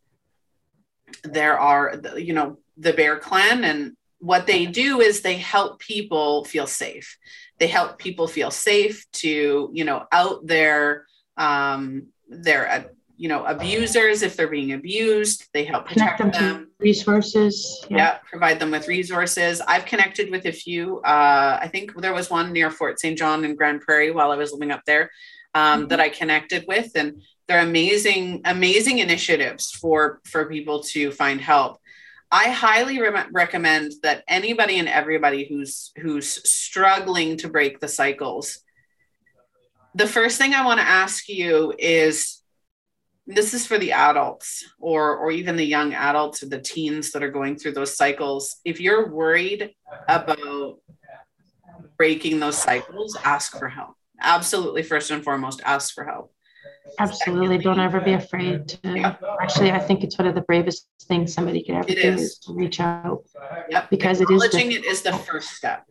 there 1.23 1.59
are, 1.59 1.95
you 2.17 2.35
know, 2.35 2.59
the 2.77 2.93
Bear 2.93 3.19
Clan, 3.19 3.65
and 3.65 3.97
what 4.19 4.47
they 4.47 4.67
do 4.67 5.01
is 5.01 5.21
they 5.21 5.37
help 5.37 5.79
people 5.79 6.45
feel 6.45 6.67
safe. 6.67 7.17
They 7.59 7.69
help 7.69 7.99
people 7.99 8.27
feel 8.27 8.51
safe 8.51 9.11
to, 9.13 9.71
you 9.73 9.85
know, 9.85 10.05
out 10.13 10.47
their 10.47 11.07
um, 11.37 12.09
their 12.29 12.91
you 13.17 13.29
know 13.29 13.45
abusers 13.45 14.23
if 14.23 14.37
they're 14.37 14.49
being 14.49 14.73
abused. 14.73 15.49
They 15.53 15.65
help 15.65 15.87
protect 15.87 16.19
them. 16.19 16.31
them. 16.31 16.71
resources. 16.79 17.85
Yeah. 17.89 17.97
yeah. 17.97 18.19
provide 18.29 18.59
them 18.59 18.71
with 18.71 18.89
resources. 18.89 19.61
I've 19.61 19.85
connected 19.85 20.31
with 20.31 20.47
a 20.47 20.53
few. 20.53 20.99
Uh, 20.99 21.59
I 21.61 21.69
think 21.69 22.01
there 22.01 22.15
was 22.15 22.31
one 22.31 22.53
near 22.53 22.71
Fort 22.71 23.01
St. 23.01 23.17
John 23.17 23.45
in 23.45 23.55
Grande 23.57 23.81
Prairie 23.81 24.11
while 24.11 24.33
I 24.33 24.37
was 24.37 24.53
living 24.53 24.71
up 24.71 24.83
there 24.87 25.11
um, 25.55 25.81
mm-hmm. 25.81 25.89
that 25.89 26.01
I 26.01 26.09
connected 26.09 26.65
with, 26.67 26.91
and 26.95 27.23
they're 27.47 27.61
amazing 27.61 28.41
amazing 28.45 28.99
initiatives 28.99 29.71
for 29.71 30.21
for 30.25 30.47
people 30.47 30.83
to 30.83 31.11
find 31.11 31.41
help 31.41 31.79
i 32.31 32.51
highly 32.51 33.01
re- 33.01 33.27
recommend 33.33 33.93
that 34.03 34.25
anybody 34.29 34.79
and 34.79 34.89
everybody 34.89 35.47
who's 35.47 35.93
who's 35.99 36.49
struggling 36.49 37.37
to 37.37 37.49
break 37.49 37.81
the 37.81 37.89
cycles 37.89 38.61
the 39.95 40.07
first 40.07 40.39
thing 40.39 40.55
i 40.55 40.65
want 40.65 40.81
to 40.81 40.87
ask 40.87 41.29
you 41.29 41.73
is 41.79 42.34
this 43.27 43.55
is 43.55 43.67
for 43.67 43.79
the 43.79 43.93
adults 43.93 44.65
or 44.79 45.17
or 45.17 45.31
even 45.31 45.57
the 45.57 45.65
young 45.65 45.95
adults 45.95 46.43
or 46.43 46.49
the 46.49 46.61
teens 46.61 47.11
that 47.13 47.23
are 47.23 47.31
going 47.31 47.57
through 47.57 47.73
those 47.73 47.97
cycles 47.97 48.57
if 48.65 48.81
you're 48.81 49.11
worried 49.11 49.75
about 50.09 50.79
breaking 51.97 52.39
those 52.41 52.59
cycles 52.59 53.17
ask 53.25 53.59
for 53.59 53.69
help 53.69 53.95
absolutely 54.21 54.83
first 54.83 55.11
and 55.11 55.25
foremost 55.25 55.63
ask 55.65 55.95
for 55.95 56.05
help 56.05 56.31
Absolutely. 56.99 57.59
Don't 57.59 57.81
ever 57.81 58.01
be 58.01 58.13
afraid 58.13 58.69
to 58.69 58.79
yeah. 58.85 59.17
actually 59.41 59.73
I 59.73 59.79
think 59.79 60.05
it's 60.05 60.19
one 60.19 60.29
of 60.29 60.35
the 60.35 60.43
bravest 60.43 60.87
things 61.03 61.33
somebody 61.33 61.63
could 61.65 61.77
ever 61.77 61.89
it 61.89 62.03
do 62.03 62.09
is. 62.09 62.21
is 62.21 62.39
to 62.41 62.53
reach 62.53 62.79
out. 62.81 63.25
Yep. 63.71 63.91
Because 63.91 64.21
it 64.21 64.31
is 64.31 64.45
it 64.45 64.85
is 64.85 65.03
the 65.03 65.13
first 65.13 65.51
step. 65.51 65.85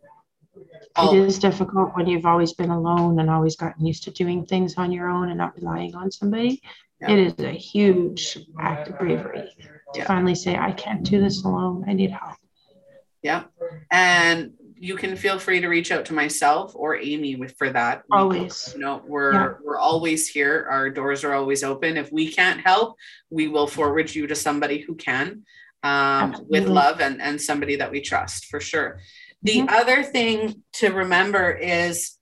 It 0.56 1.14
is 1.16 1.40
difficult 1.40 1.96
when 1.96 2.08
you've 2.08 2.26
always 2.26 2.54
been 2.54 2.70
alone 2.70 3.20
and 3.20 3.30
always 3.30 3.56
gotten 3.56 3.86
used 3.86 4.04
to 4.04 4.12
doing 4.12 4.46
things 4.46 4.76
on 4.78 4.92
your 4.92 5.10
own 5.10 5.30
and 5.30 5.38
not 5.38 5.56
relying 5.56 5.96
on 5.96 6.12
somebody. 6.12 6.62
Yep. 7.02 7.10
It 7.10 7.20
is 7.20 7.40
a 7.40 7.52
huge 7.52 8.38
act 8.60 8.90
of 8.90 9.00
bravery 9.00 9.50
to 9.96 10.06
finally 10.06 10.36
say, 10.36 10.56
I 10.56 10.72
can't 10.72 11.04
do 11.04 11.20
this 11.20 11.44
alone. 11.44 11.86
I 11.88 11.94
need 11.94 12.12
help. 12.12 12.38
Yeah. 13.24 13.44
And 13.92 14.54
you 14.76 14.96
can 14.96 15.16
feel 15.16 15.40
free 15.40 15.62
to 15.62 15.68
reach 15.68 15.92
out 15.92 16.06
to 16.06 16.14
myself 16.14 16.74
or 16.76 16.96
Aimee 16.98 17.36
with 17.38 17.56
for 17.58 17.70
that. 17.70 18.04
Always. 18.12 18.72
you 18.76 18.82
know, 18.82 19.02
we're 19.08 19.34
Yeah. 19.34 19.54
we're 19.64 19.80
always 19.80 20.28
here. 20.28 20.68
Our 20.70 20.90
doors 20.90 21.24
are 21.24 21.34
always 21.34 21.64
open. 21.64 21.98
If 21.98 22.12
we 22.12 22.32
can't 22.32 22.60
help, 22.62 22.98
we 23.30 23.48
will 23.48 23.68
forward 23.68 24.14
you 24.14 24.28
to 24.28 24.36
somebody 24.36 24.80
who 24.80 24.96
can, 24.96 25.44
um, 25.84 26.36
with 26.50 26.68
love 26.68 27.00
and 27.02 27.22
and 27.22 27.42
somebody 27.42 27.78
that 27.78 27.92
we 27.92 28.02
trust 28.02 28.46
for 28.46 28.60
sure. 28.60 29.00
The 29.44 29.62
Mhm. 29.62 29.70
other 29.70 30.04
thing 30.04 30.64
to 30.74 30.92
remember 30.92 31.52
is 31.52 32.18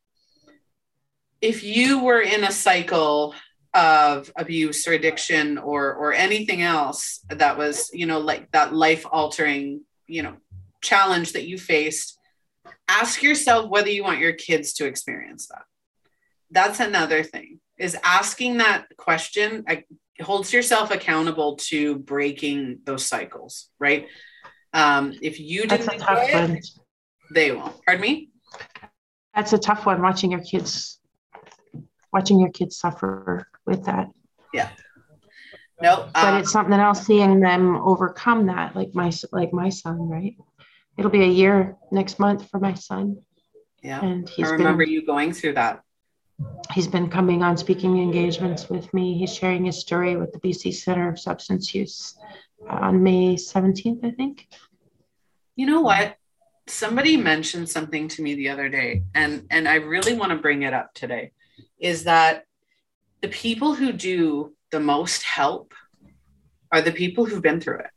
if 1.39 1.63
you 1.63 2.03
were 2.03 2.21
in 2.21 2.43
a 2.43 2.51
cycle 2.51 3.35
of 3.73 4.31
abuse 4.35 4.87
or 4.87 4.93
addiction 4.93 5.57
or 5.57 5.93
or 5.93 6.13
anything 6.13 6.61
else 6.61 7.21
that 7.29 7.57
was 7.57 7.89
you 7.93 8.05
know 8.05 8.19
like 8.19 8.51
that 8.51 8.73
life 8.73 9.05
altering 9.09 9.81
you 10.07 10.21
know 10.21 10.35
challenge 10.81 11.31
that 11.31 11.47
you 11.47 11.57
faced 11.57 12.17
ask 12.89 13.23
yourself 13.23 13.69
whether 13.69 13.89
you 13.89 14.03
want 14.03 14.19
your 14.19 14.33
kids 14.33 14.73
to 14.73 14.85
experience 14.85 15.47
that 15.47 15.63
that's 16.49 16.81
another 16.81 17.23
thing 17.23 17.61
is 17.79 17.95
asking 18.03 18.57
that 18.57 18.85
question 18.97 19.63
uh, 19.69 19.77
holds 20.21 20.51
yourself 20.51 20.91
accountable 20.91 21.55
to 21.55 21.97
breaking 21.99 22.79
those 22.83 23.07
cycles 23.07 23.69
right 23.79 24.07
um 24.73 25.13
if 25.21 25.39
you 25.39 25.65
didn't 25.65 25.93
enjoy 25.93 26.25
it. 26.27 26.67
They 27.33 27.51
won't 27.51 27.75
pardon 27.85 28.01
me 28.01 28.29
That's 29.35 29.53
a 29.53 29.57
tough 29.57 29.85
one. 29.85 30.01
Watching 30.01 30.31
your 30.31 30.41
kids, 30.41 30.99
watching 32.11 32.39
your 32.39 32.49
kids 32.49 32.77
suffer 32.77 33.47
with 33.65 33.85
that. 33.85 34.07
Yeah. 34.53 34.69
No 35.81 36.09
But 36.13 36.33
um, 36.33 36.39
it's 36.39 36.51
something 36.51 36.79
else 36.79 37.05
seeing 37.05 37.39
them 37.39 37.75
overcome 37.77 38.47
that, 38.47 38.75
like 38.75 38.93
my 38.93 39.11
like 39.31 39.51
my 39.53 39.69
son, 39.69 40.09
right? 40.09 40.35
It'll 40.97 41.11
be 41.11 41.23
a 41.23 41.27
year 41.27 41.77
next 41.91 42.19
month 42.19 42.49
for 42.49 42.59
my 42.59 42.75
son, 42.75 43.17
yeah 43.81 44.03
and 44.03 44.29
he's 44.29 44.47
i 44.47 44.51
remember 44.51 44.85
been 44.85 44.93
you 44.93 45.05
going 45.05 45.33
through 45.33 45.53
that 45.53 45.81
he's 46.73 46.87
been 46.87 47.09
coming 47.09 47.43
on 47.43 47.57
speaking 47.57 47.99
engagements 47.99 48.69
with 48.69 48.93
me. 48.93 49.17
He's 49.17 49.33
sharing 49.33 49.65
his 49.65 49.79
story 49.79 50.15
with 50.15 50.31
the 50.31 50.39
BC 50.39 50.73
Center 50.73 51.09
of 51.09 51.19
Substance 51.19 51.73
Use 51.73 52.15
on 52.67 53.03
May 53.03 53.35
17th, 53.35 54.03
I 54.05 54.11
think. 54.11 54.47
You 55.55 55.65
know 55.65 55.81
what? 55.81 56.15
Somebody 56.67 57.17
mentioned 57.17 57.69
something 57.69 58.07
to 58.09 58.21
me 58.21 58.35
the 58.35 58.49
other 58.49 58.69
day, 58.69 59.03
and 59.13 59.45
and 59.49 59.67
I 59.67 59.75
really 59.75 60.13
want 60.13 60.31
to 60.31 60.37
bring 60.37 60.63
it 60.63 60.73
up 60.73 60.93
today. 60.93 61.31
Is 61.79 62.03
that 62.05 62.45
the 63.21 63.27
people 63.27 63.73
who 63.75 63.91
do 63.91 64.53
the 64.71 64.79
most 64.79 65.23
help 65.23 65.73
are 66.71 66.81
the 66.81 66.91
people 66.91 67.25
who've 67.25 67.41
been 67.41 67.59
through 67.59 67.79
it, 67.79 67.89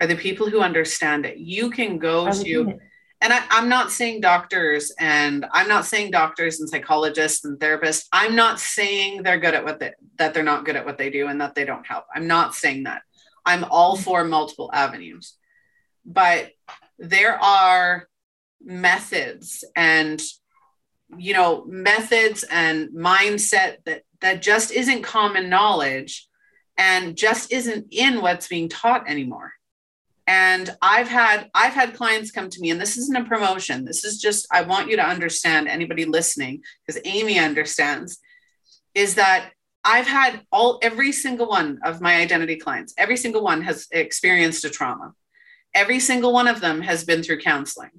are 0.00 0.06
the 0.06 0.16
people 0.16 0.48
who 0.48 0.60
understand 0.60 1.26
it. 1.26 1.38
You 1.38 1.70
can 1.70 1.98
go 1.98 2.30
to, 2.30 2.78
and 3.20 3.32
I, 3.32 3.42
I'm 3.50 3.68
not 3.68 3.90
saying 3.90 4.20
doctors, 4.22 4.92
and 4.98 5.44
I'm 5.52 5.68
not 5.68 5.84
saying 5.84 6.12
doctors 6.12 6.60
and 6.60 6.68
psychologists 6.68 7.44
and 7.44 7.58
therapists. 7.58 8.06
I'm 8.12 8.34
not 8.34 8.58
saying 8.60 9.22
they're 9.22 9.40
good 9.40 9.54
at 9.54 9.64
what 9.64 9.78
they 9.80 9.92
that 10.16 10.34
they're 10.34 10.42
not 10.42 10.64
good 10.64 10.76
at 10.76 10.86
what 10.86 10.98
they 10.98 11.10
do 11.10 11.26
and 11.28 11.40
that 11.40 11.54
they 11.54 11.64
don't 11.64 11.86
help. 11.86 12.04
I'm 12.14 12.26
not 12.26 12.54
saying 12.54 12.84
that. 12.84 13.02
I'm 13.44 13.64
all 13.64 13.96
for 13.96 14.24
multiple 14.24 14.70
avenues, 14.72 15.34
but 16.04 16.50
there 16.98 17.42
are 17.42 18.08
methods 18.62 19.64
and 19.76 20.20
you 21.16 21.32
know 21.32 21.64
methods 21.66 22.44
and 22.50 22.90
mindset 22.90 23.76
that 23.86 24.02
that 24.20 24.42
just 24.42 24.72
isn't 24.72 25.02
common 25.02 25.48
knowledge 25.48 26.28
and 26.76 27.16
just 27.16 27.52
isn't 27.52 27.86
in 27.90 28.20
what's 28.20 28.48
being 28.48 28.68
taught 28.68 29.08
anymore. 29.08 29.52
And 30.26 30.76
i've 30.82 31.08
had 31.08 31.48
i've 31.54 31.72
had 31.72 31.94
clients 31.94 32.30
come 32.30 32.50
to 32.50 32.60
me 32.60 32.70
and 32.70 32.80
this 32.80 32.98
isn't 32.98 33.16
a 33.16 33.24
promotion. 33.24 33.84
This 33.84 34.04
is 34.04 34.20
just 34.20 34.46
i 34.52 34.62
want 34.62 34.90
you 34.90 34.96
to 34.96 35.06
understand 35.06 35.68
anybody 35.68 36.04
listening 36.04 36.62
because 36.86 37.00
Aimee 37.04 37.38
understands 37.38 38.18
is 38.94 39.14
that 39.14 39.52
i've 39.84 40.06
had 40.06 40.42
all 40.50 40.78
every 40.82 41.12
single 41.12 41.48
one 41.48 41.78
of 41.84 42.00
my 42.00 42.16
identity 42.16 42.56
clients 42.56 42.92
every 42.98 43.16
single 43.16 43.42
one 43.42 43.62
has 43.62 43.86
experienced 43.92 44.64
a 44.64 44.70
trauma 44.70 45.14
every 45.74 46.00
single 46.00 46.32
one 46.32 46.48
of 46.48 46.60
them 46.60 46.80
has 46.82 47.04
been 47.04 47.22
through 47.22 47.40
counseling. 47.40 47.90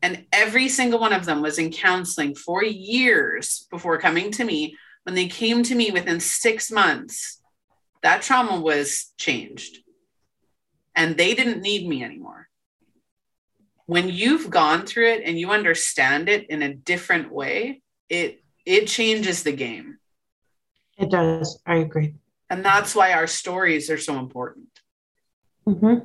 And 0.00 0.26
every 0.32 0.68
single 0.68 1.00
one 1.00 1.12
of 1.12 1.24
them 1.24 1.42
was 1.42 1.58
in 1.58 1.72
counseling 1.72 2.34
for 2.34 2.62
years 2.62 3.66
before 3.70 3.98
coming 3.98 4.30
to 4.32 4.44
me. 4.44 4.76
When 5.02 5.14
they 5.14 5.26
came 5.26 5.62
to 5.64 5.74
me 5.74 5.90
within 5.90 6.20
six 6.20 6.70
months 6.70 7.38
that 8.02 8.22
trauma 8.22 8.60
was 8.60 9.12
changed. 9.16 9.78
And 10.94 11.16
they 11.16 11.34
didn't 11.34 11.62
need 11.62 11.88
me 11.88 12.02
anymore. 12.02 12.48
When 13.86 14.08
you've 14.08 14.50
gone 14.50 14.86
through 14.86 15.08
it 15.08 15.22
and 15.24 15.38
you 15.38 15.50
understand 15.50 16.28
it 16.28 16.48
in 16.50 16.62
a 16.62 16.74
different 16.74 17.32
way 17.32 17.82
it 18.08 18.42
it 18.64 18.86
changes 18.86 19.42
the 19.42 19.52
game. 19.52 19.98
It 20.98 21.10
does. 21.10 21.58
I 21.66 21.76
agree. 21.76 22.14
and 22.50 22.64
that's 22.64 22.94
why 22.94 23.12
our 23.12 23.26
stories 23.26 23.90
are 23.90 23.98
so 23.98 24.18
important. 24.18 24.68
Hmm 25.64 25.98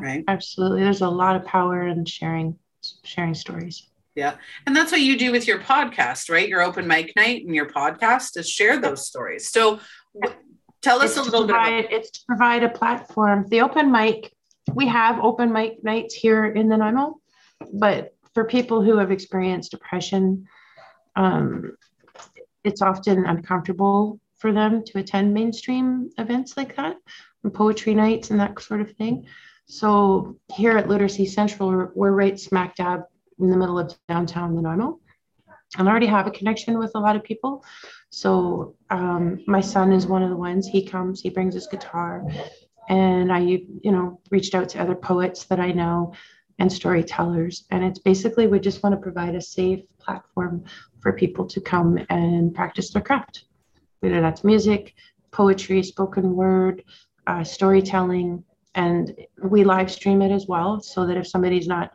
right 0.00 0.24
Absolutely. 0.28 0.82
There's 0.82 1.00
a 1.02 1.08
lot 1.08 1.36
of 1.36 1.44
power 1.44 1.86
in 1.86 2.04
sharing 2.04 2.58
sharing 3.02 3.34
stories. 3.34 3.88
Yeah 4.14 4.36
and 4.66 4.76
that's 4.76 4.92
what 4.92 5.00
you 5.00 5.18
do 5.18 5.32
with 5.32 5.46
your 5.48 5.58
podcast 5.58 6.30
right 6.30 6.48
your 6.48 6.62
open 6.62 6.86
mic 6.86 7.14
night 7.16 7.44
and 7.44 7.54
your 7.54 7.66
podcast 7.66 8.36
is 8.36 8.48
share 8.48 8.80
those 8.80 9.06
stories 9.06 9.48
so 9.48 9.80
w- 10.20 10.38
tell 10.84 11.00
us 11.02 11.16
It's 11.16 11.26
a 11.26 11.30
little 11.30 11.46
bit 11.46 11.56
about 11.56 11.92
it's 11.92 12.10
to 12.10 12.20
provide 12.26 12.62
a 12.62 12.68
platform. 12.68 13.46
The 13.48 13.62
open 13.62 13.90
mic, 13.90 14.32
we 14.74 14.86
have 14.86 15.18
open 15.24 15.52
mic 15.52 15.82
nights 15.82 16.14
here 16.14 16.44
in 16.44 16.68
the 16.68 16.76
Nanaimo, 16.76 17.20
but 17.72 18.14
for 18.34 18.44
people 18.44 18.82
who 18.82 18.98
have 18.98 19.10
experienced 19.10 19.70
depression, 19.70 20.46
um, 21.16 21.76
it's 22.64 22.82
often 22.82 23.24
uncomfortable 23.24 24.20
for 24.36 24.52
them 24.52 24.84
to 24.84 24.98
attend 24.98 25.32
mainstream 25.32 26.10
events 26.18 26.56
like 26.56 26.76
that, 26.76 26.96
and 27.42 27.54
poetry 27.54 27.94
nights 27.94 28.30
and 28.30 28.40
that 28.40 28.60
sort 28.60 28.82
of 28.82 28.92
thing. 28.92 29.26
So 29.66 30.36
here 30.52 30.76
at 30.76 30.88
Literacy 30.88 31.26
Central, 31.26 31.90
we're, 31.94 32.12
right 32.12 32.38
smack 32.38 32.76
dab 32.76 33.04
in 33.38 33.50
the 33.50 33.56
middle 33.56 33.78
of 33.78 33.94
downtown 34.08 34.54
Nanaimo. 34.54 35.00
And 35.78 35.88
I 35.88 35.90
already 35.90 36.06
have 36.06 36.26
a 36.26 36.30
connection 36.30 36.78
with 36.78 36.92
a 36.94 37.00
lot 37.00 37.16
of 37.16 37.24
people. 37.24 37.64
So 38.10 38.76
um, 38.90 39.40
my 39.46 39.60
son 39.60 39.92
is 39.92 40.06
one 40.06 40.22
of 40.22 40.30
the 40.30 40.36
ones. 40.36 40.68
He 40.68 40.86
comes, 40.86 41.20
he 41.20 41.30
brings 41.30 41.54
his 41.54 41.66
guitar, 41.66 42.24
and 42.88 43.32
I, 43.32 43.40
you 43.40 43.90
know, 43.90 44.20
reached 44.30 44.54
out 44.54 44.68
to 44.70 44.80
other 44.80 44.94
poets 44.94 45.44
that 45.46 45.58
I 45.58 45.72
know 45.72 46.12
and 46.58 46.72
storytellers. 46.72 47.64
And 47.70 47.82
it's 47.82 47.98
basically 47.98 48.46
we 48.46 48.60
just 48.60 48.82
want 48.82 48.94
to 48.94 49.00
provide 49.00 49.34
a 49.34 49.40
safe 49.40 49.80
platform 49.98 50.64
for 51.00 51.12
people 51.12 51.46
to 51.46 51.60
come 51.60 51.98
and 52.08 52.54
practice 52.54 52.92
their 52.92 53.02
craft, 53.02 53.44
whether 54.00 54.20
that's 54.20 54.44
music, 54.44 54.94
poetry, 55.32 55.82
spoken 55.82 56.36
word, 56.36 56.84
uh, 57.26 57.42
storytelling, 57.42 58.44
and 58.74 59.14
we 59.42 59.64
live 59.64 59.90
stream 59.90 60.22
it 60.22 60.32
as 60.32 60.46
well, 60.46 60.80
so 60.80 61.06
that 61.06 61.16
if 61.16 61.26
somebody's 61.26 61.68
not 61.68 61.92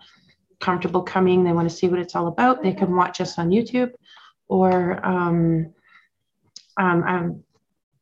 comfortable 0.59 1.01
coming, 1.01 1.43
they 1.43 1.53
want 1.53 1.69
to 1.69 1.75
see 1.75 1.88
what 1.88 1.99
it's 1.99 2.15
all 2.15 2.27
about, 2.27 2.61
they 2.61 2.73
can 2.73 2.95
watch 2.95 3.21
us 3.21 3.38
on 3.38 3.49
YouTube 3.49 3.91
or 4.47 5.05
um, 5.05 5.73
um, 6.77 7.03
um, 7.03 7.43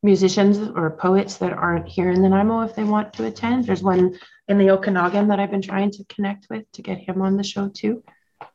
musicians 0.03 0.57
or 0.75 0.91
poets 0.91 1.37
that 1.37 1.53
aren't 1.53 1.87
here 1.87 2.09
in 2.09 2.21
the 2.21 2.29
Nanaimo 2.29 2.61
if 2.61 2.75
they 2.75 2.83
want 2.83 3.13
to 3.13 3.25
attend. 3.25 3.65
There's 3.65 3.83
one 3.83 4.17
in 4.47 4.57
the 4.57 4.69
Okanagan 4.71 5.27
that 5.27 5.39
I've 5.39 5.51
been 5.51 5.61
trying 5.61 5.91
to 5.91 6.05
connect 6.05 6.47
with 6.49 6.71
to 6.73 6.81
get 6.81 6.99
him 6.99 7.21
on 7.21 7.37
the 7.37 7.43
show 7.43 7.69
too. 7.69 8.03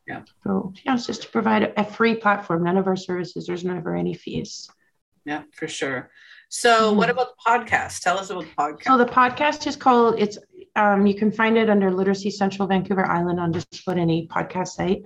Yeah. 0.07 0.23
So 0.43 0.73
yeah, 0.85 0.95
it's 0.95 1.05
just 1.05 1.23
to 1.23 1.29
provide 1.29 1.63
a, 1.63 1.81
a 1.81 1.83
free 1.83 2.15
platform. 2.15 2.63
None 2.63 2.77
of 2.77 2.87
our 2.87 2.95
services, 2.95 3.45
there's 3.45 3.63
never 3.63 3.95
any 3.95 4.13
fees. 4.13 4.69
yeah 5.25 5.43
for 5.51 5.67
sure 5.67 6.09
so 6.55 6.93
what 6.93 7.07
Mhm. 7.09 7.13
about 7.13 7.29
the 7.35 7.41
podcast 7.51 8.01
tell 8.01 8.17
us 8.19 8.29
about 8.29 8.43
the 8.43 8.55
podcast 8.61 8.83
So 8.83 8.97
the 8.97 9.05
podcast 9.21 9.65
is 9.67 9.75
called 9.75 10.15
it's 10.19 10.37
um, 10.75 11.05
you 11.05 11.15
can 11.15 11.31
find 11.31 11.57
it 11.57 11.69
under 11.69 11.91
Literacy 11.91 12.31
Central 12.31 12.67
Vancouver 12.67 13.05
Island 13.05 13.39
on 13.39 13.53
just 13.53 13.81
about 13.81 13.97
any 13.99 14.27
podcast 14.27 14.69
site. 14.79 15.03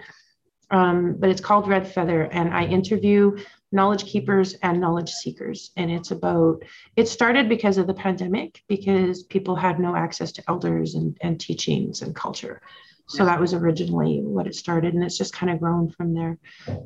Um, 0.72 1.16
but 1.20 1.30
it's 1.30 1.42
called 1.42 1.68
Red 1.68 1.86
Feather, 1.94 2.24
and 2.24 2.54
I 2.54 2.66
interview 2.66 3.38
knowledge 3.72 4.06
keepers 4.06 4.54
and 4.64 4.80
knowledge 4.82 5.12
seekers. 5.12 5.72
And 5.78 5.90
it's 5.92 6.12
about 6.12 6.64
it 6.96 7.08
started 7.08 7.48
because 7.50 7.78
of 7.78 7.88
the 7.88 7.94
pandemic, 7.94 8.62
because 8.68 9.24
people 9.24 9.56
had 9.56 9.78
no 9.80 9.96
access 9.96 10.32
to 10.34 10.44
elders 10.48 10.96
and, 10.96 11.18
and 11.22 11.40
teachings 11.40 12.02
and 12.02 12.14
culture. 12.16 12.62
So 13.10 13.24
that 13.24 13.40
was 13.40 13.54
originally 13.54 14.20
what 14.22 14.48
it 14.48 14.56
started, 14.56 14.94
and 14.94 15.04
it's 15.04 15.18
just 15.18 15.34
kind 15.34 15.50
of 15.52 15.60
grown 15.60 15.90
from 15.90 16.14
there. 16.14 16.38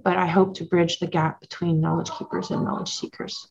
But 0.03 0.17
I 0.17 0.27
hope 0.27 0.55
to 0.57 0.63
bridge 0.65 0.99
the 0.99 1.07
gap 1.07 1.39
between 1.41 1.81
knowledge 1.81 2.11
keepers 2.11 2.51
and 2.51 2.63
knowledge 2.63 2.93
seekers. 2.93 3.47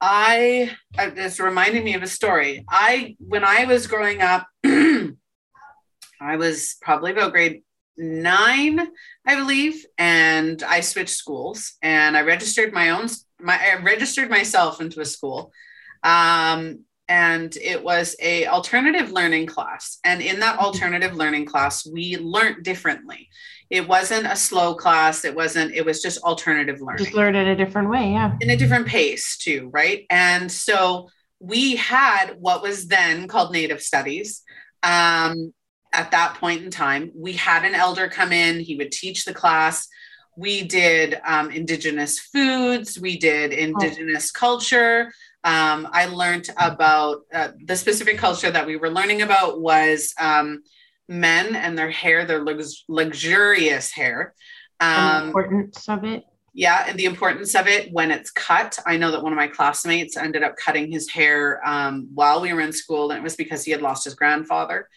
I 0.00 0.70
uh, 0.98 1.10
it's 1.16 1.40
reminding 1.40 1.84
me 1.84 1.94
of 1.94 2.02
a 2.02 2.06
story. 2.06 2.64
I 2.68 3.16
when 3.18 3.44
I 3.44 3.64
was 3.64 3.86
growing 3.86 4.22
up, 4.22 4.46
I 4.64 6.36
was 6.36 6.76
probably 6.80 7.12
about 7.12 7.32
grade 7.32 7.62
nine, 7.96 8.88
I 9.26 9.34
believe, 9.34 9.84
and 9.96 10.62
I 10.62 10.80
switched 10.80 11.16
schools 11.16 11.74
and 11.82 12.16
I 12.16 12.22
registered 12.22 12.72
my 12.72 12.90
own 12.90 13.08
my 13.40 13.58
I 13.58 13.82
registered 13.82 14.30
myself 14.30 14.80
into 14.80 15.00
a 15.00 15.04
school. 15.04 15.52
Um, 16.04 16.84
and 17.08 17.56
it 17.56 17.82
was 17.82 18.14
a 18.20 18.46
alternative 18.46 19.10
learning 19.10 19.46
class. 19.46 19.98
And 20.04 20.20
in 20.20 20.40
that 20.40 20.58
alternative 20.58 21.14
learning 21.14 21.46
class 21.46 21.86
we 21.86 22.16
learned 22.18 22.64
differently. 22.64 23.28
It 23.70 23.86
wasn't 23.86 24.26
a 24.26 24.36
slow 24.36 24.74
class. 24.74 25.24
It 25.24 25.34
wasn't 25.34 25.74
it 25.74 25.84
was 25.84 26.02
just 26.02 26.22
alternative 26.22 26.80
learning. 26.80 27.04
Just 27.04 27.16
learn 27.16 27.34
it 27.34 27.46
a 27.46 27.56
different 27.56 27.90
way. 27.90 28.12
Yeah. 28.12 28.36
in 28.40 28.50
a 28.50 28.56
different 28.56 28.86
pace 28.86 29.36
too 29.36 29.70
right? 29.72 30.04
And 30.10 30.50
so 30.50 31.08
we 31.40 31.76
had 31.76 32.36
what 32.38 32.62
was 32.62 32.88
then 32.88 33.28
called 33.28 33.52
native 33.52 33.82
studies. 33.82 34.42
Um, 34.82 35.52
at 35.92 36.10
that 36.10 36.36
point 36.38 36.62
in 36.62 36.70
time 36.70 37.10
we 37.14 37.32
had 37.32 37.64
an 37.64 37.74
elder 37.74 38.08
come 38.08 38.32
in. 38.32 38.60
He 38.60 38.76
would 38.76 38.92
teach 38.92 39.24
the 39.24 39.34
class. 39.34 39.88
We 40.36 40.62
did 40.62 41.20
um, 41.26 41.50
indigenous 41.50 42.20
foods. 42.20 43.00
We 43.00 43.18
did 43.18 43.52
indigenous 43.52 44.30
culture 44.30 45.12
um, 45.44 45.88
i 45.92 46.06
learned 46.06 46.48
about 46.58 47.22
uh, 47.32 47.48
the 47.64 47.76
specific 47.76 48.18
culture 48.18 48.50
that 48.50 48.66
we 48.66 48.76
were 48.76 48.90
learning 48.90 49.22
about 49.22 49.60
was 49.60 50.14
um, 50.20 50.62
men 51.08 51.54
and 51.54 51.76
their 51.76 51.90
hair 51.90 52.24
their 52.24 52.42
lux- 52.42 52.84
luxurious 52.88 53.92
hair 53.92 54.34
the 54.80 54.86
um, 54.86 55.26
importance 55.26 55.88
of 55.88 56.04
it. 56.04 56.24
yeah, 56.54 56.84
and 56.88 56.98
the 56.98 57.04
importance 57.04 57.54
of 57.54 57.66
it 57.66 57.92
when 57.92 58.10
it's 58.10 58.30
cut. 58.30 58.78
I 58.86 58.96
know 58.96 59.10
that 59.10 59.22
one 59.22 59.32
of 59.32 59.36
my 59.36 59.48
classmates 59.48 60.16
ended 60.16 60.42
up 60.42 60.56
cutting 60.56 60.90
his 60.90 61.10
hair 61.10 61.60
um, 61.66 62.08
while 62.14 62.40
we 62.40 62.52
were 62.52 62.60
in 62.60 62.72
school, 62.72 63.10
and 63.10 63.18
it 63.18 63.22
was 63.22 63.36
because 63.36 63.64
he 63.64 63.72
had 63.72 63.82
lost 63.82 64.04
his 64.04 64.14
grandfather. 64.14 64.88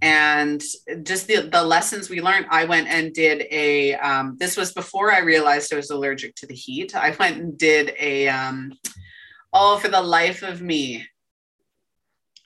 And 0.00 0.62
just 1.02 1.26
the, 1.26 1.48
the 1.50 1.62
lessons 1.62 2.08
we 2.08 2.20
learned, 2.20 2.46
I 2.50 2.64
went 2.64 2.88
and 2.88 3.12
did 3.12 3.46
a. 3.50 3.94
Um, 3.94 4.36
this 4.38 4.56
was 4.56 4.72
before 4.72 5.12
I 5.12 5.20
realized 5.20 5.72
I 5.72 5.76
was 5.76 5.90
allergic 5.90 6.34
to 6.36 6.46
the 6.46 6.54
heat. 6.54 6.94
I 6.94 7.14
went 7.18 7.38
and 7.38 7.58
did 7.58 7.94
a. 7.98 8.28
Oh, 9.60 9.76
for 9.78 9.88
the 9.88 10.00
life 10.00 10.42
of 10.42 10.62
me, 10.62 11.04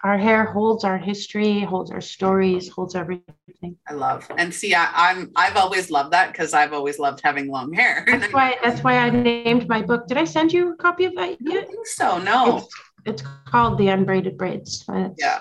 Our 0.02 0.18
hair 0.18 0.46
holds 0.46 0.82
our 0.82 0.98
history, 0.98 1.60
holds 1.60 1.90
our 1.92 2.00
stories, 2.00 2.68
holds 2.76 2.94
everything. 2.96 3.76
I 3.86 3.92
love 3.92 4.26
and 4.40 4.52
see. 4.52 4.74
I, 4.74 4.88
I'm 5.10 5.30
I've 5.36 5.56
always 5.56 5.90
loved 5.90 6.10
that 6.12 6.32
because 6.32 6.54
I've 6.54 6.72
always 6.72 6.98
loved 6.98 7.20
having 7.22 7.46
long 7.56 7.72
hair. 7.72 8.04
That's 8.10 8.32
why 8.32 8.56
that's 8.64 8.82
why 8.82 8.94
I 8.98 9.10
named 9.10 9.68
my 9.68 9.80
book. 9.82 10.08
Did 10.08 10.16
I 10.16 10.24
send 10.24 10.52
you 10.52 10.72
a 10.72 10.76
copy 10.76 11.04
of 11.04 11.14
that 11.14 11.22
I 11.22 11.34
think 11.36 11.86
so. 11.86 12.18
No. 12.18 12.56
It's, 12.56 12.68
it's 13.10 13.22
called 13.52 13.78
The 13.78 13.88
Unbraided 13.88 14.36
Braids. 14.36 14.84
Yeah. 15.18 15.40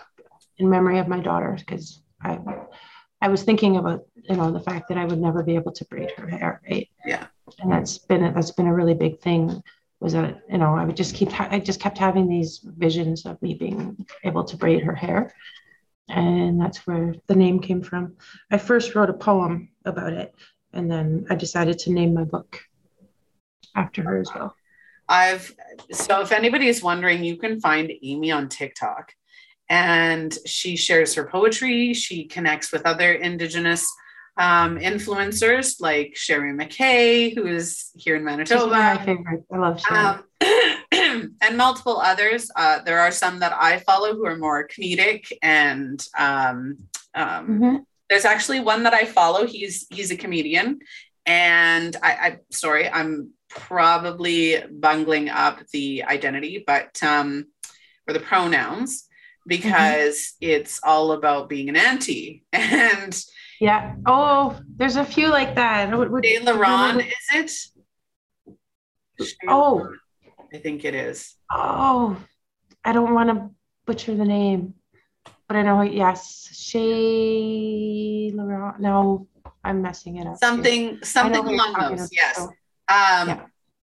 In 0.57 0.69
memory 0.69 0.99
of 0.99 1.07
my 1.07 1.21
daughter, 1.21 1.55
because 1.57 2.03
I 2.21 2.37
I 3.25 3.27
was 3.29 3.41
thinking 3.43 3.77
about, 3.77 4.01
you 4.29 4.35
know, 4.35 4.51
the 4.51 4.59
fact 4.69 4.89
that 4.89 4.97
I 4.97 5.05
would 5.05 5.21
never 5.27 5.41
be 5.41 5.55
able 5.55 5.71
to 5.71 5.85
braid 5.85 6.11
her 6.17 6.27
hair, 6.27 6.61
right? 6.69 6.87
Yeah. 7.05 7.25
And 7.59 7.71
that's 7.71 7.97
been 7.97 8.23
a- 8.25 8.33
that's 8.35 8.51
been 8.57 8.67
a 8.67 8.75
really 8.79 8.93
big 9.05 9.19
thing. 9.21 9.63
Was 10.01 10.13
that 10.13 10.41
you 10.49 10.57
know 10.57 10.75
I 10.75 10.83
would 10.83 10.97
just 10.97 11.15
keep 11.15 11.31
ha- 11.31 11.47
I 11.49 11.59
just 11.59 11.79
kept 11.79 11.97
having 11.97 12.27
these 12.27 12.59
visions 12.63 13.25
of 13.25 13.41
me 13.41 13.53
being 13.53 14.05
able 14.23 14.43
to 14.43 14.57
braid 14.57 14.83
her 14.83 14.95
hair, 14.95 15.33
and 16.09 16.59
that's 16.59 16.85
where 16.85 17.15
the 17.27 17.35
name 17.35 17.59
came 17.59 17.81
from. 17.81 18.17
I 18.51 18.57
first 18.57 18.95
wrote 18.95 19.09
a 19.09 19.13
poem 19.13 19.69
about 19.85 20.13
it, 20.13 20.35
and 20.73 20.91
then 20.91 21.27
I 21.29 21.35
decided 21.35 21.79
to 21.79 21.93
name 21.93 22.13
my 22.13 22.23
book 22.23 22.59
after 23.75 24.01
her 24.01 24.19
as 24.19 24.29
well. 24.35 24.55
I've 25.07 25.55
so 25.91 26.21
if 26.21 26.31
anybody 26.31 26.67
is 26.67 26.81
wondering, 26.81 27.23
you 27.23 27.37
can 27.37 27.61
find 27.61 27.91
Aimee 28.03 28.31
on 28.31 28.49
TikTok 28.49 29.13
and 29.71 30.37
she 30.45 30.75
shares 30.75 31.13
her 31.13 31.25
poetry. 31.25 31.93
She 31.93 32.25
connects 32.25 32.73
with 32.73 32.85
other 32.85 33.13
Indigenous 33.13 33.89
um, 34.41 34.71
influencers 34.79 35.79
like 35.79 36.09
Sherry 36.15 36.53
McKay, 36.53 37.33
who 37.35 37.45
is 37.45 37.91
here 37.95 38.15
in 38.15 38.23
one 38.25 38.33
my 38.37 38.37
Manitoba, 38.37 39.03
favorite. 39.05 39.43
I 39.53 39.57
love 39.65 39.79
Sherry. 39.81 39.99
um, 39.99 41.35
and 41.45 41.57
multiple 41.57 41.97
others. 42.11 42.49
Uh, 42.55 42.79
there 42.87 42.99
are 42.99 43.11
some 43.11 43.39
that 43.39 43.53
I 43.69 43.79
follow 43.79 44.09
who 44.15 44.25
are 44.25 44.37
more 44.37 44.67
comedic 44.67 45.23
and 45.43 45.97
um, 46.17 46.77
um, 47.13 47.43
Mhm. 47.59 47.75
there's 48.09 48.25
actually 48.25 48.61
one 48.61 48.83
that 48.83 48.93
I 49.01 49.05
follow. 49.05 49.45
He's 49.45 49.75
he's 49.95 50.11
a 50.11 50.17
comedian, 50.23 50.79
and 51.25 51.95
I, 52.01 52.11
I 52.27 52.29
sorry, 52.63 52.89
I'm 52.89 53.31
probably 53.49 54.41
bungling 54.85 55.29
up 55.29 55.57
the 55.73 56.03
identity, 56.15 56.63
but 56.65 56.91
um, 57.03 57.45
or 58.07 58.13
the 58.13 58.19
pronouns 58.31 59.07
because 59.45 60.33
it's 60.39 60.79
all 60.83 61.11
about 61.11 61.49
being 61.49 61.67
an 61.69 61.75
auntie. 61.75 62.43
And 62.53 63.13
Yeah. 63.61 63.93
Oh, 64.07 64.59
there's 64.75 64.95
a 64.95 65.05
few 65.05 65.27
like 65.29 65.53
that. 65.55 65.95
What 65.95 66.23
De 66.23 66.39
Laron, 66.39 67.05
is 67.05 67.71
it? 69.19 69.27
Oh. 69.47 69.93
I 70.51 70.57
think 70.57 70.83
it 70.83 70.95
is. 70.95 71.35
Oh, 71.51 72.17
I 72.83 72.91
don't 72.91 73.13
want 73.13 73.29
to 73.29 73.51
butcher 73.85 74.15
the 74.15 74.25
name, 74.25 74.73
but 75.47 75.57
I 75.57 75.61
know. 75.61 75.83
Yes, 75.83 76.49
Shay 76.51 78.31
Laurent. 78.33 78.79
No, 78.79 79.27
I'm 79.63 79.83
messing 79.83 80.17
it 80.17 80.25
up. 80.25 80.37
Something 80.39 80.97
something 81.03 81.45
along 81.45 81.73
those. 81.73 81.99
about. 81.99 82.09
Yes. 82.11 82.35
So, 82.37 82.43
Um, 82.89 83.27
Yeah. 83.29 83.45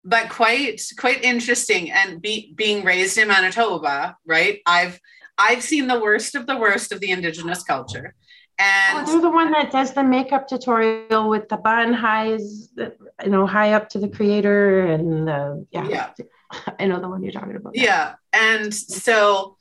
but 0.05 0.29
quite 0.29 0.83
quite 0.99 1.25
interesting 1.25 1.91
and 1.91 2.21
be, 2.21 2.53
being 2.55 2.85
raised 2.85 3.17
in 3.19 3.27
manitoba 3.27 4.17
right 4.27 4.61
i've 4.67 5.01
i've 5.39 5.63
seen 5.63 5.89
the 5.89 5.99
worst 5.99 6.35
of 6.37 6.47
the 6.47 6.57
worst 6.57 6.93
of 6.93 7.01
the 7.01 7.11
indigenous 7.11 7.65
culture 7.65 8.15
Oh, 8.61 8.99
and 8.99 9.07
they're 9.09 9.21
the 9.21 9.31
one 9.31 9.51
that 9.53 9.73
does 9.73 9.93
the 9.93 10.05
makeup 10.05 10.47
tutorial 10.47 11.29
with 11.29 11.49
the 11.49 11.57
bun 11.57 11.93
highs, 11.93 12.69
you 12.77 13.31
know, 13.31 13.47
high 13.47 13.73
up 13.73 13.89
to 13.91 13.99
the 13.99 14.09
creator, 14.09 14.87
and 14.87 15.27
the 15.27 15.67
yeah. 15.71 15.89
Yeah. 15.89 16.11
I 16.79 16.87
know 16.87 17.01
the 17.01 17.09
one 17.09 17.23
you're 17.23 17.33
talking 17.33 17.57
about. 17.57 17.75
yeah 17.75 18.15
and 18.33 18.73
so 18.73 19.57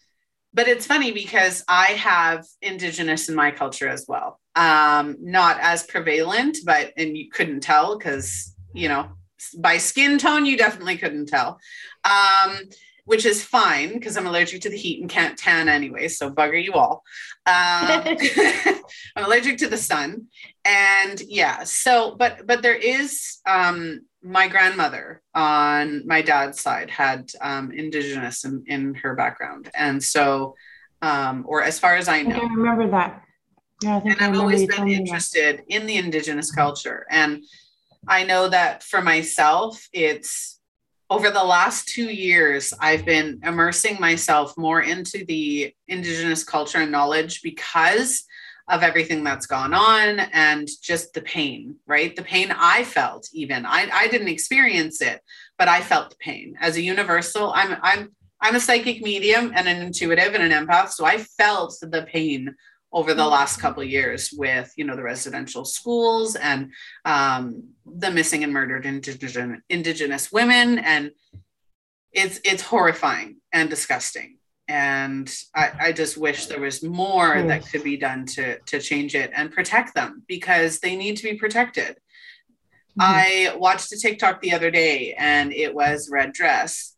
but 0.54 0.68
it's 0.68 0.86
funny 0.86 1.12
because 1.12 1.64
i 1.68 1.88
have 1.94 2.46
indigenous 2.62 3.30
in 3.30 3.36
my 3.36 3.50
culture 3.50 3.88
as 3.88 4.06
well 4.08 4.40
um 4.56 5.16
not 5.20 5.58
as 5.60 5.84
prevalent 5.88 6.58
but 6.66 6.94
and 6.98 7.18
you 7.18 7.32
couldn't 7.32 7.62
tell 7.62 7.98
because 7.98 8.54
you 8.76 8.88
know 8.90 9.10
by 9.58 9.78
skin 9.78 10.20
tone 10.20 10.46
you 10.46 10.56
definitely 10.56 10.98
couldn't 10.98 11.26
tell 11.28 11.60
um 12.04 12.60
which 13.06 13.26
is 13.26 13.44
fine 13.44 13.94
because 13.94 14.16
i'm 14.18 14.28
allergic 14.28 14.62
to 14.62 14.70
the 14.70 14.78
heat 14.78 15.02
and 15.02 15.10
can't 15.10 15.38
tan 15.38 15.68
anyway 15.68 16.08
so 16.08 16.30
bugger 16.30 16.62
you 16.64 16.74
all 16.74 17.02
um, 17.46 18.18
i'm 19.16 19.26
allergic 19.26 19.58
to 19.58 19.68
the 19.68 19.78
sun 19.78 20.28
and 20.66 21.22
yeah 21.22 21.64
so 21.64 22.16
but 22.16 22.46
but 22.48 22.62
there 22.62 22.76
is 22.76 23.40
um 23.46 24.02
my 24.24 24.48
grandmother 24.48 25.22
on 25.36 26.08
my 26.08 26.22
dad's 26.22 26.62
side 26.62 26.90
had 26.90 27.30
um, 27.42 27.72
indigenous 27.72 28.46
in, 28.46 28.64
in 28.68 28.94
her 28.96 29.16
background 29.16 29.70
and 29.76 30.02
so 30.02 30.56
um, 31.02 31.44
or 31.48 31.62
as 31.62 31.80
far 31.80 31.96
as 31.96 32.08
i 32.08 32.22
know 32.22 32.38
I 32.38 32.54
remember 32.54 32.90
that. 32.92 33.22
Yeah, 33.82 33.98
I 33.98 34.00
think 34.00 34.22
and 34.22 34.26
I 34.26 34.30
i've 34.30 34.40
always 34.40 34.66
been 34.66 34.86
me 34.86 34.94
that. 34.96 35.02
interested 35.02 35.64
in 35.68 35.86
the 35.86 35.98
indigenous 35.98 36.52
culture 36.52 37.06
and 37.10 37.44
i 38.08 38.24
know 38.24 38.48
that 38.48 38.84
for 38.84 39.02
myself 39.02 39.86
it's 39.92 40.53
over 41.14 41.30
the 41.30 41.44
last 41.44 41.88
two 41.88 42.10
years 42.10 42.74
i've 42.80 43.06
been 43.06 43.40
immersing 43.44 44.00
myself 44.00 44.58
more 44.58 44.82
into 44.82 45.24
the 45.26 45.72
indigenous 45.88 46.44
culture 46.44 46.80
and 46.80 46.92
knowledge 46.92 47.44
because 47.44 48.24
of 48.68 48.82
everything 48.82 49.24
that's 49.24 49.46
gone 49.46 49.76
on 49.76 50.22
and 50.34 50.68
just 50.82 51.14
the 51.14 51.22
pain 51.22 51.76
right? 51.86 52.16
The 52.16 52.24
pain 52.24 52.52
i 52.58 52.84
felt 52.84 53.30
even. 53.32 53.64
I, 53.64 53.88
I 53.94 54.08
didn't 54.08 54.30
experience 54.30 55.02
it 55.02 55.22
but 55.60 55.68
i 55.68 55.82
felt 55.82 56.10
the 56.10 56.16
pain. 56.16 56.56
As 56.60 56.78
a 56.78 56.82
universal 56.82 57.54
i'm 57.54 57.78
i'm 57.84 58.12
i'm 58.42 58.56
a 58.56 58.60
psychic 58.60 59.04
medium 59.04 59.54
and 59.56 59.68
an 59.68 59.84
intuitive 59.84 60.34
and 60.34 60.52
an 60.52 60.66
empath 60.66 60.90
so 60.90 61.06
i 61.06 61.20
felt 61.20 61.78
the 61.80 62.08
pain 62.12 62.56
over 62.94 63.14
the 63.14 63.26
last 63.26 63.60
couple 63.60 63.84
of 63.84 63.90
years 63.90 64.32
with 64.38 64.72
you 64.78 64.86
know 64.86 64.96
the 64.96 65.04
residential 65.04 65.66
schools 65.66 66.36
and 66.36 66.72
um, 67.06 67.64
the 67.86 68.12
missing 68.12 68.44
and 68.44 68.54
murdered 68.54 68.86
indigenous 68.86 69.62
indigenous 69.70 70.32
women 70.32 70.80
and 70.80 71.12
it's 72.12 72.40
it's 72.44 72.62
horrifying 72.62 73.38
and 73.52 73.70
disgusting 73.70 74.38
and 74.68 75.34
I, 75.54 75.72
I 75.80 75.92
just 75.92 76.18
wish 76.18 76.46
there 76.46 76.62
was 76.62 76.84
more 76.84 77.42
that 77.42 77.68
could 77.70 77.84
be 77.84 77.98
done 77.98 78.26
to 78.28 78.60
to 78.60 78.80
change 78.80 79.16
it 79.16 79.32
and 79.36 79.52
protect 79.52 79.94
them 79.96 80.24
because 80.28 80.80
they 80.80 80.96
need 80.96 81.18
to 81.18 81.24
be 81.24 81.36
protected 81.38 81.98
Mhm. 83.00 83.06
I 83.52 83.56
watched 83.56 83.92
a 83.92 83.98
TikTok 83.98 84.42
the 84.42 84.54
other 84.54 84.70
day 84.70 85.14
and 85.18 85.52
it 85.52 85.74
was 85.74 86.10
red 86.12 86.32
dress 86.32 86.94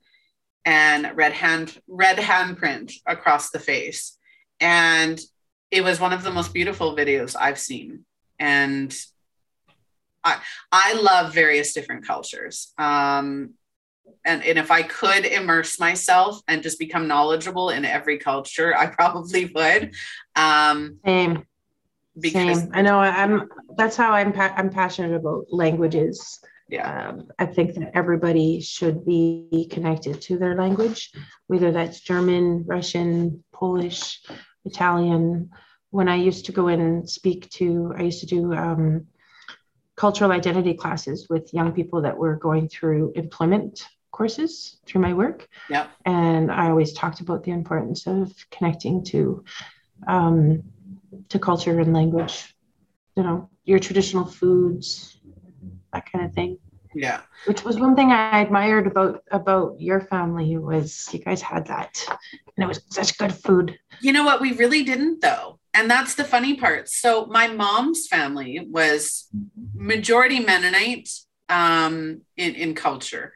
and 0.65 1.11
red 1.15 1.31
hand 1.31 1.79
red 1.87 2.17
handprint 2.17 2.91
across 3.05 3.51
the 3.51 3.59
face. 3.59 4.17
And 4.59 5.19
it 5.71 5.83
was 5.83 5.99
one 5.99 6.13
of 6.13 6.23
the 6.23 6.31
most 6.31 6.53
beautiful 6.53 6.95
videos 6.95 7.35
I've 7.39 7.59
seen. 7.59 8.05
And 8.39 8.95
I 10.23 10.39
I 10.71 10.93
love 10.93 11.33
various 11.33 11.73
different 11.73 12.05
cultures. 12.05 12.73
Um 12.77 13.55
and, 14.25 14.43
and 14.43 14.57
if 14.57 14.71
I 14.71 14.83
could 14.83 15.25
immerse 15.25 15.79
myself 15.79 16.41
and 16.47 16.63
just 16.63 16.79
become 16.79 17.07
knowledgeable 17.07 17.69
in 17.69 17.85
every 17.85 18.17
culture, 18.17 18.75
I 18.75 18.87
probably 18.99 19.45
would. 19.53 19.93
Um, 20.35 20.99
Same. 21.05 21.43
because 22.19 22.59
Same. 22.61 22.71
I 22.73 22.81
know. 22.81 22.99
I'm. 22.99 23.47
That's 23.77 23.95
how 23.95 24.11
I'm. 24.11 24.33
Pa- 24.33 24.53
I'm 24.57 24.69
passionate 24.69 25.15
about 25.15 25.45
languages 25.51 26.39
Yeah. 26.69 27.09
Um, 27.09 27.27
I 27.37 27.45
think 27.45 27.75
that 27.75 27.91
everybody 27.93 28.61
should 28.61 29.05
be 29.05 29.67
connected 29.71 30.21
to 30.21 30.37
their 30.37 30.55
language, 30.55 31.11
whether 31.47 31.71
that's 31.71 31.99
German, 31.99 32.63
Russian, 32.65 33.43
Polish, 33.53 34.21
Italian. 34.65 35.51
When 35.91 36.09
I 36.09 36.15
used 36.15 36.45
to 36.45 36.51
go 36.51 36.67
in 36.67 36.81
and 36.81 37.09
speak 37.09 37.49
to, 37.51 37.93
I 37.97 38.03
used 38.03 38.19
to 38.21 38.25
do 38.25 38.53
um, 38.53 39.07
cultural 39.95 40.31
identity 40.31 40.73
classes 40.73 41.27
with 41.29 41.53
young 41.53 41.71
people 41.71 42.01
that 42.01 42.17
were 42.17 42.35
going 42.35 42.67
through 42.67 43.13
employment 43.15 43.87
courses 44.11 44.77
through 44.85 45.01
my 45.01 45.13
work. 45.13 45.47
Yeah. 45.69 45.87
And 46.05 46.51
I 46.51 46.69
always 46.69 46.93
talked 46.93 47.21
about 47.21 47.43
the 47.43 47.51
importance 47.51 48.07
of 48.07 48.33
connecting 48.49 49.03
to 49.05 49.43
um, 50.07 50.63
to 51.29 51.39
culture 51.39 51.79
and 51.79 51.93
language. 51.93 52.55
You 53.15 53.23
know, 53.23 53.49
your 53.63 53.79
traditional 53.79 54.25
foods, 54.25 55.17
that 55.93 56.11
kind 56.11 56.25
of 56.25 56.33
thing. 56.33 56.57
Yeah. 56.95 57.21
Which 57.45 57.63
was 57.63 57.77
one 57.77 57.95
thing 57.95 58.11
I 58.11 58.39
admired 58.39 58.87
about 58.87 59.21
about 59.29 59.79
your 59.79 59.99
family 59.99 60.57
was 60.57 61.07
you 61.11 61.19
guys 61.19 61.41
had 61.41 61.67
that, 61.67 62.03
and 62.09 62.63
it 62.63 62.67
was 62.67 62.81
such 62.89 63.17
good 63.17 63.33
food. 63.33 63.77
You 63.99 64.13
know 64.13 64.23
what? 64.23 64.41
We 64.41 64.53
really 64.53 64.83
didn't, 64.83 65.21
though. 65.21 65.59
And 65.73 65.91
that's 65.91 66.15
the 66.15 66.23
funny 66.23 66.55
part. 66.55 66.87
So, 66.87 67.25
my 67.25 67.47
mom's 67.49 68.07
family 68.07 68.65
was 68.71 69.27
majority 69.73 70.39
Mennonite 70.39 71.09
um, 71.49 72.21
in, 72.37 72.55
in 72.55 72.75
culture, 72.75 73.33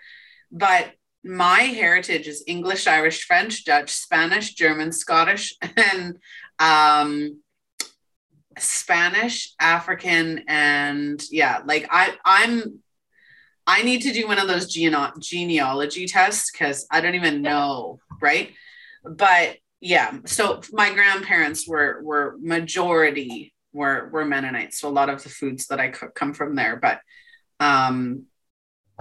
but 0.52 0.94
my 1.24 1.60
heritage 1.64 2.28
is 2.28 2.46
English, 2.48 2.88
Irish, 2.88 3.26
French, 3.26 3.66
Dutch, 3.66 3.92
Spanish, 3.92 4.54
German, 4.54 4.94
Scottish, 4.94 5.54
and 5.76 6.18
um, 6.60 7.42
Spanish, 8.58 9.54
African, 9.60 10.46
and 10.48 11.22
yeah, 11.30 11.62
like 11.66 11.88
I, 11.92 12.16
I'm 12.24 12.80
I 13.70 13.84
need 13.84 14.02
to 14.02 14.12
do 14.12 14.28
one 14.28 14.40
of 14.40 14.48
those 14.48 14.66
gene- 14.66 14.96
genealogy 15.20 16.08
tests 16.08 16.50
because 16.52 16.88
I 16.90 17.02
don't 17.02 17.14
even 17.14 17.44
know, 17.44 18.00
right? 18.20 18.52
But 19.06 19.58
yeah, 19.80 20.18
so 20.26 20.62
my 20.72 20.92
grandparents 20.92 21.68
were 21.68 22.02
were 22.04 22.36
majority 22.42 23.54
were 23.72 24.10
were 24.12 24.26
Mennonites, 24.26 24.80
so 24.80 24.90
a 24.90 24.98
lot 25.00 25.10
of 25.10 25.22
the 25.22 25.30
foods 25.30 25.68
that 25.68 25.80
I 25.80 25.90
cook 25.90 26.16
come 26.16 26.34
from 26.34 26.56
there. 26.56 26.78
But 26.78 27.02
um, 27.60 28.26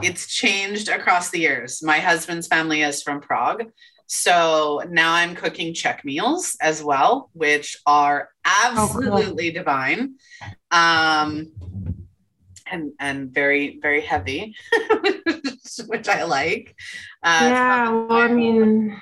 it's 0.03 0.27
changed 0.27 0.91
across 0.91 1.31
the 1.31 1.41
years. 1.41 1.83
My 1.83 1.99
husband's 1.99 2.47
family 2.47 2.83
is 2.83 3.03
from 3.03 3.23
Prague, 3.23 3.65
so 4.07 4.83
now 4.91 5.15
I'm 5.15 5.35
cooking 5.35 5.73
Czech 5.73 6.05
meals 6.05 6.59
as 6.61 6.83
well, 6.83 7.31
which 7.33 7.79
are 7.87 8.29
absolutely 8.45 9.49
oh, 9.49 9.53
cool. 9.53 9.63
divine. 9.63 10.15
Um, 10.71 11.88
and 12.71 12.93
and 13.01 13.31
very 13.31 13.79
very 13.81 14.01
heavy, 14.01 14.55
which 15.87 16.09
I 16.09 16.25
like. 16.25 16.75
Uh, 17.23 17.41
yeah, 17.43 17.91
well, 17.91 18.13
I 18.13 18.29
mean, 18.29 19.01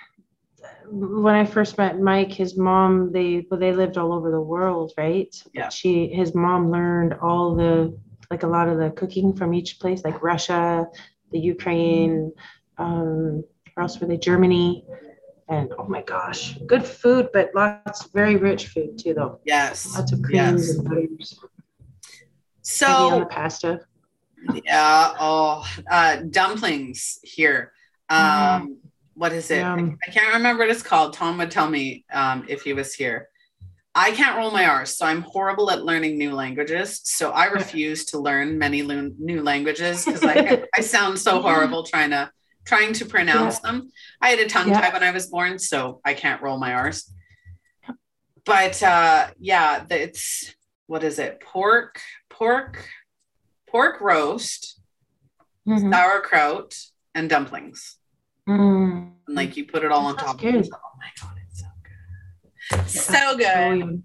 when 0.90 1.34
I 1.34 1.44
first 1.44 1.78
met 1.78 2.00
Mike, 2.00 2.32
his 2.32 2.56
mom 2.56 3.12
they 3.12 3.46
well, 3.50 3.60
they 3.60 3.72
lived 3.72 3.98
all 3.98 4.12
over 4.12 4.30
the 4.30 4.40
world, 4.40 4.92
right? 4.96 5.34
Yeah. 5.52 5.68
She 5.68 6.08
his 6.08 6.34
mom 6.34 6.70
learned 6.70 7.14
all 7.14 7.54
the 7.54 7.96
like 8.30 8.42
a 8.42 8.48
lot 8.48 8.68
of 8.68 8.78
the 8.78 8.90
cooking 8.90 9.34
from 9.34 9.54
each 9.54 9.78
place, 9.78 10.04
like 10.04 10.22
Russia, 10.22 10.86
the 11.32 11.38
Ukraine, 11.38 12.32
um, 12.78 13.44
where 13.74 13.82
else 13.82 13.98
were 14.00 14.06
they? 14.06 14.16
Germany. 14.16 14.84
And 15.48 15.72
oh 15.78 15.84
my 15.84 16.02
gosh, 16.02 16.58
good 16.66 16.84
food, 16.84 17.28
but 17.32 17.50
lots 17.54 18.08
very 18.12 18.34
rich 18.34 18.66
food 18.66 18.98
too, 18.98 19.14
though. 19.14 19.38
Yes. 19.44 19.94
Lots 19.94 20.10
of 20.12 20.20
creams 20.22 20.66
yes. 20.66 20.76
and 20.76 20.88
butters. 20.88 21.38
So 22.66 23.24
pasta. 23.26 23.80
Yeah. 24.64 25.14
Oh, 25.20 25.64
uh, 25.88 26.16
dumplings 26.28 27.20
here. 27.22 27.72
Um, 28.10 28.18
mm. 28.18 28.76
What 29.14 29.32
is 29.32 29.52
it? 29.52 29.62
I, 29.62 29.74
I, 29.74 30.10
can't 30.10 30.34
remember 30.34 30.64
what 30.64 30.70
it's 30.70 30.82
called. 30.82 31.12
Tom 31.12 31.38
would 31.38 31.52
tell 31.52 31.70
me 31.70 32.04
um, 32.12 32.44
if 32.48 32.62
he 32.62 32.72
was 32.72 32.92
here. 32.92 33.28
I 33.94 34.10
can't 34.10 34.36
roll 34.36 34.50
my 34.50 34.66
R's, 34.66 34.96
so 34.96 35.06
I'm 35.06 35.22
horrible 35.22 35.70
at 35.70 35.84
learning 35.84 36.18
new 36.18 36.34
languages. 36.34 37.00
So 37.04 37.30
I 37.30 37.44
refuse 37.60 38.04
to 38.06 38.18
learn 38.18 38.58
many 38.58 38.82
lo- 38.82 39.12
new 39.16 39.42
languages 39.42 40.04
because 40.04 40.24
I, 40.24 40.64
I 40.74 40.80
sound 40.80 41.20
so 41.20 41.40
horrible 41.40 41.84
trying 41.84 42.10
to 42.10 42.32
trying 42.64 42.92
to 42.94 43.06
pronounce 43.06 43.60
yeah. 43.62 43.70
them. 43.70 43.92
I 44.20 44.30
had 44.30 44.40
a 44.40 44.48
tongue 44.48 44.70
yeah. 44.70 44.80
tie 44.80 44.92
when 44.92 45.04
I 45.04 45.12
was 45.12 45.28
born, 45.28 45.60
so 45.60 46.00
I 46.04 46.14
can't 46.14 46.42
roll 46.42 46.58
my 46.58 46.74
R's. 46.74 47.12
But 48.44 48.82
uh, 48.82 49.28
yeah, 49.38 49.84
it's 49.88 50.52
what 50.86 51.02
is 51.02 51.18
it? 51.18 51.40
Pork, 51.40 52.00
pork, 52.37 52.87
pork 53.68 54.01
roast, 54.01 54.80
mm-hmm. 55.66 55.93
sauerkraut, 55.93 56.74
and 57.14 57.28
dumplings. 57.28 57.97
Mm. 58.49 59.12
And 59.26 59.37
like 59.37 59.57
you 59.57 59.66
put 59.66 59.84
it 59.84 59.91
all 59.91 60.07
on 60.07 60.16
top 60.16 60.41
good. 60.41 60.55
of 60.55 60.61
it. 60.62 60.70
Oh 60.72 60.78
my 60.99 61.09
god, 61.20 61.37
it's 61.49 61.61
so 61.61 61.66
good. 62.72 62.91
So 62.91 63.37
good. 63.37 64.03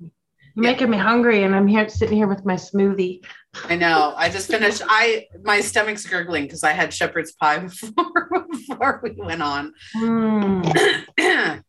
You're 0.56 0.64
making 0.64 0.90
me 0.90 0.98
hungry 0.98 1.44
and 1.44 1.56
I'm 1.56 1.68
here 1.68 1.88
sitting 1.88 2.18
here 2.18 2.28
with 2.28 2.46
my 2.46 2.56
smoothie. 2.56 3.24
I 3.66 3.76
know. 3.76 4.14
I 4.16 4.30
just 4.30 4.50
finished. 4.50 4.82
I 4.86 5.28
my 5.44 5.62
stomach's 5.62 6.06
gurgling 6.06 6.44
because 6.44 6.64
I 6.64 6.72
had 6.72 6.94
shepherd's 6.94 7.34
pie 7.34 7.60
before 7.68 8.48
before 8.50 9.02
we 9.04 9.12
went 9.12 9.42
on. 9.42 9.74
Mm. 9.96 11.64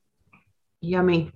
Yummy. 0.80 1.32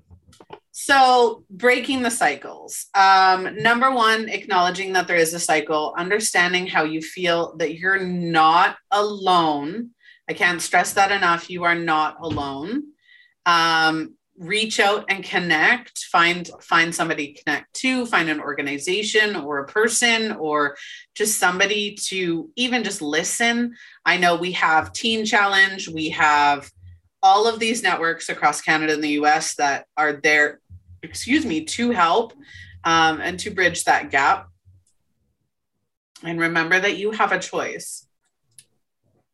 So, 0.79 1.43
breaking 1.49 2.03
the 2.03 2.11
cycles. 2.11 2.85
Um, 2.95 3.57
number 3.63 3.91
one, 3.91 4.29
acknowledging 4.29 4.93
that 4.93 5.09
there 5.09 5.17
is 5.17 5.33
a 5.33 5.41
cycle, 5.41 5.95
understanding 5.97 6.67
how 6.67 6.85
you 6.85 7.01
feel 7.01 7.57
that 7.57 7.79
you're 7.79 8.05
not 8.05 8.77
alone. 8.91 9.93
I 10.29 10.35
can't 10.35 10.61
stress 10.61 10.93
that 10.93 11.11
enough. 11.11 11.49
You 11.49 11.65
are 11.65 11.75
not 11.75 12.19
alone. 12.21 12.89
Um, 13.47 14.17
reach 14.37 14.79
out 14.79 15.07
and 15.09 15.25
connect. 15.25 16.01
Find 16.13 16.47
find 16.61 16.95
somebody 16.95 17.33
to 17.33 17.43
connect 17.43 17.73
to. 17.77 18.05
Find 18.05 18.29
an 18.29 18.43
organization 18.43 19.35
or 19.35 19.61
a 19.61 19.67
person 19.67 20.33
or 20.33 20.77
just 21.15 21.39
somebody 21.39 21.95
to 22.09 22.51
even 22.55 22.85
just 22.85 23.01
listen. 23.01 23.75
I 24.05 24.19
know 24.19 24.37
we 24.37 24.53
have 24.53 24.93
Teen 24.93 25.25
Challenge. 25.25 25.89
We 25.89 26.11
have 26.11 26.71
all 27.23 27.49
of 27.49 27.59
these 27.59 27.83
networks 27.83 28.29
across 28.29 28.61
Canada 28.61 28.93
and 28.93 29.03
the 29.03 29.19
US 29.21 29.55
that 29.57 29.87
are 29.97 30.13
there 30.13 30.61
excuse 31.07 31.47
me, 31.47 31.65
to 31.65 31.91
help 31.91 32.33
um, 32.85 33.21
and 33.21 33.39
to 33.41 33.51
bridge 33.51 33.85
that 33.85 34.11
gap. 34.11 34.49
And 36.23 36.41
remember 36.41 36.79
that 36.79 36.97
you 36.97 37.13
have 37.13 37.33
a 37.33 37.39
choice. 37.39 38.07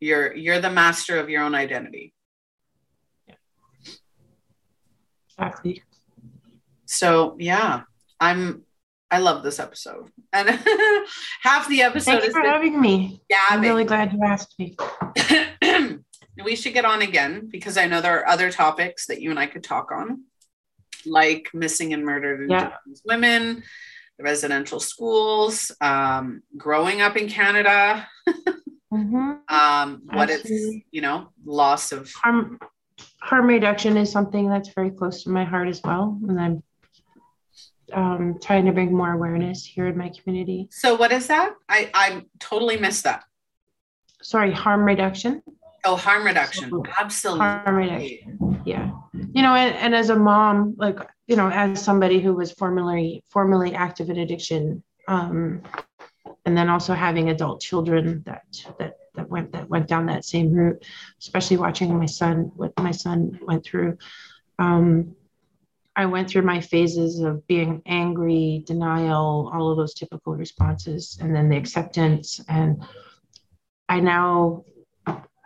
You're 0.01 0.35
you're 0.35 0.61
the 0.61 0.71
master 0.71 1.19
of 1.19 1.31
your 1.31 1.43
own 1.45 1.55
identity. 1.55 2.13
Exactly. 5.31 5.83
So 6.87 7.37
yeah, 7.39 7.83
I'm 8.21 8.65
I 9.11 9.19
love 9.19 9.43
this 9.43 9.61
episode. 9.61 10.11
And 10.33 10.49
half 11.43 11.69
the 11.69 11.83
episode 11.83 12.13
Thanks 12.13 12.29
is 12.29 12.33
for 12.33 12.41
having 12.41 12.81
me. 12.81 13.23
Yeah, 13.29 13.45
I'm 13.51 13.61
really 13.61 13.85
glad 13.85 14.13
you 14.13 14.21
asked 14.25 14.59
me. 14.59 14.77
we 16.45 16.57
should 16.57 16.75
get 16.75 16.85
on 16.85 17.03
again 17.03 17.49
because 17.51 17.77
I 17.77 17.87
know 17.87 18.01
there 18.01 18.19
are 18.19 18.29
other 18.29 18.51
topics 18.51 19.07
that 19.07 19.21
you 19.21 19.31
and 19.31 19.39
I 19.39 19.47
could 19.47 19.63
talk 19.63 19.93
on 19.93 20.25
like 21.07 21.49
missing 21.55 21.93
and 21.93 22.05
murdered 22.05 22.51
yeah. 22.51 22.73
women, 23.05 23.63
the 24.19 24.25
residential 24.25 24.81
schools, 24.81 25.73
um, 25.81 26.43
growing 26.57 27.01
up 27.01 27.17
in 27.17 27.29
Canada, 27.29 28.07
mm-hmm. 28.29 29.33
um, 29.49 30.03
what 30.13 30.31
it's, 30.31 30.51
you 30.91 31.01
know, 31.01 31.29
loss 31.45 31.93
of 31.93 32.13
harm, 32.13 32.59
harm 33.21 33.47
reduction 33.47 33.97
is 33.97 34.11
something 34.11 34.49
that's 34.49 34.71
very 34.75 34.91
close 34.91 35.25
to 35.25 35.31
my 35.31 35.45
heart 35.45 35.69
as 35.69 35.81
well. 35.83 36.19
And 36.29 36.41
I'm 36.41 36.63
um, 37.93 38.39
trying 38.43 38.67
to 38.67 38.73
bring 38.73 38.95
more 38.95 39.13
awareness 39.13 39.65
here 39.65 39.87
in 39.87 39.97
my 39.97 40.11
community. 40.11 40.69
So 40.71 40.95
what 40.95 41.13
is 41.13 41.27
that? 41.29 41.55
I, 41.69 41.91
I 41.95 42.25
totally 42.39 42.77
missed 42.77 43.05
that. 43.05 43.25
Sorry, 44.23 44.53
harm 44.53 44.85
reduction. 44.85 45.43
Oh, 45.85 45.97
harm 45.97 46.25
reduction. 46.25 46.73
Absolutely. 46.99 47.41
Harm 47.45 47.75
reduction. 47.75 48.63
Yeah 48.65 48.93
you 49.33 49.43
know 49.43 49.55
and, 49.55 49.75
and 49.77 49.95
as 49.95 50.11
a 50.11 50.17
mom 50.17 50.75
like 50.77 50.99
you 51.27 51.37
know 51.37 51.51
as 51.51 51.83
somebody 51.83 52.21
who 52.21 52.35
was 52.35 52.53
formerly 52.53 53.25
formerly 53.31 53.75
active 53.75 54.11
in 54.11 54.19
addiction 54.19 54.83
um, 55.09 55.63
and 56.45 56.57
then 56.57 56.69
also 56.69 56.95
having 56.95 57.31
adult 57.31 57.61
children 57.61 58.23
that 58.27 58.45
that 58.79 58.97
that 59.15 59.29
went 59.29 59.53
that 59.53 59.69
went 59.69 59.89
down 59.89 60.07
that 60.07 60.25
same 60.25 60.53
route 60.53 60.85
especially 61.21 61.57
watching 61.57 61.97
my 61.97 62.07
son 62.07 62.51
what 62.57 62.73
my 62.79 62.91
son 62.91 63.39
went 63.43 63.65
through 63.65 63.97
um, 64.59 65.15
i 65.97 66.07
went 66.07 66.29
through 66.29 66.43
my 66.43 66.61
phases 66.61 67.21
of 67.21 67.47
being 67.47 67.83
angry 67.87 68.63
denial 68.67 69.51
all 69.53 69.71
of 69.71 69.77
those 69.77 69.95
typical 69.95 70.35
responses 70.35 71.19
and 71.21 71.35
then 71.35 71.49
the 71.49 71.57
acceptance 71.57 72.41
and 72.49 72.83
i 73.89 74.01
now 74.01 74.65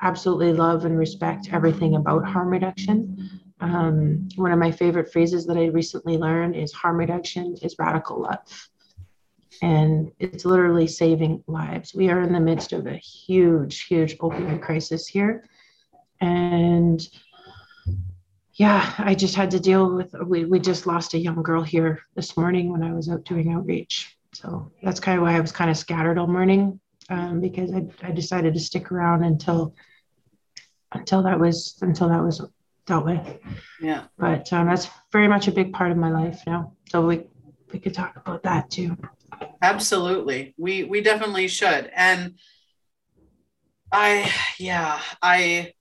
absolutely 0.03 0.53
love 0.53 0.85
and 0.85 0.97
respect 0.99 1.49
everything 1.53 1.95
about 1.97 2.25
harm 2.25 2.49
reduction 2.49 3.41
um, 3.61 4.29
one 4.37 4.53
of 4.53 4.59
my 4.59 4.71
favorite 4.71 5.13
phrases 5.13 5.47
that 5.47 5.57
I 5.57 5.67
recently 5.67 6.19
learned 6.19 6.57
is 6.57 6.73
harm 6.73 6.99
reduction 6.99 7.57
is 7.63 7.77
radical 7.79 8.21
love. 8.21 8.69
and 9.63 10.13
it's 10.19 10.45
literally 10.45 10.87
saving 10.87 11.43
lives. 11.47 11.95
We 11.95 12.11
are 12.11 12.21
in 12.21 12.33
the 12.33 12.41
midst 12.41 12.75
of 12.75 12.87
a 12.87 12.97
huge, 12.97 13.85
huge 13.85 14.19
opioid 14.19 14.61
crisis 14.61 15.07
here. 15.07 15.49
And 16.21 17.01
yeah, 18.53 18.93
I 18.99 19.15
just 19.15 19.35
had 19.35 19.51
to 19.53 19.61
deal 19.61 19.95
with, 19.95 20.15
we, 20.27 20.45
we 20.45 20.59
just 20.59 20.87
lost 20.87 21.15
a 21.15 21.19
young 21.19 21.43
girl 21.43 21.63
here 21.63 22.01
this 22.15 22.37
morning 22.37 22.71
when 22.71 22.83
I 22.83 22.93
was 22.93 23.09
out 23.09 23.25
doing 23.25 23.53
outreach. 23.53 24.19
So 24.35 24.71
that's 24.83 25.01
kind 25.01 25.17
of 25.17 25.23
why 25.23 25.35
I 25.35 25.41
was 25.41 25.53
kind 25.53 25.71
of 25.71 25.79
scattered 25.79 26.19
all 26.19 26.27
morning 26.27 26.79
um, 27.09 27.41
because 27.41 27.73
I, 27.73 27.87
I 28.03 28.11
decided 28.13 28.55
to 28.55 28.61
stick 28.61 28.93
around 28.93 29.25
until 29.25 29.75
until 30.93 31.23
that 31.23 31.39
was 31.39 31.79
until 31.83 32.09
that 32.09 32.23
was 32.23 32.43
dealt 32.87 33.05
with. 33.05 33.39
Yeah. 33.81 34.05
But 34.19 34.53
um, 34.53 34.69
that's 34.69 34.89
very 35.13 35.29
much 35.29 35.49
a 35.49 35.53
big 35.53 35.73
part 35.73 35.91
of 35.91 35.97
my 35.97 36.11
life 36.11 36.43
now. 36.47 36.73
So 36.89 37.07
we 37.07 37.27
we 37.73 37.79
could 37.79 37.95
talk 37.95 38.17
about 38.17 38.43
that 38.45 38.71
too. 38.71 38.97
Absolutely. 39.63 40.55
We 40.57 40.85
we 40.85 41.01
definitely 41.01 41.49
should. 41.49 41.91
And 41.95 42.39
I 43.93 44.31
yeah, 44.59 45.01
I 45.23 45.73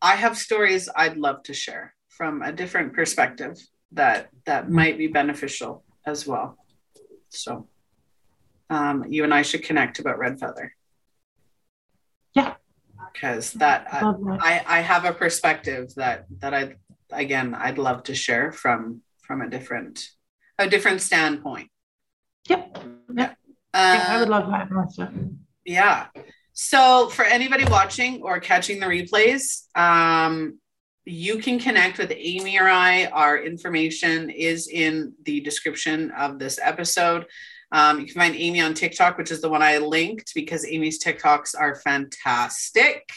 I 0.00 0.16
have 0.16 0.36
stories 0.36 0.88
I'd 0.94 1.16
love 1.16 1.42
to 1.44 1.54
share 1.54 1.94
from 2.08 2.42
a 2.42 2.52
different 2.52 2.94
perspective 2.94 3.58
that 3.92 4.30
that 4.46 4.70
might 4.70 4.98
be 4.98 5.06
beneficial 5.06 5.84
as 6.06 6.26
well. 6.26 6.56
So 7.28 7.68
um, 8.72 9.04
you 9.08 9.24
and 9.24 9.34
I 9.34 9.42
should 9.42 9.62
connect 9.62 9.98
about 9.98 10.18
Red 10.18 10.40
Feather. 10.40 10.74
Yeah. 12.34 12.54
Because 13.12 13.52
that 13.54 13.86
uh, 13.92 14.14
I, 14.40 14.64
I 14.66 14.80
have 14.80 15.04
a 15.04 15.12
perspective 15.12 15.94
that 15.96 16.24
that 16.38 16.54
I 16.54 16.76
again 17.10 17.54
I'd 17.54 17.76
love 17.76 18.04
to 18.04 18.14
share 18.14 18.52
from 18.52 19.02
from 19.20 19.42
a 19.42 19.50
different 19.50 20.08
a 20.58 20.66
different 20.66 21.02
standpoint. 21.02 21.68
Yep. 22.48 22.78
Yeah. 23.14 23.34
Uh, 23.74 23.98
yeah, 23.98 24.06
I 24.08 24.18
would 24.20 24.28
love 24.28 24.46
that. 24.50 25.12
Yeah. 25.64 26.06
So 26.54 27.08
for 27.08 27.24
anybody 27.24 27.64
watching 27.64 28.22
or 28.22 28.40
catching 28.40 28.80
the 28.80 28.86
replays, 28.86 29.66
um, 29.76 30.58
you 31.04 31.38
can 31.38 31.58
connect 31.58 31.98
with 31.98 32.12
Aimee 32.12 32.58
or 32.58 32.68
I. 32.68 33.06
Our 33.06 33.38
information 33.38 34.30
is 34.30 34.68
in 34.68 35.14
the 35.24 35.40
description 35.40 36.10
of 36.12 36.38
this 36.38 36.58
episode. 36.62 37.26
Um, 37.72 38.00
you 38.00 38.06
can 38.06 38.14
find 38.14 38.36
Aimee 38.36 38.60
on 38.60 38.74
TikTok, 38.74 39.18
which 39.18 39.30
is 39.30 39.40
the 39.40 39.48
one 39.48 39.62
I 39.62 39.78
linked 39.78 40.34
because 40.34 40.64
Aimee's 40.64 41.02
TikToks 41.02 41.54
are 41.58 41.76
fantastic. 41.76 43.10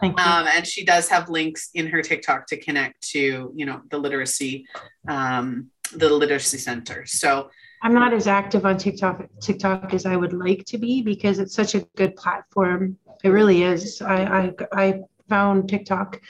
Thank 0.00 0.18
you. 0.18 0.24
Um, 0.24 0.46
and 0.46 0.66
she 0.66 0.84
does 0.84 1.08
have 1.08 1.28
links 1.28 1.70
in 1.74 1.86
her 1.88 2.02
TikTok 2.02 2.46
to 2.48 2.56
connect 2.56 3.00
to, 3.10 3.52
you 3.54 3.66
know, 3.66 3.82
the 3.90 3.98
literacy, 3.98 4.66
um, 5.08 5.70
the 5.94 6.08
literacy 6.08 6.58
center. 6.58 7.04
So 7.04 7.50
I'm 7.82 7.94
not 7.94 8.12
as 8.12 8.26
active 8.26 8.64
on 8.64 8.76
TikTok 8.76 9.26
TikTok 9.40 9.94
as 9.94 10.06
I 10.06 10.16
would 10.16 10.32
like 10.32 10.64
to 10.66 10.78
be 10.78 11.02
because 11.02 11.38
it's 11.38 11.54
such 11.54 11.74
a 11.74 11.80
good 11.96 12.16
platform. 12.16 12.98
It 13.22 13.28
really 13.30 13.62
is. 13.62 14.00
I 14.00 14.22
I, 14.24 14.52
I 14.72 15.00
found 15.28 15.68
TikTok 15.68 16.20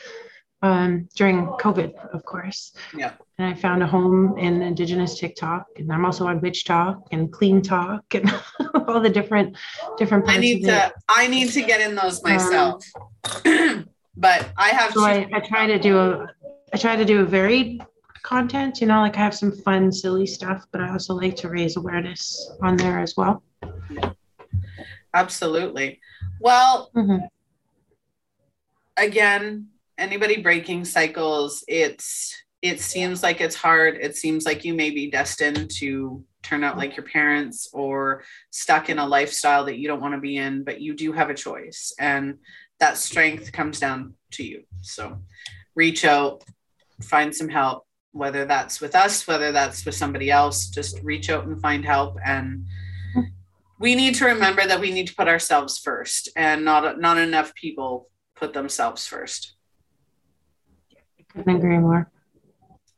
um, 0.62 1.08
during 1.14 1.46
COVID, 1.46 1.94
of 2.12 2.24
course. 2.24 2.72
Yeah. 2.94 3.12
And 3.38 3.46
I 3.46 3.54
found 3.54 3.82
a 3.82 3.86
home 3.86 4.36
in 4.38 4.62
Indigenous 4.62 5.18
TikTok, 5.18 5.66
and 5.76 5.92
I'm 5.92 6.04
also 6.04 6.26
on 6.26 6.40
WitchTok 6.40 7.06
and 7.12 7.30
CleanTok 7.32 8.02
and 8.14 8.84
all 8.88 9.00
the 9.00 9.10
different 9.10 9.56
different. 9.96 10.28
I 10.28 10.38
need 10.38 10.64
to. 10.64 10.92
I 11.08 11.28
need 11.28 11.50
to 11.52 11.62
get 11.62 11.80
in 11.80 11.94
those 11.94 12.22
myself, 12.24 12.84
um, 13.46 13.88
but 14.16 14.50
I 14.56 14.70
have. 14.70 14.92
So 14.92 15.04
I, 15.04 15.28
I 15.32 15.40
try 15.40 15.66
to 15.66 15.78
do 15.78 15.98
a. 15.98 16.26
I 16.72 16.76
try 16.76 16.96
to 16.96 17.04
do 17.04 17.20
a 17.20 17.24
varied 17.24 17.80
content. 18.22 18.80
You 18.80 18.88
know, 18.88 19.00
like 19.00 19.16
I 19.16 19.20
have 19.20 19.34
some 19.34 19.52
fun, 19.52 19.92
silly 19.92 20.26
stuff, 20.26 20.66
but 20.72 20.80
I 20.80 20.90
also 20.90 21.14
like 21.14 21.36
to 21.36 21.48
raise 21.48 21.76
awareness 21.76 22.50
on 22.62 22.76
there 22.76 22.98
as 22.98 23.16
well. 23.16 23.42
Absolutely. 25.14 26.00
Well. 26.40 26.90
Mm-hmm. 26.96 27.24
Again, 29.00 29.68
anybody 29.98 30.40
breaking 30.40 30.84
cycles, 30.84 31.64
it's 31.68 32.34
it 32.62 32.80
seems 32.80 33.22
like 33.22 33.40
it's 33.40 33.54
hard. 33.54 33.98
It 34.00 34.16
seems 34.16 34.44
like 34.44 34.64
you 34.64 34.74
may 34.74 34.90
be 34.90 35.10
destined 35.10 35.70
to 35.76 36.24
turn 36.42 36.64
out 36.64 36.76
like 36.76 36.96
your 36.96 37.06
parents 37.06 37.68
or 37.72 38.24
stuck 38.50 38.88
in 38.88 38.98
a 38.98 39.06
lifestyle 39.06 39.64
that 39.66 39.78
you 39.78 39.86
don't 39.86 40.00
want 40.00 40.14
to 40.14 40.20
be 40.20 40.36
in, 40.36 40.64
but 40.64 40.80
you 40.80 40.94
do 40.94 41.12
have 41.12 41.30
a 41.30 41.34
choice. 41.34 41.92
And 42.00 42.38
that 42.80 42.96
strength 42.96 43.52
comes 43.52 43.78
down 43.78 44.14
to 44.32 44.44
you. 44.44 44.64
So 44.82 45.18
reach 45.76 46.04
out, 46.04 46.42
find 47.02 47.34
some 47.34 47.48
help, 47.48 47.86
whether 48.10 48.44
that's 48.44 48.80
with 48.80 48.96
us, 48.96 49.26
whether 49.28 49.52
that's 49.52 49.84
with 49.84 49.94
somebody 49.94 50.30
else, 50.30 50.68
just 50.68 51.00
reach 51.02 51.30
out 51.30 51.46
and 51.46 51.60
find 51.60 51.84
help. 51.84 52.16
And 52.24 52.66
we 53.78 53.94
need 53.94 54.16
to 54.16 54.26
remember 54.26 54.66
that 54.66 54.80
we 54.80 54.90
need 54.90 55.06
to 55.06 55.14
put 55.14 55.28
ourselves 55.28 55.78
first 55.78 56.28
and 56.34 56.64
not 56.64 57.00
not 57.00 57.18
enough 57.18 57.54
people 57.54 58.08
put 58.34 58.52
themselves 58.52 59.06
first. 59.06 59.54
Couldn't 61.38 61.56
agree 61.56 61.78
more. 61.78 62.10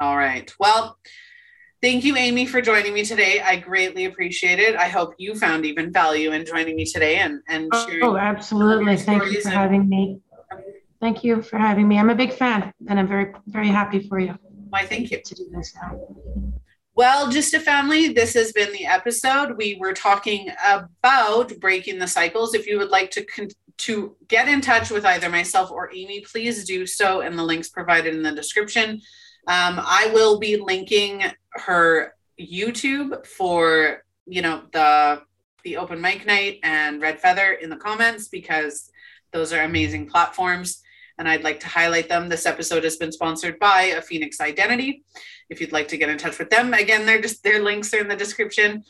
All 0.01 0.17
right. 0.17 0.53
Well, 0.59 0.99
thank 1.83 2.05
you, 2.05 2.17
Aimee, 2.17 2.47
for 2.47 2.63
joining 2.63 2.95
me 2.95 3.05
today. 3.05 3.41
I 3.41 3.57
greatly 3.57 4.07
appreciate 4.07 4.59
it. 4.59 4.77
I 4.77 4.89
hope 4.89 5.15
you 5.19 5.35
found 5.35 5.67
even 5.67 5.93
value 5.93 6.33
in 6.33 6.47
joining 6.47 6.77
me 6.77 6.85
today 6.85 7.17
and 7.17 7.41
and 7.49 7.69
oh, 7.73 7.87
sharing. 7.87 8.05
Oh, 8.05 8.17
absolutely. 8.17 8.97
Thank 8.97 9.25
you 9.27 9.41
for 9.43 9.49
and- 9.49 9.57
having 9.57 9.89
me. 9.89 10.21
Thank 11.01 11.25
you 11.25 11.41
for 11.41 11.57
having 11.57 11.89
me. 11.89 11.99
I'm 11.99 12.11
a 12.11 12.15
big 12.15 12.33
fan, 12.33 12.73
and 12.89 12.99
I'm 12.99 13.09
very 13.09 13.33
very 13.47 13.69
happy 13.69 14.07
for 14.07 14.19
you. 14.19 14.39
Why, 14.69 14.85
thank 14.85 15.11
you. 15.11 15.21
To 15.23 15.35
do 15.35 15.49
this 15.53 15.75
now. 15.75 15.99
Well, 16.95 17.29
GYSTTA 17.33 17.61
Family, 17.63 18.09
this 18.09 18.35
has 18.35 18.53
been 18.53 18.73
the 18.73 18.85
episode. 18.85 19.57
We 19.57 19.79
were 19.81 19.95
talking 19.95 20.51
about 20.63 21.53
breaking 21.59 21.99
the 21.99 22.07
cycles. 22.07 22.53
If 22.53 22.67
you 22.67 22.77
would 22.79 22.91
like 22.91 23.11
to 23.13 23.25
con- 23.25 23.49
to 23.81 24.17
get 24.29 24.49
in 24.49 24.61
touch 24.61 24.91
with 24.91 25.05
either 25.05 25.29
myself 25.29 25.71
or 25.71 25.91
Aimee, 25.93 26.21
please 26.21 26.65
do 26.65 26.87
so 26.87 27.21
in 27.21 27.37
the 27.37 27.45
links 27.45 27.69
provided 27.69 28.15
in 28.15 28.23
the 28.23 28.33
description. 28.33 29.01
Um, 29.47 29.81
I 29.81 30.11
will 30.13 30.39
be 30.39 30.57
linking 30.57 31.25
her 31.53 32.15
YouTube 32.39 33.27
for 33.27 34.03
you 34.27 34.43
know 34.43 34.63
the 34.73 35.23
the 35.65 35.77
open 35.77 36.01
mic 36.01 36.25
night 36.27 36.59
and 36.63 37.03
Red 37.03 37.21
Feather 37.21 37.53
in 37.53 37.69
the 37.69 37.77
comments 37.77 38.29
because 38.29 38.91
those 39.33 39.53
are 39.53 39.63
amazing 39.63 40.09
platforms 40.09 40.83
and 41.19 41.29
I'd 41.29 41.45
like 41.45 41.61
to 41.61 41.69
highlight 41.69 42.09
them. 42.09 42.31
This 42.31 42.47
episode 42.47 42.83
has 42.85 42.97
been 42.97 43.13
sponsored 43.13 43.59
by 43.59 43.83
a 43.83 44.01
Phoenix 44.01 44.41
Identity. 44.41 45.05
If 45.51 45.61
you'd 45.61 45.71
like 45.71 45.89
to 45.89 45.99
get 45.99 46.09
in 46.09 46.17
touch 46.17 46.39
with 46.39 46.49
them, 46.49 46.73
again, 46.73 47.05
they're 47.05 47.21
just 47.21 47.45
their 47.45 47.63
links 47.63 47.93
are 47.93 48.01
in 48.01 48.09
the 48.09 48.17
description. 48.17 48.85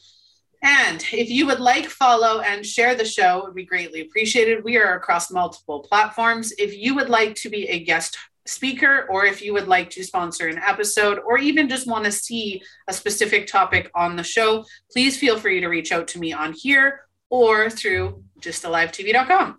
And 0.62 1.02
if 1.12 1.30
you 1.30 1.46
would 1.46 1.60
like, 1.60 1.86
follow, 1.86 2.40
and 2.40 2.66
share 2.66 2.94
the 2.94 3.04
show, 3.04 3.38
it 3.38 3.44
would 3.44 3.54
be 3.54 3.64
greatly 3.64 4.02
appreciated. 4.02 4.62
We 4.62 4.76
are 4.76 4.94
across 4.94 5.30
multiple 5.30 5.80
platforms. 5.80 6.52
If 6.58 6.76
you 6.76 6.94
would 6.96 7.08
like 7.08 7.34
to 7.36 7.48
be 7.48 7.66
a 7.68 7.82
guest 7.82 8.18
speaker, 8.46 9.06
or 9.08 9.24
if 9.24 9.40
you 9.40 9.52
would 9.54 9.68
like 9.68 9.90
to 9.90 10.04
sponsor 10.04 10.48
an 10.48 10.58
episode, 10.58 11.18
or 11.26 11.38
even 11.38 11.68
just 11.68 11.86
want 11.86 12.04
to 12.04 12.12
see 12.12 12.62
a 12.88 12.92
specific 12.92 13.46
topic 13.46 13.90
on 13.94 14.16
the 14.16 14.22
show, 14.22 14.64
please 14.92 15.16
feel 15.16 15.38
free 15.38 15.60
to 15.60 15.68
reach 15.68 15.92
out 15.92 16.08
to 16.08 16.18
me 16.18 16.32
on 16.32 16.52
here 16.52 17.06
or 17.30 17.70
through 17.70 18.22
gysttalivetv.com. 18.40 19.58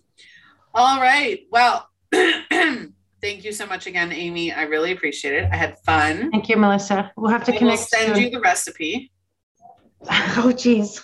All 0.74 1.02
right. 1.02 1.42
Well, 1.52 1.88
thank 2.12 2.94
you 3.24 3.52
so 3.52 3.66
much 3.66 3.88
again, 3.88 4.12
Aimee. 4.12 4.52
I 4.52 4.64
really 4.64 4.92
appreciate 4.92 5.34
it. 5.34 5.50
I 5.52 5.56
had 5.56 5.78
fun. 5.80 6.32
Thank 6.32 6.50
you, 6.50 6.58
Melissa. 6.58 7.12
We'll 7.16 7.32
have 7.32 7.44
to 7.46 7.54
I 7.54 7.58
connect. 7.58 7.80
Will 7.80 7.86
send 8.00 8.16
soon. 8.16 8.24
you 8.24 8.30
the 8.30 8.40
recipe. 8.40 9.12
Oh, 10.38 10.52
geez. 10.52 11.04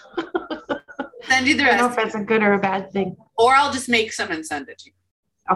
send 1.23 1.47
you 1.47 1.55
the 1.57 1.63
rest. 1.63 1.75
I 1.75 1.77
don't 1.77 1.77
know 1.77 1.89
if 1.89 1.95
that's 1.95 2.15
a 2.15 2.23
good 2.23 2.41
or 2.41 2.53
a 2.53 2.59
bad 2.59 2.91
thing. 2.91 3.15
Or 3.37 3.53
I'll 3.53 3.71
just 3.71 3.89
make 3.89 4.11
some 4.13 4.31
and 4.31 4.45
send 4.45 4.69
it 4.69 4.79
to 4.79 4.89
you. 4.89 4.93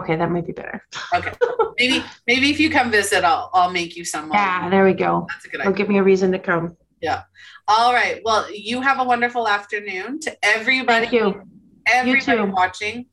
Okay, 0.00 0.16
that 0.16 0.30
might 0.30 0.46
be 0.46 0.52
better. 0.52 0.82
Okay, 1.14 1.32
maybe 1.78 2.04
maybe 2.26 2.50
if 2.50 2.60
you 2.60 2.70
come 2.70 2.90
visit, 2.90 3.24
I'll 3.24 3.50
I'll 3.52 3.70
make 3.70 3.96
you 3.96 4.04
some. 4.04 4.30
Yeah, 4.32 4.70
there 4.70 4.84
we 4.84 4.94
go. 4.94 5.26
That's 5.28 5.44
a 5.44 5.48
good 5.48 5.60
idea. 5.60 5.70
It'll 5.70 5.76
give 5.76 5.88
me 5.88 5.98
a 5.98 6.02
reason 6.02 6.32
to 6.32 6.38
come. 6.38 6.76
Yeah. 7.02 7.22
All 7.68 7.92
right. 7.92 8.20
Well, 8.24 8.46
you 8.50 8.80
have 8.80 9.00
a 9.00 9.04
wonderful 9.04 9.48
afternoon 9.48 10.20
to 10.20 10.36
everybody. 10.42 11.06
Thank 11.06 11.12
you. 11.12 11.42
Everybody 11.86 12.38
you 12.38 12.46
watching. 12.46 13.06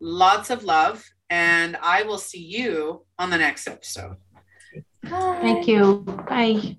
Lots 0.00 0.50
of 0.50 0.64
love 0.64 1.04
and 1.30 1.76
I 1.82 2.02
will 2.02 2.18
see 2.18 2.42
you 2.42 3.04
on 3.18 3.30
the 3.30 3.38
next 3.38 3.66
episode. 3.66 4.16
Bye. 5.02 5.38
Thank 5.40 5.68
you. 5.68 6.04
Bye. 6.28 6.78